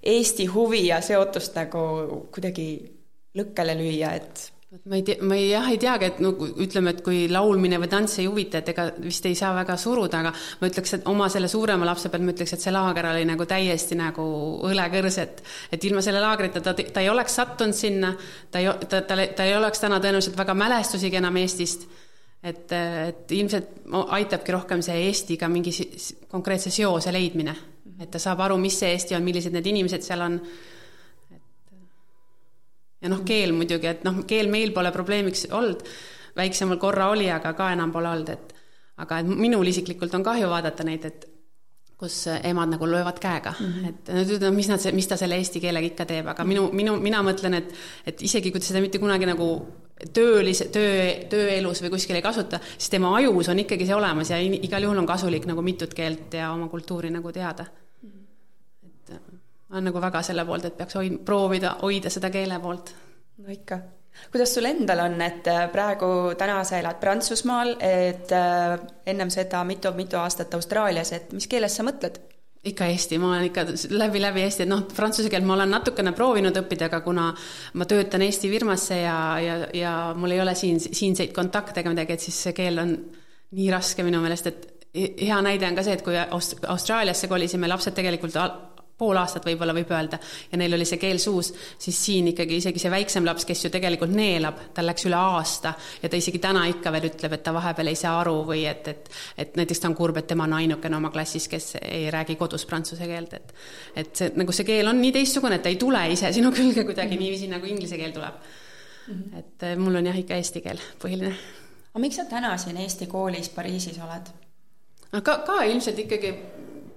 Eesti 0.06 0.46
huvi 0.54 0.86
ja 0.92 1.02
seotust 1.02 1.58
nagu 1.58 1.82
kuidagi 2.30 2.70
lõkkele 3.36 3.74
lüüa, 3.82 4.14
et 4.14 4.52
ma 4.84 4.96
ei 4.96 5.04
tea, 5.04 5.18
ma 5.22 5.36
ei, 5.36 5.50
jah, 5.50 5.68
ei 5.72 5.78
teagi, 5.80 6.08
et 6.10 6.20
no 6.24 6.32
ütleme, 6.62 6.92
et 6.96 7.02
kui 7.06 7.26
laulmine 7.32 7.78
või 7.82 7.90
tants 7.92 8.18
ei 8.22 8.28
huvita, 8.30 8.60
et 8.60 8.72
ega 8.74 8.88
vist 9.02 9.26
ei 9.30 9.36
saa 9.38 9.54
väga 9.56 9.78
suruda, 9.80 10.22
aga 10.22 10.32
ma 10.34 10.70
ütleks, 10.70 10.96
et 10.98 11.08
oma 11.10 11.28
selle 11.32 11.50
suurema 11.52 11.88
lapse 11.88 12.12
pealt 12.12 12.26
ma 12.26 12.34
ütleks, 12.34 12.56
et 12.56 12.66
see 12.66 12.74
laager 12.74 13.10
oli 13.12 13.26
nagu 13.30 13.48
täiesti 13.50 13.98
nagu 14.00 14.26
õlekõrs, 14.68 15.20
et 15.24 15.44
et 15.76 15.88
ilma 15.90 16.04
selle 16.06 16.22
laagrita 16.24 16.64
ta, 16.66 16.76
ta 16.76 17.04
ei 17.04 17.12
oleks 17.12 17.38
sattunud 17.40 17.78
sinna, 17.78 18.14
ta 18.52 18.62
ei, 18.64 18.72
ta, 18.90 19.02
ta, 19.08 19.20
ta 19.38 19.48
ei 19.48 19.56
oleks 19.58 19.84
täna 19.84 20.02
tõenäoliselt 20.04 20.38
väga 20.38 20.58
mälestusigi 20.58 21.22
enam 21.22 21.40
Eestist, 21.42 21.88
et, 22.44 22.72
et 22.72 23.36
ilmselt 23.38 23.90
aitabki 24.18 24.56
rohkem 24.56 24.84
see 24.86 25.08
Eestiga 25.08 25.50
mingi 25.52 25.74
konkreetse 26.32 26.74
seose 26.74 27.14
leidmine, 27.16 27.56
et 28.00 28.12
ta 28.12 28.22
saab 28.22 28.44
aru, 28.48 28.60
mis 28.62 28.80
see 28.82 28.92
Eesti 28.96 29.18
on, 29.18 29.26
millised 29.26 29.56
need 29.56 29.74
inimesed 29.74 30.04
seal 30.06 30.26
on 30.26 30.40
ja 33.06 33.14
noh, 33.14 33.22
keel 33.28 33.54
muidugi, 33.54 33.90
et 33.92 34.04
noh, 34.08 34.24
keel 34.30 34.50
meil 34.52 34.74
pole 34.74 34.92
probleemiks 34.96 35.46
olnud, 35.54 35.86
väiksemal 36.36 36.82
korra 36.82 37.12
oli, 37.14 37.30
aga 37.32 37.54
ka 37.58 37.70
enam 37.76 37.94
pole 37.94 38.12
olnud, 38.12 38.34
et 38.34 38.54
aga 39.04 39.22
et 39.22 39.30
minul 39.30 39.68
isiklikult 39.70 40.14
on 40.18 40.26
kahju 40.26 40.50
vaadata 40.50 40.86
neid, 40.88 41.06
et 41.06 41.30
kus 41.96 42.26
emad 42.28 42.74
nagu 42.74 42.88
löövad 42.90 43.22
käega. 43.24 43.54
Mm, 43.60 43.72
-hmm. 43.72 43.88
et 43.90 44.10
nad 44.18 44.32
ütlevad, 44.36 44.56
mis 44.56 44.68
nad, 44.68 44.88
mis 44.94 45.08
ta 45.08 45.18
selle 45.18 45.38
eesti 45.40 45.62
keelega 45.64 45.88
ikka 45.88 46.06
teeb, 46.06 46.28
aga 46.28 46.44
minu, 46.44 46.68
minu, 46.74 46.98
mina 47.00 47.22
mõtlen, 47.24 47.54
et 47.62 47.72
et 48.06 48.22
isegi 48.22 48.52
kui 48.52 48.60
ta 48.60 48.68
seda 48.68 48.82
mitte 48.84 49.00
kunagi 49.00 49.26
nagu 49.26 49.48
töölis-, 50.18 50.66
töö, 50.76 51.14
tööelus 51.32 51.82
või 51.84 51.94
kuskil 51.96 52.20
ei 52.20 52.26
kasuta, 52.26 52.60
siis 52.78 52.90
tema 52.90 53.16
ajus 53.16 53.50
on 53.50 53.60
ikkagi 53.64 53.86
see 53.86 53.96
olemas 53.96 54.30
ja 54.30 54.40
igal 54.40 54.84
juhul 54.84 54.98
on 54.98 55.08
kasulik 55.08 55.46
nagu 55.46 55.62
mitut 55.62 55.94
keelt 55.94 56.34
ja 56.34 56.52
oma 56.52 56.68
kultuuri 56.68 57.10
nagu 57.10 57.32
teada 57.32 57.66
olen 59.72 59.90
nagu 59.90 60.02
väga 60.02 60.22
selle 60.26 60.46
poolt, 60.46 60.66
et 60.70 60.78
peaks 60.78 60.98
hoid-, 61.00 61.20
proovida 61.26 61.76
hoida 61.82 62.12
seda 62.14 62.30
keele 62.34 62.60
poolt. 62.64 62.94
no 63.38 63.52
ikka. 63.52 63.80
kuidas 64.32 64.54
sul 64.56 64.66
endal 64.70 65.04
on, 65.06 65.18
et 65.22 65.48
äh, 65.52 65.66
praegu 65.72 66.08
täna 66.38 66.62
sa 66.64 66.80
elad 66.80 67.02
Prantsusmaal, 67.02 67.76
et 67.80 68.32
äh, 68.32 68.78
ennem 69.06 69.30
seda 69.34 69.64
mitu-mitu 69.64 70.22
aastat 70.22 70.54
Austraalias, 70.54 71.12
et 71.12 71.34
mis 71.34 71.48
keeles 71.48 71.76
sa 71.76 71.84
mõtled? 71.88 72.22
ikka 72.66 72.88
eesti, 72.90 73.18
ma 73.22 73.28
olen 73.30 73.44
ikka 73.46 73.64
läbi-läbi 73.94 74.42
eesti, 74.42 74.64
et 74.66 74.70
noh, 74.70 74.86
prantsuse 74.90 75.30
keelt 75.30 75.46
ma 75.46 75.54
olen 75.54 75.70
natukene 75.70 76.16
proovinud 76.18 76.56
õppida, 76.64 76.88
aga 76.90 77.02
kuna 77.06 77.28
ma 77.78 77.86
töötan 77.86 78.24
Eesti 78.26 78.50
firmasse 78.50 78.98
ja, 79.04 79.18
ja, 79.42 79.58
ja 79.78 79.92
mul 80.18 80.34
ei 80.34 80.42
ole 80.42 80.56
siin, 80.58 80.80
siinseid 80.82 81.34
kontakte 81.36 81.84
ega 81.84 81.94
midagi, 81.94 82.18
et 82.18 82.26
siis 82.26 82.40
see 82.48 82.56
keel 82.58 82.82
on 82.82 82.96
nii 83.56 83.68
raske 83.70 84.06
minu 84.08 84.22
meelest, 84.24 84.50
et 84.50 84.66
hea 84.96 85.38
näide 85.46 85.68
on 85.70 85.78
ka 85.78 85.84
see, 85.86 85.98
et 86.00 86.04
kui 86.06 86.18
Aust-, 86.18 86.66
Austraaliasse 86.72 87.30
kolisime, 87.30 87.70
lapsed 87.70 87.94
tegelikult 87.98 88.34
pool 88.98 89.18
aastat 89.20 89.46
võib-olla 89.46 89.74
võib 89.76 89.90
öelda, 89.92 90.20
ja 90.52 90.58
neil 90.58 90.74
oli 90.78 90.86
see 90.88 91.00
keel 91.02 91.20
suus, 91.20 91.52
siis 91.78 91.98
siin 92.06 92.30
ikkagi 92.32 92.62
isegi 92.62 92.80
see 92.80 92.92
väiksem 92.92 93.26
laps, 93.28 93.46
kes 93.48 93.66
ju 93.66 93.72
tegelikult 93.74 94.14
neelab, 94.16 94.62
tal 94.74 94.88
läks 94.88 95.08
üle 95.10 95.20
aasta 95.20 95.74
ja 96.02 96.10
ta 96.10 96.20
isegi 96.20 96.40
täna 96.44 96.64
ikka 96.72 96.94
veel 96.96 97.10
ütleb, 97.10 97.36
et 97.36 97.44
ta 97.44 97.54
vahepeal 97.56 97.92
ei 97.92 98.00
saa 98.00 98.20
aru 98.22 98.38
või 98.48 98.64
et, 98.70 98.88
et 98.88 99.12
et 99.38 99.58
näiteks 99.60 99.84
ta 99.84 99.90
on 99.92 99.96
kurb, 99.96 100.18
et 100.18 100.28
tema 100.28 100.48
on 100.48 100.56
ainukene 100.62 100.96
oma 100.98 101.12
klassis, 101.12 101.48
kes 101.52 101.76
ei 101.82 102.08
räägi 102.14 102.38
kodus 102.40 102.66
prantsuse 102.66 103.08
keelt, 103.10 103.34
et 103.34 103.54
et 103.96 104.16
see, 104.16 104.32
nagu 104.40 104.56
see 104.56 104.68
keel 104.68 104.88
on 104.88 105.02
nii 105.02 105.12
teistsugune, 105.16 105.60
et 105.60 105.66
ta 105.66 105.74
ei 105.74 105.82
tule 105.82 106.06
ise 106.12 106.32
sinu 106.34 106.52
külge 106.56 106.84
kuidagi 106.84 107.16
mm 107.16 107.18
-hmm. 107.18 107.26
niiviisi, 107.26 107.52
nagu 107.52 107.66
inglise 107.66 107.98
keel 107.98 108.16
tuleb 108.16 108.34
mm. 109.08 109.14
-hmm. 109.14 109.40
et 109.40 109.64
eh, 109.64 109.76
mul 109.78 109.96
on 109.96 110.06
jah, 110.06 110.20
ikka 110.20 110.36
eesti 110.36 110.62
keel 110.62 110.80
põhiline. 111.04 111.36
aga 111.92 112.00
miks 112.00 112.16
sa 112.16 112.26
täna 112.26 112.58
siin 112.58 112.78
Eesti 112.78 113.08
koolis 113.08 113.50
Pariisis 113.50 114.00
oled? 114.00 114.32
no 115.12 115.22
ka, 115.22 115.38
ka 115.38 115.64
ilmselt 115.64 116.00
ikkagi 116.00 116.34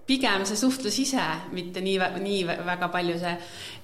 pigem 0.08 0.44
see 0.48 0.56
suhtlus 0.56 0.96
ise, 1.02 1.24
mitte 1.52 1.82
nii, 1.84 1.98
nii 2.24 2.44
väga 2.48 2.88
palju 2.92 3.16
see 3.20 3.34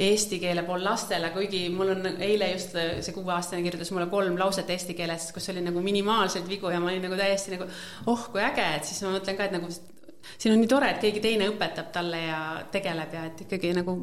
eesti 0.06 0.40
keele 0.42 0.64
pool 0.66 0.84
lastele, 0.84 1.30
kuigi 1.34 1.66
mul 1.74 1.92
on 1.94 2.08
eile 2.14 2.50
just 2.54 2.72
see 2.74 3.14
kuueaastane 3.16 3.64
kirjutas 3.66 3.92
mulle 3.92 4.08
kolm 4.12 4.38
lauset 4.40 4.70
eesti 4.72 4.96
keeles, 4.96 5.30
kus 5.36 5.50
oli 5.52 5.64
nagu 5.64 5.82
minimaalselt 5.84 6.48
vigu 6.48 6.72
ja 6.72 6.80
ma 6.80 6.92
olin 6.92 7.04
nagu 7.04 7.18
täiesti 7.20 7.56
nagu 7.56 7.68
oh, 8.10 8.28
kui 8.32 8.42
äge, 8.44 8.68
et 8.78 8.88
siis 8.88 9.02
ma 9.04 9.12
mõtlen 9.18 9.38
ka, 9.38 9.48
et 9.48 9.56
nagu 9.58 9.70
siin 9.70 10.54
on 10.54 10.62
nii 10.62 10.70
tore, 10.70 10.90
et 10.94 11.02
keegi 11.04 11.22
teine 11.24 11.48
õpetab 11.52 11.90
talle 11.94 12.22
ja 12.24 12.40
tegeleb 12.72 13.18
ja 13.18 13.26
et 13.30 13.44
ikkagi 13.46 13.74
nagu 13.76 13.98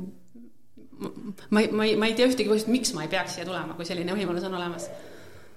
ma 1.50 1.64
ei, 1.64 1.72
ma 1.74 1.88
ei, 1.88 1.96
ma 1.98 2.10
ei 2.10 2.18
tea 2.18 2.30
ühtegi 2.30 2.50
põhjust, 2.52 2.70
miks 2.72 2.94
ma 2.94 3.08
ei 3.08 3.12
peaks 3.12 3.38
siia 3.38 3.48
tulema, 3.48 3.74
kui 3.78 3.88
selline 3.88 4.14
võimalus 4.18 4.46
on 4.46 4.60
olemas 4.60 4.92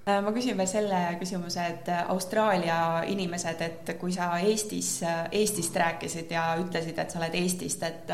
ma 0.06 0.32
küsin 0.36 0.58
veel 0.58 0.68
selle 0.68 1.00
küsimuse, 1.20 1.64
et 1.74 1.88
äh, 1.92 2.02
Austraalia 2.12 2.78
inimesed, 3.08 3.62
et 3.64 3.94
kui 4.00 4.12
sa 4.12 4.34
Eestis, 4.38 4.98
äh, 5.02 5.24
Eestist 5.40 5.76
rääkisid 5.80 6.34
ja 6.34 6.50
ütlesid, 6.60 6.98
et 7.00 7.14
sa 7.14 7.20
oled 7.22 7.36
Eestist, 7.40 7.82
et 7.88 8.12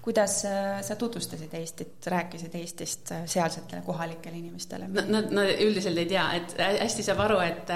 kuidas 0.00 0.38
sa 0.86 0.96
tutvustasid 0.96 1.52
Eestit, 1.54 2.06
rääkisid 2.06 2.54
Eestist 2.56 3.12
sealsetele 3.28 3.82
kohalikele 3.86 4.40
inimestele? 4.40 4.88
Nad, 4.88 5.28
nad 5.30 5.52
üldiselt 5.60 6.00
ei 6.00 6.08
tea, 6.08 6.24
et 6.38 6.56
hästi 6.58 7.04
saab 7.04 7.20
aru, 7.26 7.38
et, 7.44 7.74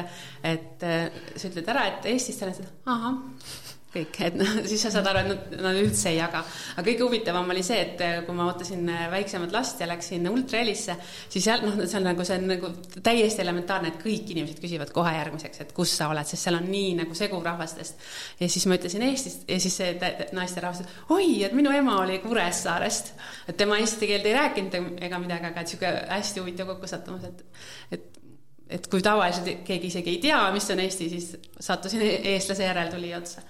et 0.54 0.88
sa 1.36 1.50
ütled 1.50 1.68
ära, 1.74 1.86
et 1.92 2.10
Eestist, 2.14 2.42
ahah 2.86 3.20
kõik, 3.94 4.18
et 4.26 4.36
noh, 4.40 4.52
siis 4.68 4.82
sa 4.84 4.92
saad 4.94 5.08
aru, 5.10 5.22
et 5.22 5.30
nad, 5.30 5.56
nad 5.68 5.78
üldse 5.78 6.10
ei 6.10 6.18
jaga. 6.18 6.42
aga 6.74 6.84
kõige 6.86 7.06
huvitavam 7.06 7.50
oli 7.54 7.62
see, 7.66 7.80
et 7.84 8.02
äh, 8.04 8.16
kui 8.26 8.36
ma 8.36 8.48
ootasin 8.50 8.88
äh, 8.90 9.04
väiksemat 9.12 9.54
last 9.54 9.82
ja 9.82 9.88
läksin 9.90 10.26
ultrahelisse, 10.30 10.96
siis 11.32 11.46
seal 11.46 11.64
noh, 11.64 11.78
see 11.84 12.00
on 12.00 12.08
nagu, 12.10 12.26
see 12.26 12.38
on 12.40 12.48
nagu 12.50 12.70
täiesti 12.96 13.44
elementaarne, 13.44 13.92
et 13.92 14.00
kõik 14.02 14.32
inimesed 14.34 14.62
küsivad 14.62 14.92
kohe 14.94 15.14
järgmiseks, 15.16 15.64
et 15.64 15.74
kus 15.76 15.94
sa 15.98 16.10
oled, 16.12 16.28
sest 16.28 16.48
seal 16.48 16.58
on 16.58 16.68
nii 16.70 16.94
nagu 17.02 17.18
segu 17.18 17.40
rahvastest. 17.44 18.02
ja 18.40 18.50
siis 18.50 18.66
ma 18.70 18.78
ütlesin 18.80 19.06
Eestist 19.06 19.48
ja 19.50 19.60
siis 19.62 19.78
see 19.80 19.94
naisterahvas 20.36 20.84
ütles, 20.84 20.98
oi, 21.14 21.28
et 21.46 21.54
minu 21.56 21.72
ema 21.74 22.00
oli 22.02 22.18
Kuressaarest. 22.24 23.14
et 23.48 23.56
tema 23.60 23.78
eesti 23.82 24.10
keelt 24.10 24.26
ei 24.26 24.36
rääkinud 24.36 25.00
ega 25.04 25.22
midagi, 25.22 25.50
aga 25.50 25.62
et 25.62 25.70
niisugune 25.70 26.04
hästi 26.10 26.42
huvitav 26.42 26.74
kokkusattumus, 26.74 27.30
et, 27.30 27.46
et 27.94 28.10
et 28.74 28.86
kui 28.90 29.02
tavaliselt 29.04 29.60
keegi 29.66 29.90
isegi 29.92 30.14
ei 30.14 30.20
tea, 30.22 30.38
mis 30.54 30.66
on 30.72 30.80
Eesti, 30.80 31.08
siis 31.12 31.26
sattusin 31.60 32.00
eestlase 32.32 32.64
järeltulija 32.64 33.18
otsa 33.20 33.42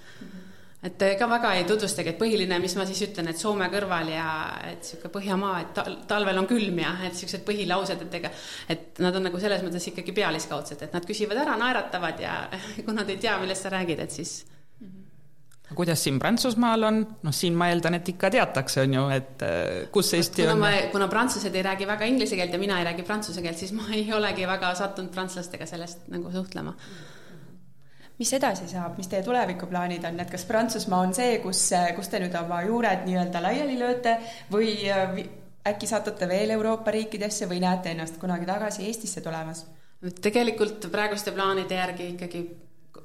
et 0.84 1.02
ega 1.06 1.28
väga 1.30 1.52
ei 1.58 1.66
tutvustagi, 1.68 2.12
et 2.12 2.20
põhiline, 2.20 2.58
mis 2.60 2.74
ma 2.76 2.84
siis 2.88 3.00
ütlen, 3.06 3.30
et 3.30 3.40
Soome 3.40 3.68
kõrval 3.72 4.10
ja 4.12 4.28
et 4.68 4.82
niisugune 4.84 5.12
Põhjamaa, 5.14 5.60
et 5.62 5.70
tal, 5.76 6.00
talvel 6.10 6.40
on 6.42 6.48
külm 6.50 6.80
ja 6.82 6.94
et 7.06 7.14
niisugused 7.14 7.44
põhilaused, 7.46 8.02
et 8.06 8.18
ega 8.20 8.32
et 8.70 9.00
nad 9.04 9.16
on 9.16 9.28
nagu 9.30 9.40
selles 9.40 9.64
mõttes 9.64 9.88
ikkagi 9.90 10.16
pealiskaudsed, 10.16 10.84
et 10.84 10.96
nad 10.96 11.06
küsivad 11.08 11.40
ära, 11.44 11.56
naeratavad 11.60 12.20
ja 12.20 12.40
kui 12.84 12.96
nad 12.96 13.08
ei 13.08 13.20
tea, 13.22 13.38
millest 13.40 13.64
sa 13.64 13.72
räägid, 13.74 14.04
et 14.04 14.18
siis 14.18 14.42
kuidas 15.74 16.04
siin 16.04 16.18
Prantsusmaal 16.20 16.86
on, 16.86 17.00
noh, 17.24 17.34
siin 17.34 17.56
ma 17.58 17.70
eeldan, 17.72 17.96
et 17.96 18.12
ikka 18.12 18.28
teatakse, 18.30 18.84
on 18.84 18.94
ju, 18.98 19.06
et 19.14 19.42
äh, 19.46 19.88
kus 19.94 20.12
Eesti 20.18 20.44
kuna 20.44 20.68
on. 20.68 20.90
kuna 20.92 21.08
prantslased 21.08 21.56
ei 21.56 21.64
räägi 21.64 21.88
väga 21.88 22.06
inglise 22.10 22.36
keelt 22.38 22.52
ja 22.52 22.60
mina 22.60 22.78
ei 22.78 22.86
räägi 22.90 23.08
prantsuse 23.08 23.42
keelt, 23.42 23.58
siis 23.58 23.72
ma 23.72 23.88
ei 23.96 24.04
olegi 24.12 24.46
väga 24.46 24.74
sattunud 24.78 25.10
prantslastega 25.16 25.66
sellest 25.66 26.06
nagu 26.12 26.30
suhtlema 26.34 26.76
mis 28.18 28.32
edasi 28.36 28.68
saab, 28.70 28.98
mis 28.98 29.08
teie 29.10 29.22
tulevikuplaanid 29.26 30.04
on, 30.08 30.20
et 30.20 30.30
kas 30.30 30.44
Prantsusmaa 30.48 31.00
on 31.06 31.14
see, 31.16 31.38
kus, 31.42 31.66
kus 31.96 32.10
te 32.12 32.20
nüüd 32.22 32.34
oma 32.38 32.60
juured 32.66 33.06
nii-öelda 33.08 33.42
laiali 33.42 33.78
lööte 33.80 34.18
või 34.52 34.76
äkki 35.66 35.88
satute 35.88 36.28
veel 36.28 36.54
Euroopa 36.54 36.92
riikidesse 36.94 37.48
või 37.50 37.62
näete 37.64 37.94
ennast 37.94 38.20
kunagi 38.20 38.46
tagasi 38.46 38.86
Eestisse 38.86 39.24
tulemas? 39.24 39.64
tegelikult 40.04 40.84
praeguste 40.92 41.32
plaanide 41.32 41.78
järgi 41.78 42.10
ikkagi 42.12 42.42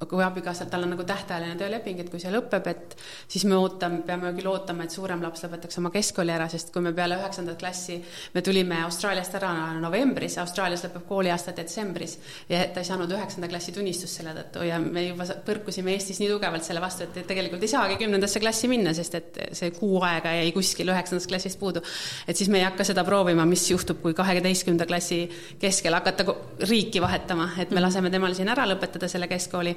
kui 0.08 0.22
abikaasal, 0.24 0.68
tal 0.70 0.86
on 0.86 0.94
nagu 0.94 1.04
tähtajaline 1.04 1.56
tööleping, 1.60 2.00
et 2.00 2.10
kui 2.12 2.20
see 2.22 2.32
lõpeb, 2.32 2.66
et 2.70 2.94
siis 3.28 3.44
me 3.48 3.56
ootame, 3.58 4.00
peame 4.06 4.32
küll 4.36 4.48
ootama, 4.48 4.86
et 4.86 4.94
suurem 4.94 5.20
laps 5.24 5.44
lõpetaks 5.44 5.80
oma 5.80 5.90
keskkooli 5.92 6.32
ära, 6.32 6.46
sest 6.52 6.72
kui 6.72 6.84
me 6.84 6.92
peale 6.96 7.18
üheksandat 7.20 7.58
klassi, 7.60 7.98
me 8.34 8.42
tulime 8.46 8.80
Austraaliast 8.86 9.36
ära 9.36 9.50
novembris, 9.80 10.38
Austraalias 10.40 10.86
lõpeb 10.86 11.04
kooliaasta 11.08 11.54
detsembris. 11.56 12.16
Ja 12.48 12.62
ta 12.72 12.80
ei 12.80 12.88
saanud 12.88 13.12
üheksanda 13.12 13.50
klassi 13.50 13.74
tunnistust 13.76 14.20
selle 14.20 14.32
tõttu 14.38 14.64
ja 14.66 14.78
me 14.80 15.04
juba 15.10 15.26
põrkusime 15.46 15.94
Eestis 15.96 16.20
nii 16.22 16.30
tugevalt 16.32 16.64
selle 16.66 16.82
vastu, 16.82 17.04
et 17.04 17.20
tegelikult 17.28 17.64
ei 17.66 17.72
saagi 17.72 17.98
kümnendasse 18.00 18.40
klassi 18.42 18.70
minna, 18.72 18.94
sest 18.96 19.18
et 19.18 19.40
see 19.58 19.72
kuu 19.76 20.00
aega 20.06 20.32
jäi 20.38 20.50
kuskil 20.56 20.90
üheksandast 20.94 21.28
klassist 21.30 21.60
puudu. 21.60 21.82
et 22.28 22.36
siis 22.36 22.48
me 22.48 22.60
ei 22.62 22.64
hakka 22.64 22.86
seda 22.88 23.04
proovima, 23.04 23.44
mis 23.48 23.68
juhtub, 23.70 24.00
kui 24.02 24.14
kaheteistkümnenda 24.16 24.86
klassi 24.88 25.22
keskel 25.60 25.94
hakata 25.94 26.24
riiki 26.68 27.02
vahetama, 27.02 27.50
et 27.60 27.70
me 27.70 27.84
laseme 27.84 28.10
temal 28.10 28.34
siin 28.34 28.48
ära 28.48 28.66
lõpetada 28.68 29.08
selle 29.08 29.28
keskkooli 29.28 29.76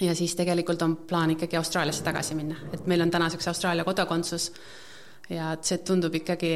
ja 0.00 0.14
siis 0.14 0.34
tegelikult 0.38 0.82
on 0.82 0.96
plaan 1.08 1.34
ikkagi 1.34 1.56
Austraaliasse 1.56 2.04
tagasi 2.04 2.34
minna, 2.38 2.56
et 2.72 2.86
meil 2.86 3.04
on 3.04 3.10
tänaseks 3.10 3.48
Austraalia 3.48 3.84
kodakondsus 3.84 4.50
ja 5.30 5.52
see 5.62 5.78
tundub 5.86 6.14
ikkagi, 6.18 6.52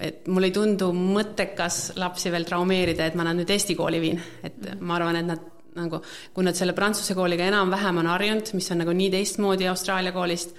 et 0.00 0.28
mul 0.28 0.48
ei 0.48 0.54
tundu 0.54 0.90
mõttekas 0.96 1.92
lapsi 2.00 2.32
veel 2.32 2.44
traumeerida, 2.48 3.06
et 3.06 3.16
ma 3.18 3.26
nad 3.26 3.38
nüüd 3.38 3.50
Eesti 3.52 3.76
kooli 3.78 4.00
viin, 4.02 4.20
et 4.44 4.58
ma 4.80 4.96
arvan, 4.98 5.20
et 5.20 5.28
nad 5.28 5.48
nagu, 5.76 6.00
kui 6.34 6.44
nad 6.44 6.58
selle 6.58 6.74
prantsuse 6.76 7.14
kooliga 7.14 7.46
enam-vähem 7.46 8.02
on 8.02 8.10
harjunud, 8.10 8.52
mis 8.58 8.70
on 8.74 8.82
nagu 8.82 8.94
nii 8.96 9.10
teistmoodi 9.14 9.68
Austraalia 9.70 10.12
koolist, 10.12 10.56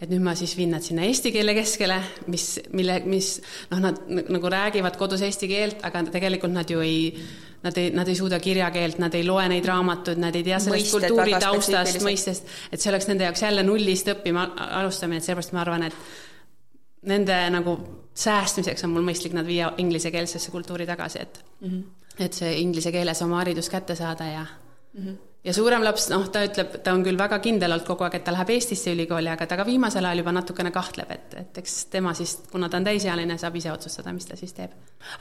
et 0.00 0.08
nüüd 0.08 0.22
ma 0.24 0.34
siis 0.38 0.54
viin 0.56 0.72
nad 0.72 0.84
sinna 0.84 1.04
eesti 1.04 1.32
keele 1.34 1.54
keskele, 1.56 1.98
mis, 2.32 2.46
mille, 2.72 3.00
mis 3.04 3.34
noh, 3.70 3.82
nad 3.84 4.00
nagu 4.08 4.52
räägivad 4.52 4.96
kodus 5.00 5.22
eesti 5.26 5.48
keelt, 5.50 5.84
aga 5.84 6.06
tegelikult 6.08 6.54
nad 6.54 6.70
ju 6.70 6.80
ei 6.84 7.12
nad 7.60 7.76
ei, 7.76 7.90
nad 7.92 8.08
ei 8.08 8.16
suuda 8.16 8.38
kirjakeelt, 8.40 8.98
nad 9.02 9.14
ei 9.14 9.26
loe 9.26 9.44
neid 9.52 9.66
raamatuid, 9.68 10.20
nad 10.22 10.36
ei 10.36 10.44
tea 10.46 10.58
sellest 10.64 10.94
kultuuri 10.96 11.36
taustast, 11.42 12.00
mõistest, 12.00 12.48
et 12.72 12.80
see 12.80 12.88
oleks 12.92 13.08
nende 13.10 13.26
jaoks 13.28 13.44
jälle 13.44 13.64
nullist 13.66 14.08
õppima 14.14 14.46
alustamine, 14.80 15.20
et 15.20 15.28
seepärast 15.28 15.52
ma 15.52 15.60
arvan, 15.66 15.84
et 15.90 17.08
nende 17.12 17.36
nagu 17.52 17.76
säästmiseks 18.16 18.88
on 18.88 18.94
mul 18.94 19.04
mõistlik 19.04 19.36
nad 19.36 19.48
viia 19.48 19.74
inglisekeelsesse 19.80 20.52
kultuuri 20.52 20.88
tagasi, 20.88 21.20
et 21.20 21.42
mm, 21.60 21.68
-hmm. 21.68 22.22
et 22.24 22.32
see 22.32 22.60
inglise 22.60 22.92
keeles 22.92 23.22
oma 23.22 23.42
haridus 23.44 23.68
kätte 23.68 23.94
saada 23.94 24.24
ja 24.24 24.46
mm. 24.46 25.04
-hmm 25.04 25.29
ja 25.44 25.54
suurem 25.56 25.84
laps, 25.84 26.08
noh, 26.12 26.26
ta 26.32 26.42
ütleb, 26.44 26.74
ta 26.84 26.92
on 26.92 27.04
küll 27.04 27.18
väga 27.18 27.38
kindel 27.40 27.72
olnud 27.72 27.86
kogu 27.88 28.04
aeg, 28.04 28.18
et 28.18 28.24
ta 28.26 28.34
läheb 28.34 28.52
Eestisse 28.52 28.92
ülikooli, 28.92 29.30
aga 29.32 29.46
ta 29.48 29.56
ka 29.56 29.64
viimasel 29.64 30.04
ajal 30.04 30.20
juba 30.20 30.34
natukene 30.36 30.72
kahtleb, 30.74 31.14
et, 31.14 31.36
et 31.40 31.60
eks 31.62 31.76
tema 31.92 32.12
siis, 32.16 32.36
kuna 32.52 32.68
ta 32.68 32.76
on 32.80 32.88
täisealine, 32.88 33.38
saab 33.40 33.56
ise 33.56 33.72
otsustada, 33.72 34.12
mis 34.12 34.28
ta 34.28 34.36
siis 34.36 34.52
teeb. 34.56 34.74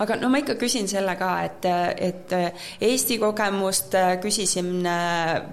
aga 0.04 0.18
no 0.20 0.32
ma 0.32 0.42
ikka 0.44 0.58
küsin 0.60 0.92
selle 0.92 1.16
ka, 1.20 1.32
et, 1.48 1.70
et 2.10 2.36
Eesti 2.90 3.20
kogemust 3.22 3.96
küsisin 4.22 4.84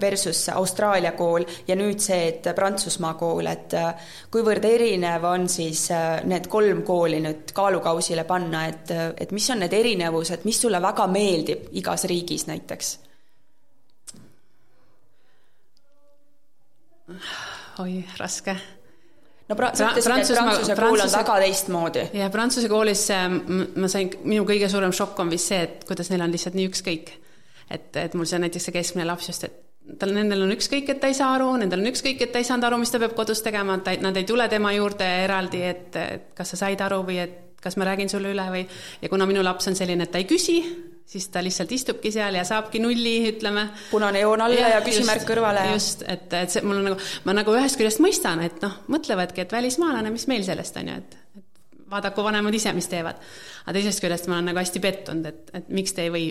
versus 0.03 0.49
Austraalia 0.51 1.15
kool 1.19 1.47
ja 1.69 1.79
nüüd 1.79 2.03
see, 2.03 2.33
et 2.33 2.51
Prantsusmaa 2.57 3.15
kool, 3.21 3.47
et 3.47 3.79
kuivõrd 4.35 4.67
erinev 4.67 5.31
on 5.31 5.47
siis 5.49 5.87
need 6.27 6.51
kolm 6.51 6.83
kooli 6.87 7.23
nüüd 7.23 7.55
kaalukausile 7.55 8.27
panna, 8.27 8.67
et, 8.67 8.91
et 9.15 9.31
mis 9.37 9.51
on 9.55 9.63
need 9.63 9.79
erinevused, 9.79 10.43
mis 10.49 10.59
sulle 10.67 10.83
väga 10.83 11.07
meeldib 11.07 11.71
igas 11.79 12.11
riigis 12.11 12.51
näiteks? 12.51 12.97
Oi, 17.83 18.01
raske 18.19 18.57
no 19.49 19.59
pra-, 19.59 19.73
sa 19.77 19.91
ütlesid, 19.93 20.33
et 20.33 20.39
Prantsuse 20.39 20.79
kool 20.79 21.05
on 21.05 21.13
väga 21.13 21.37
teistmoodi. 21.45 22.09
jah, 22.19 22.33
Prantsuse 22.35 22.71
koolis 22.73 23.05
ma 23.77 23.93
sain, 23.93 24.11
minu 24.25 24.47
kõige 24.49 24.71
suurem 24.73 24.95
šokk 24.97 25.23
on 25.25 25.31
vist 25.33 25.53
see, 25.53 25.63
et 25.69 25.87
kuidas 25.89 26.11
neil 26.13 26.27
on 26.27 26.35
lihtsalt 26.35 26.59
nii 26.59 26.73
ükskõik. 26.73 27.15
et, 27.71 27.89
et 28.03 28.19
mul 28.19 28.29
see 28.29 28.43
näiteks 28.43 28.69
see 28.69 28.75
keskmine 28.75 29.07
laps 29.07 29.31
just, 29.31 29.47
et 29.47 29.63
tal, 29.99 30.13
nendel 30.15 30.43
on 30.47 30.55
ükskõik, 30.55 30.91
et 30.91 31.01
ta 31.03 31.11
ei 31.11 31.17
saa 31.19 31.33
aru, 31.37 31.53
nendel 31.63 31.85
on 31.85 31.91
ükskõik, 31.93 32.23
et 32.23 32.33
ta 32.35 32.43
ei 32.43 32.49
saanud 32.49 32.67
aru, 32.69 32.81
mis 32.83 32.91
ta 32.91 33.01
peab 33.03 33.15
kodus 33.19 33.43
tegema, 33.45 33.79
ta, 33.85 33.95
nad 34.03 34.17
ei 34.19 34.27
tule 34.29 34.49
tema 34.51 34.73
juurde 34.75 35.07
eraldi, 35.25 35.63
et, 35.63 35.99
et 36.03 36.29
kas 36.37 36.55
sa 36.55 36.65
said 36.65 36.83
aru 36.83 37.03
või 37.07 37.21
et 37.23 37.43
kas 37.63 37.79
ma 37.79 37.87
räägin 37.89 38.11
sulle 38.11 38.31
üle 38.35 38.45
või, 38.53 38.63
ja 39.03 39.11
kuna 39.11 39.27
minu 39.27 39.43
laps 39.47 39.67
on 39.71 39.79
selline, 39.79 40.07
et 40.07 40.13
ta 40.15 40.23
ei 40.23 40.29
küsi, 40.29 40.61
siis 41.07 41.29
ta 41.33 41.43
lihtsalt 41.45 41.73
istubki 41.73 42.11
seal 42.15 42.35
ja 42.35 42.45
saabki 42.45 42.81
nulli, 42.83 43.17
ütleme. 43.31 43.69
punane 43.91 44.21
joon 44.25 44.43
alla 44.47 44.69
ja, 44.69 44.73
ja 44.77 44.81
küsimärk 44.85 45.27
kõrvale. 45.29 45.69
just, 45.73 46.03
et, 46.07 46.33
et 46.35 46.51
see 46.53 46.65
mul 46.67 46.81
on 46.81 46.89
nagu, 46.91 47.11
ma 47.25 47.37
nagu 47.37 47.55
ühest 47.55 47.79
küljest 47.79 48.03
mõistan, 48.03 48.43
et 48.47 48.59
noh, 48.65 48.81
mõtlevadki, 48.93 49.45
et 49.47 49.55
välismaalane, 49.55 50.11
mis 50.15 50.27
meil 50.31 50.45
sellest 50.47 50.81
on 50.83 50.91
ju, 50.91 50.97
et, 51.05 51.15
et 51.39 51.47
vaadaku 51.93 52.27
vanemad 52.27 52.59
ise, 52.59 52.75
mis 52.77 52.91
teevad. 52.91 53.23
aga 53.65 53.79
teisest 53.79 54.03
küljest 54.03 54.27
ma 54.27 54.41
olen 54.41 54.53
nagu 54.53 54.63
hästi 54.63 54.83
pettunud, 54.83 55.31
et, 55.31 55.55
et 55.55 55.73
miks 55.79 55.95
te 55.95 56.09
ei 56.09 56.13
või 56.13 56.27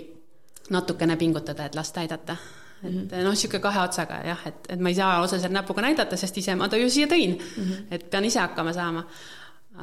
natukene 0.70 1.16
pingutada, 1.16 1.66
et 1.66 1.78
last 1.78 1.96
aidata 1.98 2.36
et 2.76 2.92
mm 2.92 3.08
-hmm. 3.08 3.24
noh, 3.24 3.32
niisugune 3.32 3.62
kahe 3.62 3.80
otsaga 3.80 4.20
jah, 4.26 4.40
et, 4.46 4.66
et 4.68 4.80
ma 4.80 4.88
ei 4.92 4.94
saa 4.94 5.20
otseselt 5.22 5.52
näpuga 5.52 5.82
näidata, 5.82 6.16
sest 6.16 6.36
ise 6.38 6.54
ma 6.54 6.68
ta 6.68 6.76
ju 6.76 6.90
siia 6.90 7.06
tõin 7.06 7.38
mm. 7.38 7.62
-hmm. 7.62 7.84
et 7.90 8.10
pean 8.10 8.24
ise 8.24 8.40
hakkama 8.40 8.72
saama. 8.72 9.06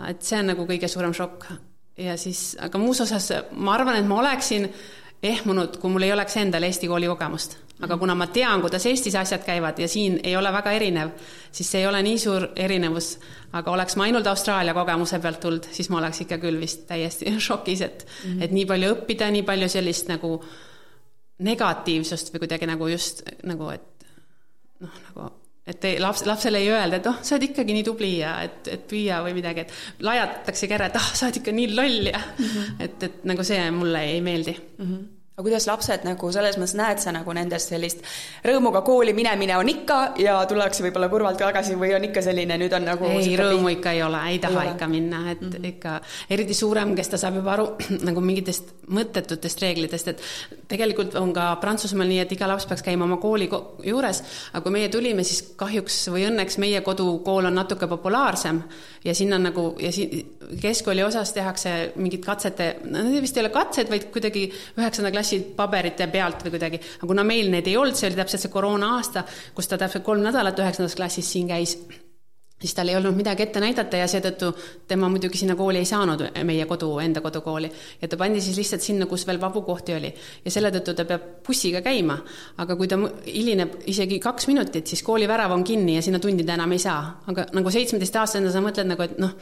et 0.09 0.21
see 0.21 0.39
on 0.39 0.45
nagu 0.45 0.65
kõige 0.65 0.87
suurem 0.87 1.13
šokk 1.13 1.45
ja 1.97 2.17
siis, 2.17 2.55
aga 2.61 2.77
muus 2.77 3.01
osas 3.01 3.29
ma 3.51 3.73
arvan, 3.73 3.99
et 3.99 4.07
ma 4.07 4.19
oleksin 4.21 4.69
ehmunud, 5.23 5.77
kui 5.79 5.91
mul 5.91 6.07
ei 6.07 6.13
oleks 6.13 6.37
endal 6.41 6.65
Eesti 6.67 6.87
kooli 6.87 7.07
kogemust. 7.07 7.57
aga 7.83 7.97
kuna 7.97 8.13
ma 8.15 8.27
tean, 8.31 8.61
kuidas 8.61 8.85
Eestis 8.85 9.15
asjad 9.19 9.41
käivad 9.43 9.79
ja 9.79 9.87
siin 9.87 10.19
ei 10.23 10.35
ole 10.39 10.51
väga 10.53 10.71
erinev, 10.71 11.09
siis 11.51 11.71
see 11.71 11.81
ei 11.81 11.87
ole 11.87 11.99
nii 12.03 12.19
suur 12.19 12.45
erinevus, 12.55 13.17
aga 13.51 13.71
oleks 13.71 13.97
ma 13.99 14.05
ainult 14.07 14.27
Austraalia 14.27 14.73
kogemuse 14.73 15.19
pealt 15.19 15.39
tulnud, 15.43 15.67
siis 15.71 15.89
ma 15.89 15.97
oleks 15.99 16.21
ikka 16.23 16.37
küll 16.37 16.59
vist 16.61 16.85
täiesti 16.87 17.33
šokis, 17.47 17.81
et 17.81 18.05
mm, 18.05 18.29
-hmm. 18.29 18.43
et 18.43 18.51
nii 18.51 18.65
palju 18.65 18.93
õppida, 18.95 19.31
nii 19.31 19.43
palju 19.43 19.69
sellist 19.69 20.07
nagu 20.07 20.37
negatiivsust 21.39 22.33
või 22.33 22.45
kuidagi 22.45 22.69
nagu 22.69 22.87
just 22.87 23.23
nagu, 23.43 23.69
et 23.69 24.07
noh, 24.79 24.99
nagu 25.09 25.31
et 25.67 25.85
ei, 25.87 25.99
laps, 26.03 26.25
lapsele 26.27 26.59
ei 26.59 26.69
öelda, 26.73 26.99
et 26.99 27.07
oh, 27.07 27.19
sa 27.23 27.37
oled 27.37 27.47
ikkagi 27.49 27.75
nii 27.77 27.87
tubli 27.87 28.11
ja 28.19 28.35
et, 28.43 28.67
et 28.73 28.85
püüa 28.89 29.21
või 29.23 29.35
midagi, 29.37 29.63
et 29.63 30.03
lajatatakse 30.03 30.67
käre, 30.71 30.91
et 30.91 30.99
ah 30.99 31.09
oh,, 31.09 31.15
sa 31.15 31.29
oled 31.29 31.39
ikka 31.39 31.55
nii 31.55 31.73
loll 31.73 32.11
ja 32.11 32.19
mm 32.19 32.45
-hmm. 32.45 32.85
et, 32.87 33.09
et 33.09 33.27
nagu 33.31 33.47
see 33.47 33.59
mulle 33.71 34.05
ei 34.11 34.21
meeldi 34.21 34.57
mm. 34.59 34.85
-hmm 34.85 35.12
aga 35.33 35.47
kuidas 35.47 35.65
lapsed 35.65 36.03
nagu 36.05 36.27
selles 36.29 36.59
mõttes 36.61 36.75
näed 36.77 36.99
sa 37.01 37.11
nagu 37.13 37.33
nendest 37.33 37.71
sellist 37.71 38.03
rõõmuga 38.45 38.83
kooli 38.85 39.15
minemine 39.17 39.55
on 39.57 39.69
ikka 39.71 39.97
ja 40.21 40.35
tullakse 40.49 40.83
võib-olla 40.85 41.07
kurvalt 41.09 41.39
tagasi 41.41 41.73
või 41.79 41.95
on 41.97 42.05
ikka 42.05 42.21
selline, 42.21 42.57
nüüd 42.61 42.73
on 42.77 42.85
nagu 42.85 43.09
ei, 43.09 43.31
rõõmu 43.39 43.71
ikka 43.73 43.95
ei 43.97 44.03
ole, 44.05 44.19
ei 44.29 44.37
taha 44.43 44.67
ei 44.67 44.71
ikka 44.75 44.87
minna, 44.91 45.23
et 45.31 45.41
mm 45.41 45.49
-hmm. 45.49 45.65
ikka 45.71 45.95
eriti 46.29 46.53
suurem, 46.53 46.93
kes 46.95 47.09
ta 47.09 47.17
saab 47.17 47.39
juba 47.41 47.53
aru 47.55 47.65
nagu 48.07 48.21
mingitest 48.21 48.75
mõttetutest 48.93 49.61
reeglitest, 49.65 50.07
et 50.07 50.21
tegelikult 50.69 51.15
on 51.15 51.33
ka 51.33 51.55
Prantsusmaal 51.61 52.07
nii, 52.07 52.19
et 52.19 52.31
iga 52.31 52.47
laps 52.47 52.69
peaks 52.69 52.85
käima 52.85 53.05
oma 53.05 53.17
kooli 53.17 53.49
juures, 53.83 54.23
aga 54.53 54.61
kui 54.61 54.71
meie 54.71 54.89
tulime, 54.89 55.23
siis 55.23 55.41
kahjuks 55.57 56.09
või 56.13 56.27
õnneks 56.29 56.59
meie 56.61 56.81
kodukool 56.81 57.49
on 57.49 57.55
natuke 57.55 57.87
populaarsem 57.87 58.61
ja 59.03 59.15
sinna 59.15 59.39
nagu 59.39 59.75
ja 59.79 59.91
siin 59.91 60.37
keskkooli 60.61 61.03
osas 61.03 61.33
tehakse 61.33 61.93
mingid 61.95 62.23
katsete, 62.25 62.75
need 62.85 63.21
vist 63.21 63.37
ei 63.37 63.43
ole 63.43 63.49
katsed, 63.49 63.89
vaid 63.89 64.07
kuidagi 64.13 64.45
üheksanda 64.77 65.11
klassi 65.11 65.22
klassi 65.23 65.41
paberite 65.55 66.07
pealt 66.11 66.43
või 66.43 66.57
kuidagi, 66.57 66.79
aga 66.99 67.07
kuna 67.07 67.23
meil 67.27 67.51
neid 67.51 67.67
ei 67.71 67.77
olnud, 67.79 67.95
see 67.95 68.09
oli 68.11 68.19
täpselt 68.19 68.43
see 68.43 68.53
koroona 68.53 68.97
aasta, 68.97 69.23
kus 69.55 69.69
ta 69.71 69.79
täpselt 69.79 70.03
kolm 70.03 70.23
nädalat 70.25 70.59
üheksandas 70.59 70.97
klassis 70.99 71.29
siin 71.31 71.47
käis, 71.47 71.77
siis 72.59 72.75
tal 72.75 72.87
ei 72.87 72.95
olnud 72.95 73.15
midagi 73.15 73.43
ette 73.43 73.59
näidata 73.63 73.99
ja 73.99 74.07
seetõttu 74.07 74.51
tema 74.87 75.09
muidugi 75.11 75.39
sinna 75.39 75.55
kooli 75.59 75.81
ei 75.83 75.87
saanud, 75.87 76.25
meie 76.47 76.67
kodu, 76.67 76.91
enda 77.03 77.23
kodukooli. 77.23 77.71
ja 78.01 78.07
ta 78.07 78.19
pandi 78.19 78.41
siis 78.41 78.57
lihtsalt 78.59 78.83
sinna, 78.83 79.07
kus 79.07 79.27
veel 79.27 79.39
vabu 79.39 79.63
kohti 79.63 79.95
oli. 79.95 80.13
ja 80.45 80.51
selle 80.51 80.71
tõttu 80.75 80.95
ta 80.95 81.05
peab 81.05 81.43
bussiga 81.47 81.81
käima. 81.81 82.17
aga 82.57 82.75
kui 82.75 82.87
ta 82.87 82.99
hilineb 83.25 83.83
isegi 83.85 84.19
kaks 84.19 84.47
minutit, 84.47 84.87
siis 84.87 85.03
kooli 85.03 85.27
värav 85.27 85.51
on 85.51 85.63
kinni 85.63 85.95
ja 85.95 86.01
sinna 86.01 86.19
tundi 86.19 86.43
ta 86.43 86.55
enam 86.59 86.71
ei 86.71 86.79
saa. 86.79 87.21
aga 87.27 87.47
nagu 87.53 87.71
seitsmeteistaastasena 87.71 88.51
sa 88.51 88.63
mõtled 88.63 88.91
nagu, 88.91 89.03
et 89.03 89.19
noh, 89.19 89.35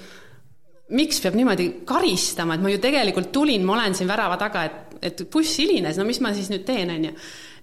miks 0.91 1.21
peab 1.23 1.37
niimoodi 1.39 1.69
karistama, 1.87 2.55
et 2.55 2.63
ma 2.63 2.73
ju 2.73 2.81
tegelikult 2.83 3.31
tulin, 3.31 3.63
ma 3.65 3.77
olen 3.77 3.95
siin 3.97 4.09
värava 4.11 4.37
taga, 4.41 4.65
et, 4.67 4.97
et 5.11 5.23
buss 5.31 5.59
hilines, 5.61 5.97
no 5.97 6.07
mis 6.07 6.19
ma 6.23 6.33
siis 6.35 6.51
nüüd 6.51 6.67
teen, 6.67 6.91
on 6.93 7.09
ju 7.09 7.15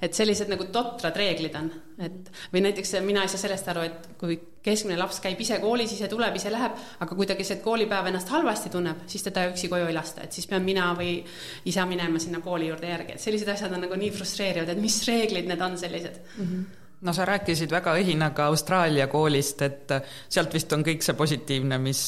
et 0.02 0.14
sellised 0.14 0.50
nagu 0.50 0.68
totrad 0.72 1.16
reeglid 1.18 1.56
on, 1.58 1.68
et 2.06 2.30
või 2.52 2.62
näiteks 2.68 2.94
mina 3.02 3.24
ei 3.24 3.30
saa 3.32 3.40
sellest 3.40 3.70
aru, 3.72 3.82
et 3.88 4.06
kui 4.20 4.36
keskmine 4.62 4.98
laps 4.98 5.18
käib 5.24 5.40
ise 5.42 5.58
koolis, 5.62 5.92
ise 5.96 6.06
tuleb, 6.10 6.36
ise 6.38 6.52
läheb, 6.54 6.76
aga 7.02 7.18
kui 7.18 7.26
ta 7.26 7.34
keset 7.38 7.64
koolipäeva 7.64 8.12
ennast 8.12 8.30
halvasti 8.30 8.70
tunneb, 8.74 9.02
siis 9.10 9.26
teda 9.26 9.48
üksi 9.50 9.70
koju 9.72 9.88
ei 9.90 9.96
lasta, 9.96 10.22
et 10.26 10.36
siis 10.36 10.46
pean 10.50 10.62
mina 10.66 10.92
või 10.98 11.16
isa 11.70 11.86
minema 11.90 12.22
sinna 12.22 12.42
kooli 12.44 12.70
juurde 12.70 12.92
järgi, 12.92 13.16
et 13.16 13.24
sellised 13.24 13.50
asjad 13.54 13.74
on 13.74 13.86
nagu 13.88 13.98
nii 13.98 14.12
frustreerivad, 14.14 14.70
et 14.70 14.82
mis 14.82 15.00
reeglid 15.08 15.50
need 15.50 15.66
on 15.66 15.78
sellised. 15.78 16.20
Mm. 16.36 16.52
-hmm 16.52 16.84
no 16.98 17.12
sa 17.14 17.24
rääkisid 17.24 17.70
väga 17.70 17.92
õhinaga 17.94 18.48
Austraalia 18.50 19.06
koolist, 19.06 19.62
et 19.62 19.92
sealt 20.28 20.54
vist 20.54 20.72
on 20.72 20.82
kõik 20.82 21.04
see 21.06 21.14
positiivne, 21.14 21.78
mis 21.78 22.00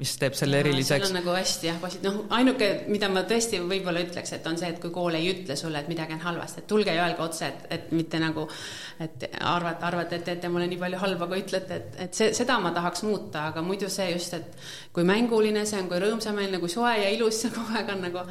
mis 0.00 0.12
teeb 0.16 0.36
selle 0.36 0.60
eriliseks. 0.62 1.04
seal 1.04 1.12
on 1.12 1.18
nagu 1.18 1.32
hästi 1.34 1.68
jah, 1.68 1.80
noh, 2.06 2.18
ainuke, 2.32 2.68
mida 2.88 3.10
ma 3.12 3.22
tõesti 3.28 3.58
võib-olla 3.60 4.00
ütleks, 4.06 4.32
et 4.36 4.46
on 4.48 4.56
see, 4.60 4.70
et 4.72 4.78
kui 4.80 4.92
kool 4.94 5.16
ei 5.18 5.26
ütle 5.34 5.56
sulle, 5.60 5.82
et 5.82 5.90
midagi 5.92 6.16
on 6.16 6.22
halvasti, 6.24 6.62
et 6.62 6.68
tulge 6.70 6.94
ja 6.96 7.04
öelge 7.04 7.24
otse, 7.24 7.50
et, 7.50 7.66
et 7.76 7.90
mitte 7.96 8.20
nagu, 8.22 8.46
et 9.04 9.26
arvate, 9.36 9.84
arvate, 9.90 10.20
et 10.20 10.24
teete 10.30 10.48
mulle 10.52 10.70
nii 10.70 10.80
palju 10.80 11.02
halba, 11.02 11.28
kui 11.28 11.42
ütlete, 11.44 11.80
et, 11.82 11.98
et 12.06 12.16
see, 12.16 12.30
seda 12.36 12.56
ma 12.64 12.72
tahaks 12.76 13.04
muuta, 13.08 13.50
aga 13.52 13.64
muidu 13.66 13.90
see 13.92 14.08
just, 14.14 14.38
et 14.38 14.64
kui 14.96 15.04
mänguline 15.08 15.66
see 15.68 15.82
on, 15.82 15.90
kui 15.92 16.00
rõõmsameelne, 16.00 16.62
kui 16.62 16.72
soe 16.72 16.94
ja 17.02 17.12
ilus 17.12 17.42
see 17.44 17.52
kogu 17.52 17.76
aeg 17.76 17.92
on 17.92 18.02
nagu, 18.08 18.24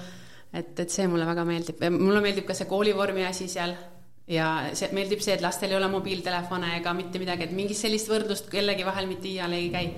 et, 0.49 0.73
et 0.73 0.89
see 0.89 1.05
mulle 1.11 1.29
väga 1.29 1.45
meeldib 1.45 1.85
ja 1.85 1.93
mulle 1.93 2.25
meeldib 2.25 2.49
ka 2.49 2.57
see 2.57 2.69
koolivormi 2.69 3.27
asi 3.29 3.45
seal 3.51 3.77
ja 4.29 4.49
see, 4.73 4.89
meeldib 4.97 5.21
see, 5.21 5.37
et 5.37 5.45
lastel 5.45 5.69
ei 5.69 5.77
ole 5.77 5.91
mobiiltelefone 5.93 6.73
ega 6.79 6.97
mitte 6.97 7.21
midagi, 7.21 7.45
et 7.45 7.53
mingit 7.53 7.77
sellist 7.77 8.09
võrdlust 8.09 8.49
kellegi 8.49 8.89
vahel 8.89 9.05
mitte 9.09 9.29
iial 9.29 9.53
ei 9.53 9.69
käi 9.73 9.93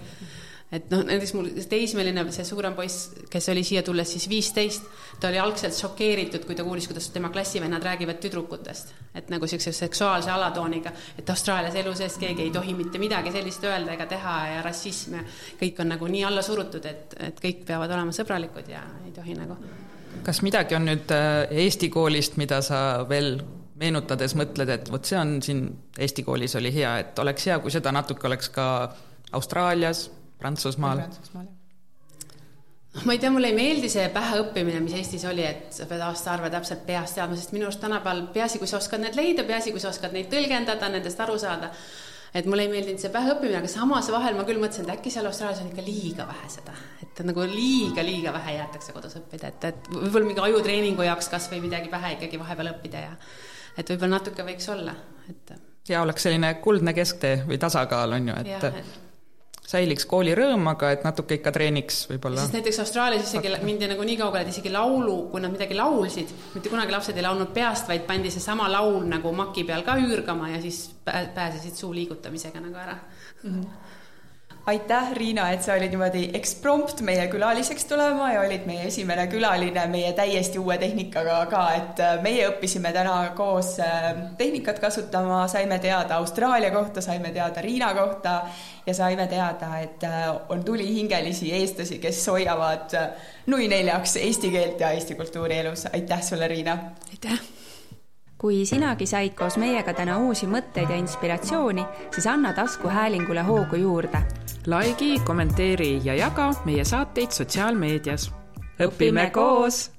et 0.72 0.88
noh, 0.92 1.04
näiteks 1.04 1.34
mul 1.36 1.50
teismeline, 1.70 2.24
see 2.32 2.46
suurem 2.48 2.76
poiss, 2.78 3.10
kes 3.32 3.50
oli 3.52 3.64
siia 3.68 3.84
tulles 3.84 4.14
siis 4.14 4.28
viisteist, 4.32 4.88
ta 5.20 5.28
oli 5.28 5.40
algselt 5.42 5.76
šokeeritud, 5.76 6.46
kui 6.48 6.56
ta 6.56 6.64
kuulis, 6.64 6.88
kuidas 6.88 7.10
tema 7.12 7.30
klassivennad 7.34 7.84
räägivad 7.84 8.22
tüdrukutest. 8.24 8.94
et 9.16 9.30
nagu 9.30 9.44
niisuguse 9.44 9.72
seksuaalse 9.76 10.32
alatooniga, 10.32 10.92
et 11.20 11.30
Austraalias 11.30 11.76
elu 11.76 11.96
sees 11.96 12.18
keegi 12.18 12.48
ei 12.48 12.52
tohi 12.52 12.74
mitte 12.74 13.00
midagi 13.00 13.32
sellist 13.32 13.64
öelda 13.68 13.94
ega 13.94 14.06
teha 14.08 14.36
ja 14.48 14.62
rassism 14.62 15.18
ja 15.20 15.24
kõik 15.60 15.82
on 15.84 15.92
nagu 15.92 16.08
nii 16.08 16.24
alla 16.24 16.42
surutud, 16.42 16.86
et, 16.86 17.16
et 17.20 17.42
kõik 17.44 17.66
peavad 17.68 17.92
olema 17.92 18.16
sõbralikud 18.16 18.72
ja 18.72 18.86
ei 19.06 19.12
tohi 19.12 19.36
nagu. 19.36 19.58
kas 20.24 20.42
midagi 20.42 20.76
on 20.76 20.88
nüüd 20.88 21.12
äh, 21.12 21.52
Eesti 21.66 21.90
koolist, 21.90 22.38
mida 22.38 22.62
sa 22.62 23.04
veel 23.10 23.42
meenutades 23.76 24.36
mõtled, 24.38 24.70
et 24.70 24.92
vot 24.92 25.06
see 25.06 25.20
on 25.20 25.42
siin 25.44 25.68
Eesti 26.00 26.24
koolis 26.24 26.56
oli 26.56 26.72
hea, 26.74 26.98
et 27.04 27.20
oleks 27.20 27.46
hea, 27.50 27.60
kui 27.60 27.72
seda 27.72 27.92
natuke 27.92 28.28
oleks 28.28 28.50
ka 28.50 28.66
Austraalias 29.32 30.10
Prantsusmaal? 30.42 31.06
Prantsusmaal, 31.06 31.50
jah 31.50 31.58
noh, 32.96 33.06
ma 33.06 33.16
ei 33.16 33.20
tea, 33.20 33.32
mulle 33.32 33.52
ei 33.52 33.58
meeldi 33.58 33.90
see 33.92 34.06
päheõppimine, 34.14 34.84
mis 34.84 34.96
Eestis 35.00 35.26
oli, 35.30 35.44
et 35.48 35.76
sa 35.76 35.88
pead 35.90 36.04
aastaarve 36.06 36.52
täpselt 36.54 36.86
peast 36.88 37.18
teadma, 37.18 37.38
sest 37.40 37.54
minu 37.56 37.68
arust 37.68 37.82
tänapäeval 37.84 38.26
peaasi, 38.36 38.62
kui 38.62 38.70
sa 38.70 38.80
oskad 38.82 39.04
need 39.04 39.18
leida, 39.20 39.46
peaasi, 39.48 39.74
kui 39.74 39.84
sa 39.84 39.92
oskad 39.92 40.16
neid 40.16 40.32
tõlgendada, 40.32 40.90
nendest 40.92 41.20
aru 41.24 41.38
saada. 41.42 41.72
et 42.32 42.46
mulle 42.48 42.64
ei 42.64 42.70
meeldinud 42.72 43.02
see 43.02 43.10
päheõppimine, 43.12 43.58
aga 43.60 43.68
samas 43.68 44.08
vahel 44.08 44.38
ma 44.38 44.46
küll 44.48 44.60
mõtlesin, 44.62 44.86
et 44.86 44.94
äkki 44.94 45.12
seal 45.12 45.26
Austraalias 45.28 45.60
on 45.66 45.68
ikka 45.68 45.84
liiga 45.84 46.24
vähe 46.30 46.46
seda, 46.54 46.72
et 47.04 47.20
nagu 47.28 47.44
liiga-liiga 47.44 48.32
vähe 48.32 48.54
jäetakse 48.56 48.96
kodus 48.96 49.18
õppida, 49.20 49.50
et, 49.52 49.66
et 49.68 49.90
võib-olla 49.92 50.30
mingi 50.30 50.46
ajutreeningu 50.46 51.04
jaoks 51.04 51.28
kas 51.34 51.50
või 51.52 51.60
midagi 51.66 51.92
pähe 51.92 52.14
ikkagi 52.16 52.40
vahepeal 52.40 52.72
õppida 52.72 53.04
ja 53.04 53.12
et 53.76 53.92
võib-olla 53.92 54.14
natuke 54.16 54.48
võiks 54.48 54.72
olla, 54.72 54.96
et. 55.28 55.54
ja 55.92 56.06
oleks 56.08 56.24
selline 56.24 56.54
kuldne 56.64 56.96
kesktee 56.96 57.42
või 57.52 57.60
tasakaal 57.60 58.16
on 58.16 58.32
ju, 58.32 58.40
et. 58.46 58.54
jah, 58.56 58.80
et 58.80 59.11
säiliks 59.72 60.06
kooli 60.10 60.34
rõõm, 60.38 60.66
aga 60.72 60.92
et 60.96 61.06
natuke 61.08 61.38
ikka 61.40 61.54
treeniks 61.56 62.04
võib-olla. 62.10 62.44
sest 62.44 62.58
näiteks 62.58 62.82
Austraalias 62.84 63.28
isegi 63.28 63.54
mindi 63.68 63.88
nagu 63.92 64.06
nii 64.08 64.18
kaugele, 64.20 64.44
et 64.46 64.54
isegi 64.54 64.74
laulu, 64.74 65.18
kui 65.32 65.44
nad 65.44 65.54
midagi 65.54 65.78
laulsid, 65.78 66.34
mitte 66.56 66.74
kunagi 66.74 66.96
lapsed 66.96 67.18
ei 67.18 67.26
laulnud 67.28 67.54
peast, 67.56 67.88
vaid 67.92 68.04
pandi 68.10 68.34
seesama 68.34 68.68
laul 68.72 69.06
nagu 69.08 69.32
maki 69.36 69.64
peal 69.70 69.86
ka 69.88 69.96
üürgama 70.02 70.52
ja 70.52 70.62
siis 70.64 70.84
pääsesid 71.06 71.80
suu 71.80 71.94
liigutamisega 71.96 72.60
nagu 72.64 72.84
ära 72.84 72.98
mm. 72.98 73.50
-hmm 73.56 73.91
aitäh, 74.66 75.14
Riina, 75.14 75.50
et 75.52 75.64
sa 75.66 75.74
olid 75.74 75.90
niimoodi 75.90 76.22
eksprompt 76.38 77.02
meie 77.06 77.24
külaliseks 77.32 77.86
tulema 77.90 78.32
ja 78.34 78.42
olid 78.46 78.68
meie 78.70 78.86
esimene 78.90 79.26
külaline 79.32 79.86
meie 79.90 80.12
täiesti 80.18 80.60
uue 80.62 80.78
tehnikaga 80.82 81.40
ka, 81.50 81.64
et 81.78 82.02
äh, 82.04 82.18
meie 82.22 82.46
õppisime 82.52 82.92
täna 82.94 83.16
koos 83.38 83.74
äh, 83.82 84.12
tehnikat 84.38 84.80
kasutama, 84.84 85.44
saime 85.52 85.80
teada 85.82 86.20
Austraalia 86.22 86.72
kohta, 86.74 87.02
saime 87.02 87.34
teada 87.34 87.62
Riina 87.62 87.94
kohta 87.98 88.36
ja 88.86 88.94
saime 88.94 89.26
teada, 89.32 89.72
et 89.82 90.06
äh, 90.06 90.28
on 90.50 90.64
tulihingelisi 90.64 91.54
eestlasi, 91.58 91.98
kes 92.04 92.22
hoiavad 92.30 92.94
nui 93.50 93.68
neljaks 93.72 94.20
eesti 94.22 94.54
keelt 94.54 94.86
ja 94.86 94.94
eesti 94.94 95.18
kultuuri 95.18 95.58
elus. 95.64 95.88
aitäh 95.94 96.22
sulle, 96.22 96.48
Riina! 96.48 96.78
aitäh! 97.10 97.42
kui 98.42 98.64
sinagi 98.66 99.06
said 99.06 99.36
koos 99.38 99.60
meiega 99.62 99.94
täna 99.94 100.16
uusi 100.18 100.48
mõtteid 100.50 100.90
ja 100.90 100.96
inspiratsiooni, 100.98 101.84
siis 102.10 102.26
anna 102.26 102.56
taskuhäälingule 102.58 103.44
hoogu 103.46 103.78
juurde. 103.84 104.24
Likei, 104.66 105.20
kommenteeri 105.26 106.02
ja 106.04 106.14
jaga 106.14 106.52
meie 106.66 106.84
saateid 106.86 107.34
sotsiaalmeedias. 107.34 108.30
õpime 108.82 109.30
koos 109.34 109.90